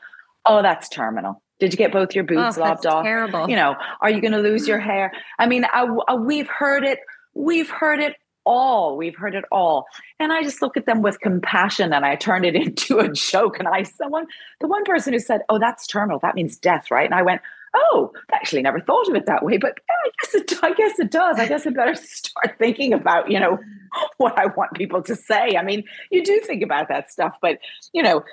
Oh, 0.46 0.62
that's 0.62 0.90
terminal. 0.90 1.42
Did 1.60 1.74
you 1.74 1.78
get 1.78 1.92
both 1.92 2.16
your 2.16 2.24
boobs 2.24 2.58
oh, 2.58 2.62
lopped 2.62 2.86
off? 2.86 3.04
Terrible. 3.04 3.50
You 3.50 3.56
know, 3.56 3.76
are 4.02 4.10
you 4.10 4.22
going 4.22 4.32
to 4.32 4.40
lose 4.40 4.68
your 4.68 4.80
hair? 4.80 5.12
I 5.38 5.48
mean, 5.48 5.66
I, 5.66 5.88
I, 6.08 6.16
we've 6.16 6.48
heard 6.48 6.84
it. 6.86 7.00
We've 7.34 7.70
heard 7.70 8.00
it 8.00 8.16
all. 8.46 8.96
We've 8.96 9.16
heard 9.16 9.36
it 9.36 9.44
all. 9.52 9.86
And 10.20 10.32
I 10.32 10.42
just 10.42 10.62
look 10.62 10.78
at 10.78 10.86
them 10.86 11.02
with 11.02 11.20
compassion 11.20 11.94
and 11.94 12.06
I 12.06 12.16
turn 12.16 12.46
it 12.46 12.56
into 12.64 13.00
a 13.00 13.10
joke. 13.10 13.60
And 13.60 13.68
I, 13.68 13.84
someone, 13.84 14.26
the 14.62 14.68
one 14.68 14.84
person 14.86 15.14
who 15.14 15.20
said, 15.20 15.42
Oh, 15.50 15.60
that's 15.60 15.86
terminal, 15.86 16.20
that 16.20 16.36
means 16.36 16.58
death, 16.58 16.90
right? 16.90 17.06
And 17.06 17.16
I 17.16 17.24
went, 17.24 17.42
Oh, 17.78 18.12
I 18.32 18.36
actually 18.36 18.62
never 18.64 18.80
thought 18.80 19.08
of 19.08 19.16
it 19.16 19.26
that 19.28 19.44
way, 19.44 19.58
but 19.58 19.78
I 19.90 20.10
guess 20.22 20.36
it, 20.36 20.54
I 20.64 20.74
guess 20.74 21.00
it 21.00 21.12
does. 21.12 21.40
I 21.40 21.48
guess 21.48 21.68
I 21.68 21.70
better 21.70 21.96
start 22.02 22.58
thinking 22.58 22.94
about, 22.94 23.30
you 23.30 23.40
know, 23.40 23.60
what 24.18 24.38
I 24.38 24.48
want 24.48 24.74
people 24.74 25.02
to 25.04 25.16
say. 25.16 25.56
I 25.58 25.64
mean, 25.64 25.84
you 26.12 26.24
do 26.24 26.40
think 26.40 26.64
about 26.64 26.88
that 26.90 27.12
stuff, 27.12 27.34
but 27.42 27.60
you 27.94 28.04
know, 28.04 28.24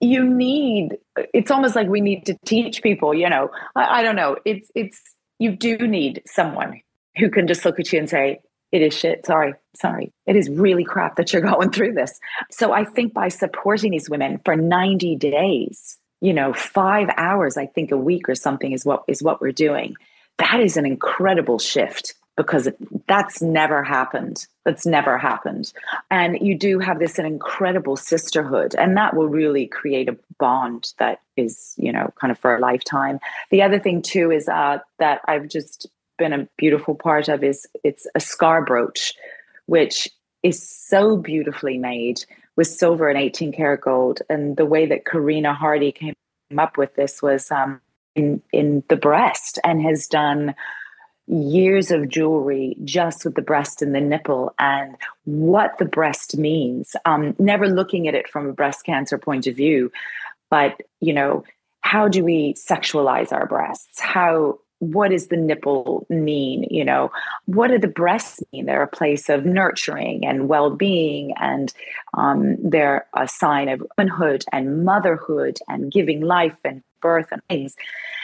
you 0.00 0.24
need. 0.24 0.98
It's 1.34 1.50
almost 1.50 1.76
like 1.76 1.88
we 1.88 2.00
need 2.00 2.26
to 2.26 2.38
teach 2.44 2.82
people. 2.82 3.14
You 3.14 3.28
know, 3.28 3.50
I, 3.74 4.00
I 4.00 4.02
don't 4.02 4.16
know. 4.16 4.36
It's 4.44 4.70
it's 4.74 5.00
you 5.38 5.56
do 5.56 5.76
need 5.78 6.22
someone 6.26 6.80
who 7.18 7.28
can 7.28 7.46
just 7.46 7.64
look 7.64 7.78
at 7.80 7.92
you 7.92 7.98
and 7.98 8.08
say, 8.08 8.40
it 8.72 8.80
is 8.80 8.94
shit. 8.94 9.26
Sorry, 9.26 9.54
sorry. 9.76 10.12
It 10.26 10.34
is 10.34 10.48
really 10.48 10.84
crap 10.84 11.16
that 11.16 11.32
you're 11.32 11.42
going 11.42 11.70
through 11.70 11.92
this. 11.92 12.18
So 12.50 12.72
I 12.72 12.84
think 12.84 13.12
by 13.12 13.28
supporting 13.28 13.90
these 13.90 14.08
women 14.08 14.40
for 14.44 14.56
90 14.56 15.16
days, 15.16 15.98
you 16.22 16.32
know, 16.32 16.52
five 16.52 17.08
hours, 17.16 17.56
I 17.56 17.66
think 17.66 17.90
a 17.90 17.96
week 17.96 18.28
or 18.28 18.36
something 18.36 18.72
is 18.72 18.84
what 18.84 19.02
is 19.08 19.22
what 19.22 19.40
we're 19.40 19.50
doing. 19.52 19.96
That 20.38 20.60
is 20.60 20.76
an 20.76 20.86
incredible 20.86 21.58
shift 21.58 22.14
because 22.36 22.68
that's 23.08 23.42
never 23.42 23.82
happened. 23.82 24.46
That's 24.64 24.86
never 24.86 25.18
happened. 25.18 25.72
And 26.12 26.38
you 26.40 26.56
do 26.56 26.78
have 26.78 27.00
this 27.00 27.18
an 27.18 27.26
incredible 27.26 27.96
sisterhood, 27.96 28.76
and 28.78 28.96
that 28.96 29.16
will 29.16 29.28
really 29.28 29.66
create 29.66 30.08
a 30.08 30.16
bond 30.38 30.94
that 30.98 31.20
is, 31.36 31.74
you 31.76 31.92
know, 31.92 32.12
kind 32.20 32.30
of 32.30 32.38
for 32.38 32.54
a 32.54 32.60
lifetime. 32.60 33.18
The 33.50 33.62
other 33.62 33.80
thing 33.80 34.00
too 34.00 34.30
is 34.30 34.48
uh, 34.48 34.78
that 35.00 35.22
I've 35.26 35.48
just 35.48 35.88
been 36.18 36.32
a 36.32 36.48
beautiful 36.56 36.94
part 36.94 37.28
of 37.28 37.42
is 37.42 37.66
it's 37.82 38.06
a 38.14 38.20
scar 38.20 38.64
brooch, 38.64 39.12
which 39.66 40.08
is 40.44 40.62
so 40.62 41.16
beautifully 41.16 41.78
made 41.78 42.24
with 42.56 42.66
silver 42.66 43.08
and 43.08 43.18
18 43.18 43.52
karat 43.52 43.80
gold. 43.80 44.20
And 44.28 44.56
the 44.56 44.66
way 44.66 44.86
that 44.86 45.04
Karina 45.04 45.54
Hardy 45.54 45.92
came 45.92 46.14
up 46.58 46.76
with 46.76 46.94
this 46.94 47.22
was 47.22 47.50
um, 47.50 47.80
in 48.14 48.42
in 48.52 48.82
the 48.88 48.96
breast 48.96 49.58
and 49.64 49.82
has 49.82 50.06
done 50.06 50.54
years 51.26 51.90
of 51.90 52.08
jewelry 52.08 52.76
just 52.84 53.24
with 53.24 53.36
the 53.36 53.42
breast 53.42 53.80
and 53.80 53.94
the 53.94 54.00
nipple 54.00 54.54
and 54.58 54.96
what 55.24 55.78
the 55.78 55.84
breast 55.84 56.36
means. 56.36 56.96
Um, 57.04 57.34
never 57.38 57.68
looking 57.68 58.08
at 58.08 58.14
it 58.14 58.28
from 58.28 58.48
a 58.48 58.52
breast 58.52 58.84
cancer 58.84 59.18
point 59.18 59.46
of 59.46 59.56
view, 59.56 59.92
but 60.50 60.80
you 61.00 61.12
know, 61.12 61.44
how 61.80 62.08
do 62.08 62.24
we 62.24 62.54
sexualize 62.54 63.32
our 63.32 63.46
breasts? 63.46 64.00
How 64.00 64.58
what 64.82 65.12
does 65.12 65.28
the 65.28 65.36
nipple 65.36 66.04
mean? 66.10 66.66
You 66.68 66.84
know 66.84 67.12
what 67.44 67.68
do 67.68 67.78
the 67.78 67.86
breasts 67.86 68.42
mean? 68.52 68.66
They're 68.66 68.82
a 68.82 68.88
place 68.88 69.28
of 69.28 69.46
nurturing 69.46 70.26
and 70.26 70.48
well-being 70.48 71.34
and 71.40 71.72
um, 72.14 72.56
they're 72.58 73.06
a 73.14 73.28
sign 73.28 73.68
of 73.68 73.80
womanhood 73.96 74.44
and 74.50 74.84
motherhood 74.84 75.60
and 75.68 75.92
giving 75.92 76.20
life 76.20 76.56
and 76.64 76.82
birth 77.00 77.28
and 77.30 77.40
things. 77.48 77.76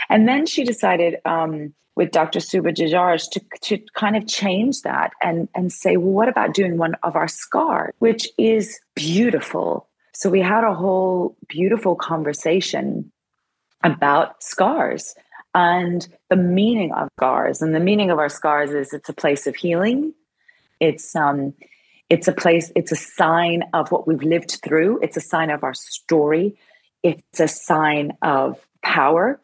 And 0.08 0.28
then 0.28 0.46
she 0.46 0.64
decided 0.64 1.20
um, 1.24 1.74
with 1.94 2.10
dr 2.10 2.40
suba 2.40 2.72
Jajaraj 2.72 3.30
to, 3.30 3.40
to 3.62 3.78
kind 3.94 4.16
of 4.16 4.26
change 4.26 4.82
that 4.82 5.12
and, 5.22 5.48
and 5.54 5.72
say 5.72 5.96
well 5.96 6.12
what 6.12 6.28
about 6.28 6.54
doing 6.54 6.76
one 6.76 6.94
of 7.04 7.14
our 7.14 7.28
scars 7.28 7.94
which 8.00 8.28
is 8.36 8.80
beautiful. 8.96 9.88
So 10.12 10.28
we 10.28 10.40
had 10.40 10.64
a 10.64 10.74
whole 10.74 11.36
beautiful 11.48 11.94
conversation 11.94 13.12
about 13.84 14.42
scars 14.42 15.14
and 15.54 16.06
the 16.28 16.36
meaning 16.36 16.92
of 16.92 17.08
scars 17.18 17.62
and 17.62 17.74
the 17.74 17.80
meaning 17.80 18.10
of 18.10 18.18
our 18.18 18.28
scars 18.28 18.70
is 18.70 18.92
it's 18.92 19.08
a 19.08 19.14
place 19.14 19.46
of 19.46 19.56
healing. 19.56 20.14
It's 20.80 21.14
um 21.16 21.54
it's 22.08 22.28
a 22.28 22.32
place 22.32 22.70
it's 22.76 22.92
a 22.92 22.96
sign 22.96 23.64
of 23.72 23.90
what 23.90 24.06
we've 24.06 24.22
lived 24.22 24.60
through. 24.62 25.00
It's 25.02 25.16
a 25.16 25.20
sign 25.22 25.50
of 25.50 25.64
our 25.64 25.74
story. 25.74 26.56
It's 27.02 27.40
a 27.40 27.48
sign 27.48 28.16
of 28.22 28.60
power. 28.82 29.40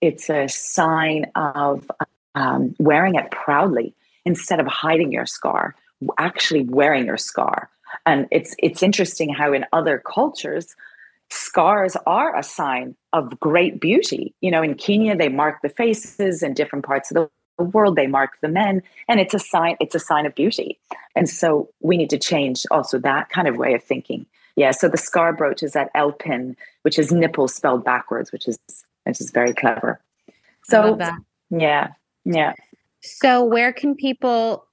It's 0.00 0.28
a 0.28 0.48
sign 0.48 1.26
of 1.34 1.90
um, 2.34 2.74
wearing 2.78 3.14
it 3.14 3.30
proudly 3.30 3.94
instead 4.24 4.60
of 4.60 4.66
hiding 4.66 5.10
your 5.12 5.26
scar 5.26 5.74
actually 6.18 6.64
wearing 6.64 7.06
your 7.06 7.16
scar. 7.16 7.70
And 8.04 8.26
it's 8.30 8.54
it's 8.58 8.82
interesting 8.82 9.32
how 9.32 9.52
in 9.52 9.64
other 9.72 10.02
cultures 10.04 10.74
scars 11.30 11.96
are 12.06 12.36
a 12.36 12.42
sign 12.42 12.96
of 13.12 13.38
great 13.40 13.80
beauty. 13.80 14.34
You 14.40 14.50
know, 14.50 14.62
in 14.62 14.74
Kenya, 14.74 15.16
they 15.16 15.28
mark 15.28 15.62
the 15.62 15.68
faces, 15.68 16.42
in 16.42 16.54
different 16.54 16.84
parts 16.84 17.10
of 17.10 17.14
the 17.16 17.64
world, 17.64 17.96
they 17.96 18.06
mark 18.06 18.38
the 18.40 18.48
men, 18.48 18.82
and 19.08 19.20
it's 19.20 19.34
a 19.34 19.38
sign, 19.38 19.76
it's 19.80 19.94
a 19.94 20.00
sign 20.00 20.26
of 20.26 20.34
beauty. 20.34 20.78
And 21.14 21.28
so 21.28 21.68
we 21.80 21.96
need 21.96 22.10
to 22.10 22.18
change 22.18 22.64
also 22.70 22.98
that 22.98 23.30
kind 23.30 23.48
of 23.48 23.56
way 23.56 23.74
of 23.74 23.82
thinking. 23.82 24.26
Yeah. 24.56 24.70
So 24.70 24.88
the 24.88 24.96
scar 24.96 25.32
brooch 25.32 25.62
is 25.62 25.76
at 25.76 25.90
pin, 26.18 26.56
which 26.82 26.98
is 26.98 27.12
nipple 27.12 27.48
spelled 27.48 27.84
backwards, 27.84 28.32
which 28.32 28.48
is 28.48 28.58
which 29.04 29.20
is 29.20 29.30
very 29.30 29.52
clever. 29.52 30.00
So 30.64 30.98
yeah, 31.50 31.88
yeah. 32.24 32.54
So 33.02 33.44
where 33.44 33.72
can 33.72 33.94
people 33.94 34.66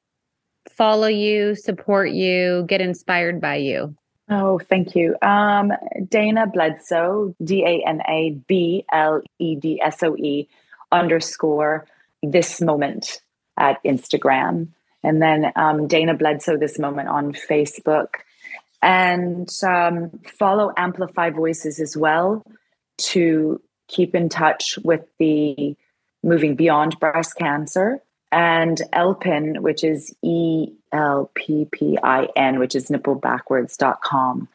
follow 0.69 1.07
you, 1.07 1.55
support 1.55 2.11
you, 2.11 2.65
get 2.67 2.81
inspired 2.81 3.39
by 3.39 3.57
you? 3.57 3.95
Oh, 4.35 4.57
thank 4.57 4.95
you. 4.95 5.15
Um, 5.21 5.71
Dana 6.09 6.47
Bledsoe, 6.47 7.35
D 7.43 7.63
A 7.63 7.87
N 7.87 8.01
A 8.09 8.31
B 8.47 8.83
L 8.91 9.21
E 9.37 9.55
D 9.55 9.79
S 9.79 10.01
O 10.01 10.15
E 10.15 10.49
underscore 10.91 11.85
this 12.23 12.59
moment 12.59 13.21
at 13.57 13.83
Instagram. 13.83 14.69
And 15.03 15.21
then 15.21 15.51
um, 15.55 15.87
Dana 15.87 16.15
Bledsoe 16.15 16.57
this 16.57 16.79
moment 16.79 17.09
on 17.09 17.33
Facebook. 17.33 18.07
And 18.81 19.47
um, 19.61 20.09
follow 20.39 20.73
Amplify 20.77 21.29
Voices 21.29 21.79
as 21.79 21.95
well 21.95 22.43
to 23.09 23.61
keep 23.87 24.15
in 24.15 24.29
touch 24.29 24.79
with 24.83 25.05
the 25.19 25.75
moving 26.23 26.55
beyond 26.55 26.99
breast 26.99 27.35
cancer 27.37 28.01
and 28.31 28.81
Elppin, 28.93 29.61
which 29.61 29.83
is 29.83 30.15
E 30.23 30.71
L 30.93 31.31
P 31.33 31.67
P 31.71 31.97
I 32.01 32.27
N, 32.35 32.59
which 32.59 32.75
is 32.75 32.89
nipplebackwards.com. 32.89 34.47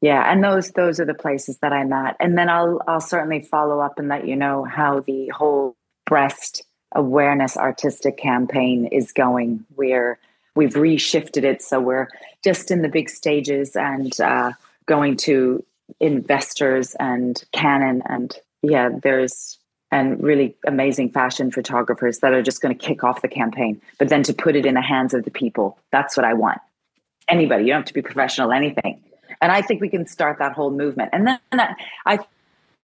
Yeah, 0.00 0.30
and 0.30 0.44
those 0.44 0.72
those 0.72 1.00
are 1.00 1.06
the 1.06 1.14
places 1.14 1.58
that 1.58 1.72
I'm 1.72 1.92
at. 1.92 2.16
And 2.20 2.36
then 2.36 2.50
I'll 2.50 2.82
I'll 2.86 3.00
certainly 3.00 3.40
follow 3.40 3.80
up 3.80 3.98
and 3.98 4.08
let 4.08 4.28
you 4.28 4.36
know 4.36 4.64
how 4.64 5.00
the 5.00 5.28
whole 5.28 5.76
breast 6.04 6.62
awareness 6.94 7.56
artistic 7.56 8.18
campaign 8.18 8.86
is 8.86 9.12
going. 9.12 9.64
We're 9.76 10.18
we've 10.54 10.74
reshifted 10.74 11.42
it 11.42 11.62
so 11.62 11.80
we're 11.80 12.08
just 12.44 12.70
in 12.70 12.82
the 12.82 12.88
big 12.88 13.08
stages 13.08 13.74
and 13.74 14.20
uh, 14.20 14.52
going 14.86 15.16
to 15.16 15.64
investors 16.00 16.94
and 17.00 17.42
Canon 17.52 18.02
and 18.06 18.36
yeah, 18.62 18.90
there's 19.02 19.58
and 19.90 20.22
really 20.22 20.56
amazing 20.66 21.10
fashion 21.10 21.50
photographers 21.50 22.18
that 22.18 22.32
are 22.32 22.42
just 22.42 22.60
going 22.60 22.76
to 22.76 22.86
kick 22.86 23.04
off 23.04 23.22
the 23.22 23.28
campaign, 23.28 23.80
but 23.98 24.08
then 24.08 24.22
to 24.24 24.32
put 24.32 24.56
it 24.56 24.66
in 24.66 24.74
the 24.74 24.82
hands 24.82 25.14
of 25.14 25.24
the 25.24 25.30
people. 25.30 25.78
That's 25.92 26.16
what 26.16 26.24
I 26.24 26.34
want. 26.34 26.60
Anybody, 27.28 27.64
you 27.64 27.70
don't 27.70 27.80
have 27.80 27.86
to 27.86 27.94
be 27.94 28.02
professional, 28.02 28.52
anything. 28.52 29.00
And 29.40 29.52
I 29.52 29.62
think 29.62 29.80
we 29.80 29.88
can 29.88 30.06
start 30.06 30.38
that 30.38 30.52
whole 30.52 30.70
movement. 30.70 31.10
And 31.12 31.26
then 31.26 31.76
I 32.06 32.18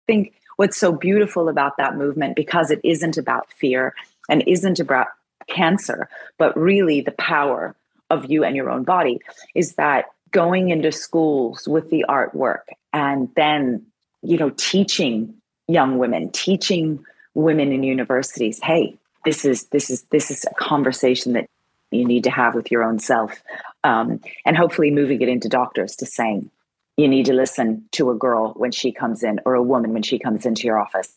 think 0.07 0.35
what's 0.57 0.77
so 0.77 0.93
beautiful 0.93 1.49
about 1.49 1.77
that 1.79 1.97
movement, 1.97 2.37
because 2.37 2.71
it 2.71 2.81
isn't 2.85 3.17
about 3.17 3.53
fear 3.53 3.95
and 4.29 4.45
isn't 4.47 4.79
about 4.79 5.09
cancer, 5.49 6.09
but 6.39 6.57
really 6.57 7.01
the 7.01 7.13
power 7.13 7.75
of 8.09 8.31
you 8.31 8.45
and 8.45 8.55
your 8.55 8.71
own 8.71 8.85
body, 8.85 9.21
is 9.55 9.75
that 9.75 10.07
going 10.31 10.71
into 10.71 10.93
schools 10.93 11.67
with 11.67 11.91
the 11.91 12.05
artwork 12.09 12.63
and 12.93 13.29
then, 13.37 13.85
you 14.23 14.37
know, 14.37 14.51
teaching 14.51 15.35
young 15.71 15.99
women, 15.99 16.31
teaching 16.31 17.05
women 17.35 17.73
in 17.73 17.83
universities, 17.83 18.61
hey, 18.63 18.97
this 19.25 19.45
is 19.45 19.67
this 19.67 19.91
is 19.91 20.03
this 20.11 20.31
is 20.31 20.45
a 20.45 20.55
conversation 20.55 21.33
that 21.35 21.49
you 21.91 22.05
need 22.05 22.25
to 22.25 22.31
have 22.31 22.55
with 22.55 22.71
your 22.71 22.83
own 22.83 22.99
self, 22.99 23.43
um, 23.85 24.21
and 24.47 24.57
hopefully 24.57 24.91
moving 24.91 25.21
it 25.21 25.29
into 25.29 25.49
doctors 25.49 25.97
to 25.97 26.07
saying 26.07 26.51
you 26.97 27.09
need 27.09 27.27
to 27.27 27.33
listen 27.33 27.85
to 27.93 28.11
a 28.11 28.15
girl 28.15 28.53
when 28.57 28.71
she 28.71 28.93
comes 28.93 29.23
in 29.23 29.41
or 29.45 29.55
a 29.55 29.63
woman 29.63 29.93
when 29.93 30.03
she 30.03 30.19
comes 30.19 30.47
into 30.47 30.67
your 30.67 30.79
office. 30.79 31.15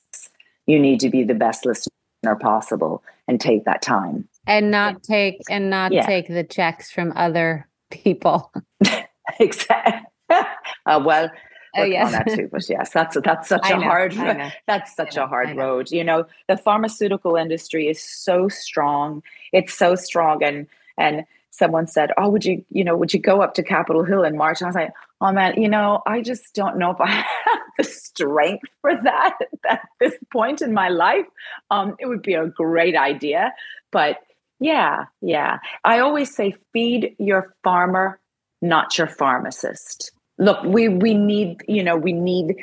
You 0.66 0.80
need 0.80 1.00
to 1.02 1.10
be 1.10 1.24
the 1.24 1.34
best 1.34 1.66
listener 1.66 1.92
possible 2.40 3.04
and 3.28 3.40
take 3.40 3.66
that 3.66 3.82
time 3.82 4.28
and 4.48 4.72
not 4.72 5.04
take 5.04 5.42
and 5.50 5.70
not 5.70 5.92
yeah. 5.92 6.06
take 6.06 6.28
the 6.28 6.44
checks 6.44 6.92
from 6.92 7.14
other 7.16 7.68
people. 7.90 8.52
exactly. 9.40 10.02
Uh, 10.86 11.02
well, 11.06 11.30
oh, 11.76 11.84
yes. 11.84 12.06
on 12.06 12.12
that 12.12 12.30
too. 12.30 12.50
But 12.52 12.68
yes, 12.70 12.92
that's 12.92 13.18
that's 13.24 13.50
such 13.50 13.66
a 13.70 13.78
know, 13.78 13.82
hard 13.82 14.14
that's 14.68 14.96
such 14.96 15.16
know, 15.16 15.24
a 15.24 15.28
hard 15.28 15.56
road. 15.56 15.92
You 15.92 16.04
know, 16.04 16.26
the 16.48 16.58
pharmaceutical 16.58 17.36
industry 17.36 17.88
is 17.88 18.02
so 18.02 18.48
strong. 18.50 19.24
It's 19.52 19.74
so 19.74 19.96
strong, 19.96 20.44
and 20.44 20.68
and 20.98 21.26
someone 21.52 21.88
said, 21.88 22.12
"Oh, 22.18 22.30
would 22.30 22.46
you 22.46 22.64
you 22.70 22.84
know 22.84 22.96
would 22.98 23.14
you 23.14 23.20
go 23.20 23.42
up 23.42 23.54
to 23.56 23.64
Capitol 23.64 24.04
Hill 24.04 24.24
in 24.24 24.38
March?" 24.38 24.62
And 24.62 24.68
I 24.68 24.70
was 24.70 24.76
like, 24.76 24.94
"Oh 25.22 25.32
man, 25.32 25.62
you 25.62 25.70
know, 25.70 26.02
I 26.06 26.22
just 26.22 26.54
don't 26.54 26.78
know 26.78 26.92
if 26.92 27.02
I 27.02 27.08
have 27.46 27.60
the 27.78 27.84
strength 27.84 28.70
for 28.82 28.96
that 29.04 29.38
at 29.70 29.82
this 30.00 30.16
point 30.32 30.62
in 30.62 30.74
my 30.74 30.90
life. 30.90 31.26
Um, 31.72 31.96
it 32.00 32.08
would 32.08 32.22
be 32.22 32.34
a 32.34 32.48
great 32.48 32.96
idea, 32.96 33.54
but." 33.92 34.18
Yeah, 34.60 35.06
yeah. 35.20 35.58
I 35.84 36.00
always 36.00 36.34
say 36.34 36.56
feed 36.72 37.18
your 37.20 37.54
farmer, 37.66 38.22
not 38.62 38.98
your 38.98 39.08
pharmacist. 39.08 40.13
Look, 40.38 40.64
we 40.64 40.90
we 40.90 41.14
need, 41.14 41.62
you 41.68 41.84
know, 41.84 41.96
we 41.96 42.14
need 42.14 42.56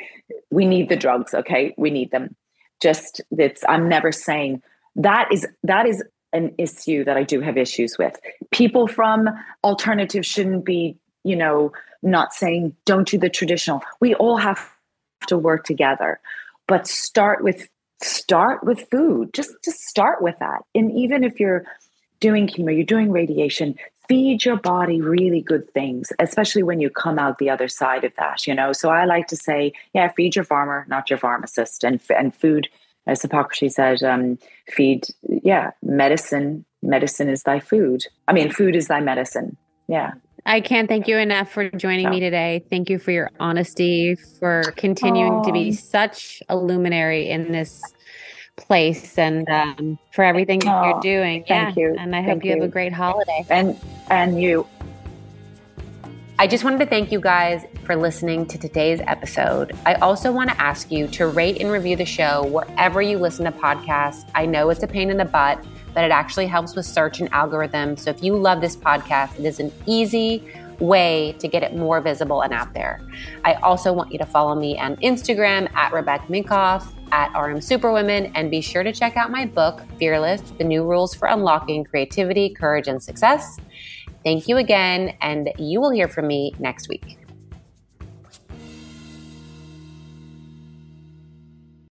we 0.49 0.65
need 0.65 0.89
the 0.89 0.95
drugs, 0.95 1.33
okay? 1.33 1.73
We 1.77 1.89
need 1.89 2.11
them. 2.11 2.35
Just 2.81 3.21
it's 3.31 3.63
I'm 3.67 3.87
never 3.87 4.11
saying 4.11 4.61
that 4.95 5.29
is 5.31 5.47
that 5.63 5.85
is 5.85 6.03
an 6.33 6.53
issue 6.57 7.03
that 7.03 7.17
I 7.17 7.23
do 7.23 7.41
have 7.41 7.57
issues 7.57 7.97
with. 7.97 8.19
People 8.51 8.87
from 8.87 9.29
alternatives 9.63 10.27
shouldn't 10.27 10.65
be, 10.65 10.97
you 11.23 11.35
know, 11.35 11.71
not 12.01 12.33
saying 12.33 12.75
don't 12.85 13.07
do 13.07 13.17
the 13.17 13.29
traditional. 13.29 13.81
We 13.99 14.15
all 14.15 14.37
have 14.37 14.71
to 15.27 15.37
work 15.37 15.65
together. 15.65 16.19
But 16.67 16.87
start 16.87 17.43
with 17.43 17.67
start 18.01 18.63
with 18.63 18.89
food. 18.89 19.33
Just 19.33 19.51
to 19.63 19.71
start 19.71 20.21
with 20.21 20.35
that. 20.39 20.63
And 20.73 20.91
even 20.91 21.23
if 21.23 21.39
you're 21.39 21.65
doing 22.19 22.47
chemo, 22.47 22.73
you're 22.73 22.85
doing 22.85 23.11
radiation, 23.11 23.75
feed 24.11 24.43
your 24.43 24.57
body 24.57 24.99
really 24.99 25.39
good 25.41 25.71
things, 25.73 26.11
especially 26.19 26.63
when 26.63 26.81
you 26.81 26.89
come 26.89 27.17
out 27.17 27.37
the 27.37 27.49
other 27.49 27.69
side 27.69 28.03
of 28.03 28.11
that, 28.17 28.45
you 28.45 28.53
know. 28.53 28.73
So 28.73 28.89
I 28.89 29.05
like 29.05 29.27
to 29.27 29.37
say, 29.37 29.71
yeah, 29.93 30.11
feed 30.11 30.35
your 30.35 30.43
farmer, 30.43 30.85
not 30.89 31.09
your 31.09 31.17
pharmacist. 31.17 31.85
And 31.85 32.01
and 32.09 32.35
food 32.35 32.67
as 33.07 33.21
Hippocrates 33.21 33.75
said, 33.75 34.03
um, 34.03 34.37
feed, 34.67 35.07
yeah, 35.43 35.71
medicine. 35.81 36.65
Medicine 36.83 37.29
is 37.29 37.43
thy 37.43 37.59
food. 37.59 38.03
I 38.27 38.33
mean, 38.33 38.51
food 38.51 38.75
is 38.75 38.87
thy 38.87 38.99
medicine. 38.99 39.55
Yeah. 39.87 40.11
I 40.45 40.59
can't 40.59 40.89
thank 40.89 41.07
you 41.07 41.17
enough 41.17 41.51
for 41.51 41.69
joining 41.69 42.09
me 42.09 42.19
today. 42.19 42.65
Thank 42.69 42.89
you 42.89 42.97
for 42.97 43.11
your 43.11 43.29
honesty, 43.39 44.15
for 44.39 44.63
continuing 44.75 45.33
Aww. 45.33 45.45
to 45.45 45.51
be 45.51 45.71
such 45.71 46.41
a 46.49 46.57
luminary 46.57 47.29
in 47.29 47.51
this 47.51 47.81
place, 48.57 49.17
and 49.17 49.47
um, 49.49 49.99
for 50.13 50.23
everything 50.23 50.59
that 50.59 50.67
Aww, 50.67 50.91
you're 50.91 51.01
doing. 51.01 51.43
Thank 51.47 51.75
yeah. 51.75 51.83
you. 51.83 51.95
And 51.97 52.15
I 52.15 52.19
thank 52.19 52.29
hope 52.29 52.43
you, 52.43 52.51
you 52.51 52.61
have 52.61 52.69
a 52.69 52.71
great 52.71 52.93
holiday. 52.93 53.45
And 53.49 53.79
and 54.09 54.41
you. 54.41 54.67
I 56.39 56.47
just 56.47 56.63
wanted 56.63 56.79
to 56.79 56.87
thank 56.87 57.11
you 57.11 57.21
guys 57.21 57.65
for 57.85 57.95
listening 57.95 58.47
to 58.47 58.57
today's 58.57 58.99
episode. 59.05 59.77
I 59.85 59.93
also 59.95 60.31
want 60.31 60.49
to 60.49 60.59
ask 60.59 60.91
you 60.91 61.07
to 61.09 61.27
rate 61.27 61.61
and 61.61 61.71
review 61.71 61.95
the 61.95 62.05
show 62.05 62.47
wherever 62.47 62.99
you 62.99 63.19
listen 63.19 63.45
to 63.45 63.51
podcasts. 63.51 64.27
I 64.33 64.47
know 64.47 64.71
it's 64.71 64.81
a 64.81 64.87
pain 64.87 65.11
in 65.11 65.17
the 65.17 65.25
butt 65.25 65.63
but 65.93 66.03
it 66.03 66.11
actually 66.11 66.47
helps 66.47 66.75
with 66.75 66.85
search 66.85 67.19
and 67.19 67.31
algorithm. 67.33 67.97
So 67.97 68.09
if 68.09 68.23
you 68.23 68.35
love 68.35 68.61
this 68.61 68.75
podcast, 68.75 69.39
it 69.39 69.45
is 69.45 69.59
an 69.59 69.71
easy 69.85 70.47
way 70.79 71.35
to 71.39 71.47
get 71.47 71.63
it 71.63 71.75
more 71.75 72.01
visible 72.01 72.41
and 72.41 72.53
out 72.53 72.73
there. 72.73 73.01
I 73.45 73.53
also 73.55 73.93
want 73.93 74.11
you 74.11 74.17
to 74.19 74.25
follow 74.25 74.55
me 74.55 74.77
on 74.79 74.95
Instagram 74.97 75.71
at 75.75 75.93
Rebecca 75.93 76.25
Minkoff, 76.27 76.87
at 77.11 77.31
RM 77.39 77.61
Superwomen, 77.61 78.31
and 78.35 78.49
be 78.49 78.61
sure 78.61 78.83
to 78.83 78.91
check 78.91 79.17
out 79.17 79.31
my 79.31 79.45
book, 79.45 79.81
Fearless 79.99 80.41
The 80.57 80.63
New 80.63 80.83
Rules 80.83 81.13
for 81.13 81.27
Unlocking 81.27 81.83
Creativity, 81.83 82.53
Courage, 82.53 82.87
and 82.87 83.01
Success. 83.01 83.57
Thank 84.23 84.47
you 84.47 84.57
again, 84.57 85.15
and 85.21 85.51
you 85.57 85.81
will 85.81 85.91
hear 85.91 86.07
from 86.07 86.27
me 86.27 86.53
next 86.59 86.89
week. 86.89 87.17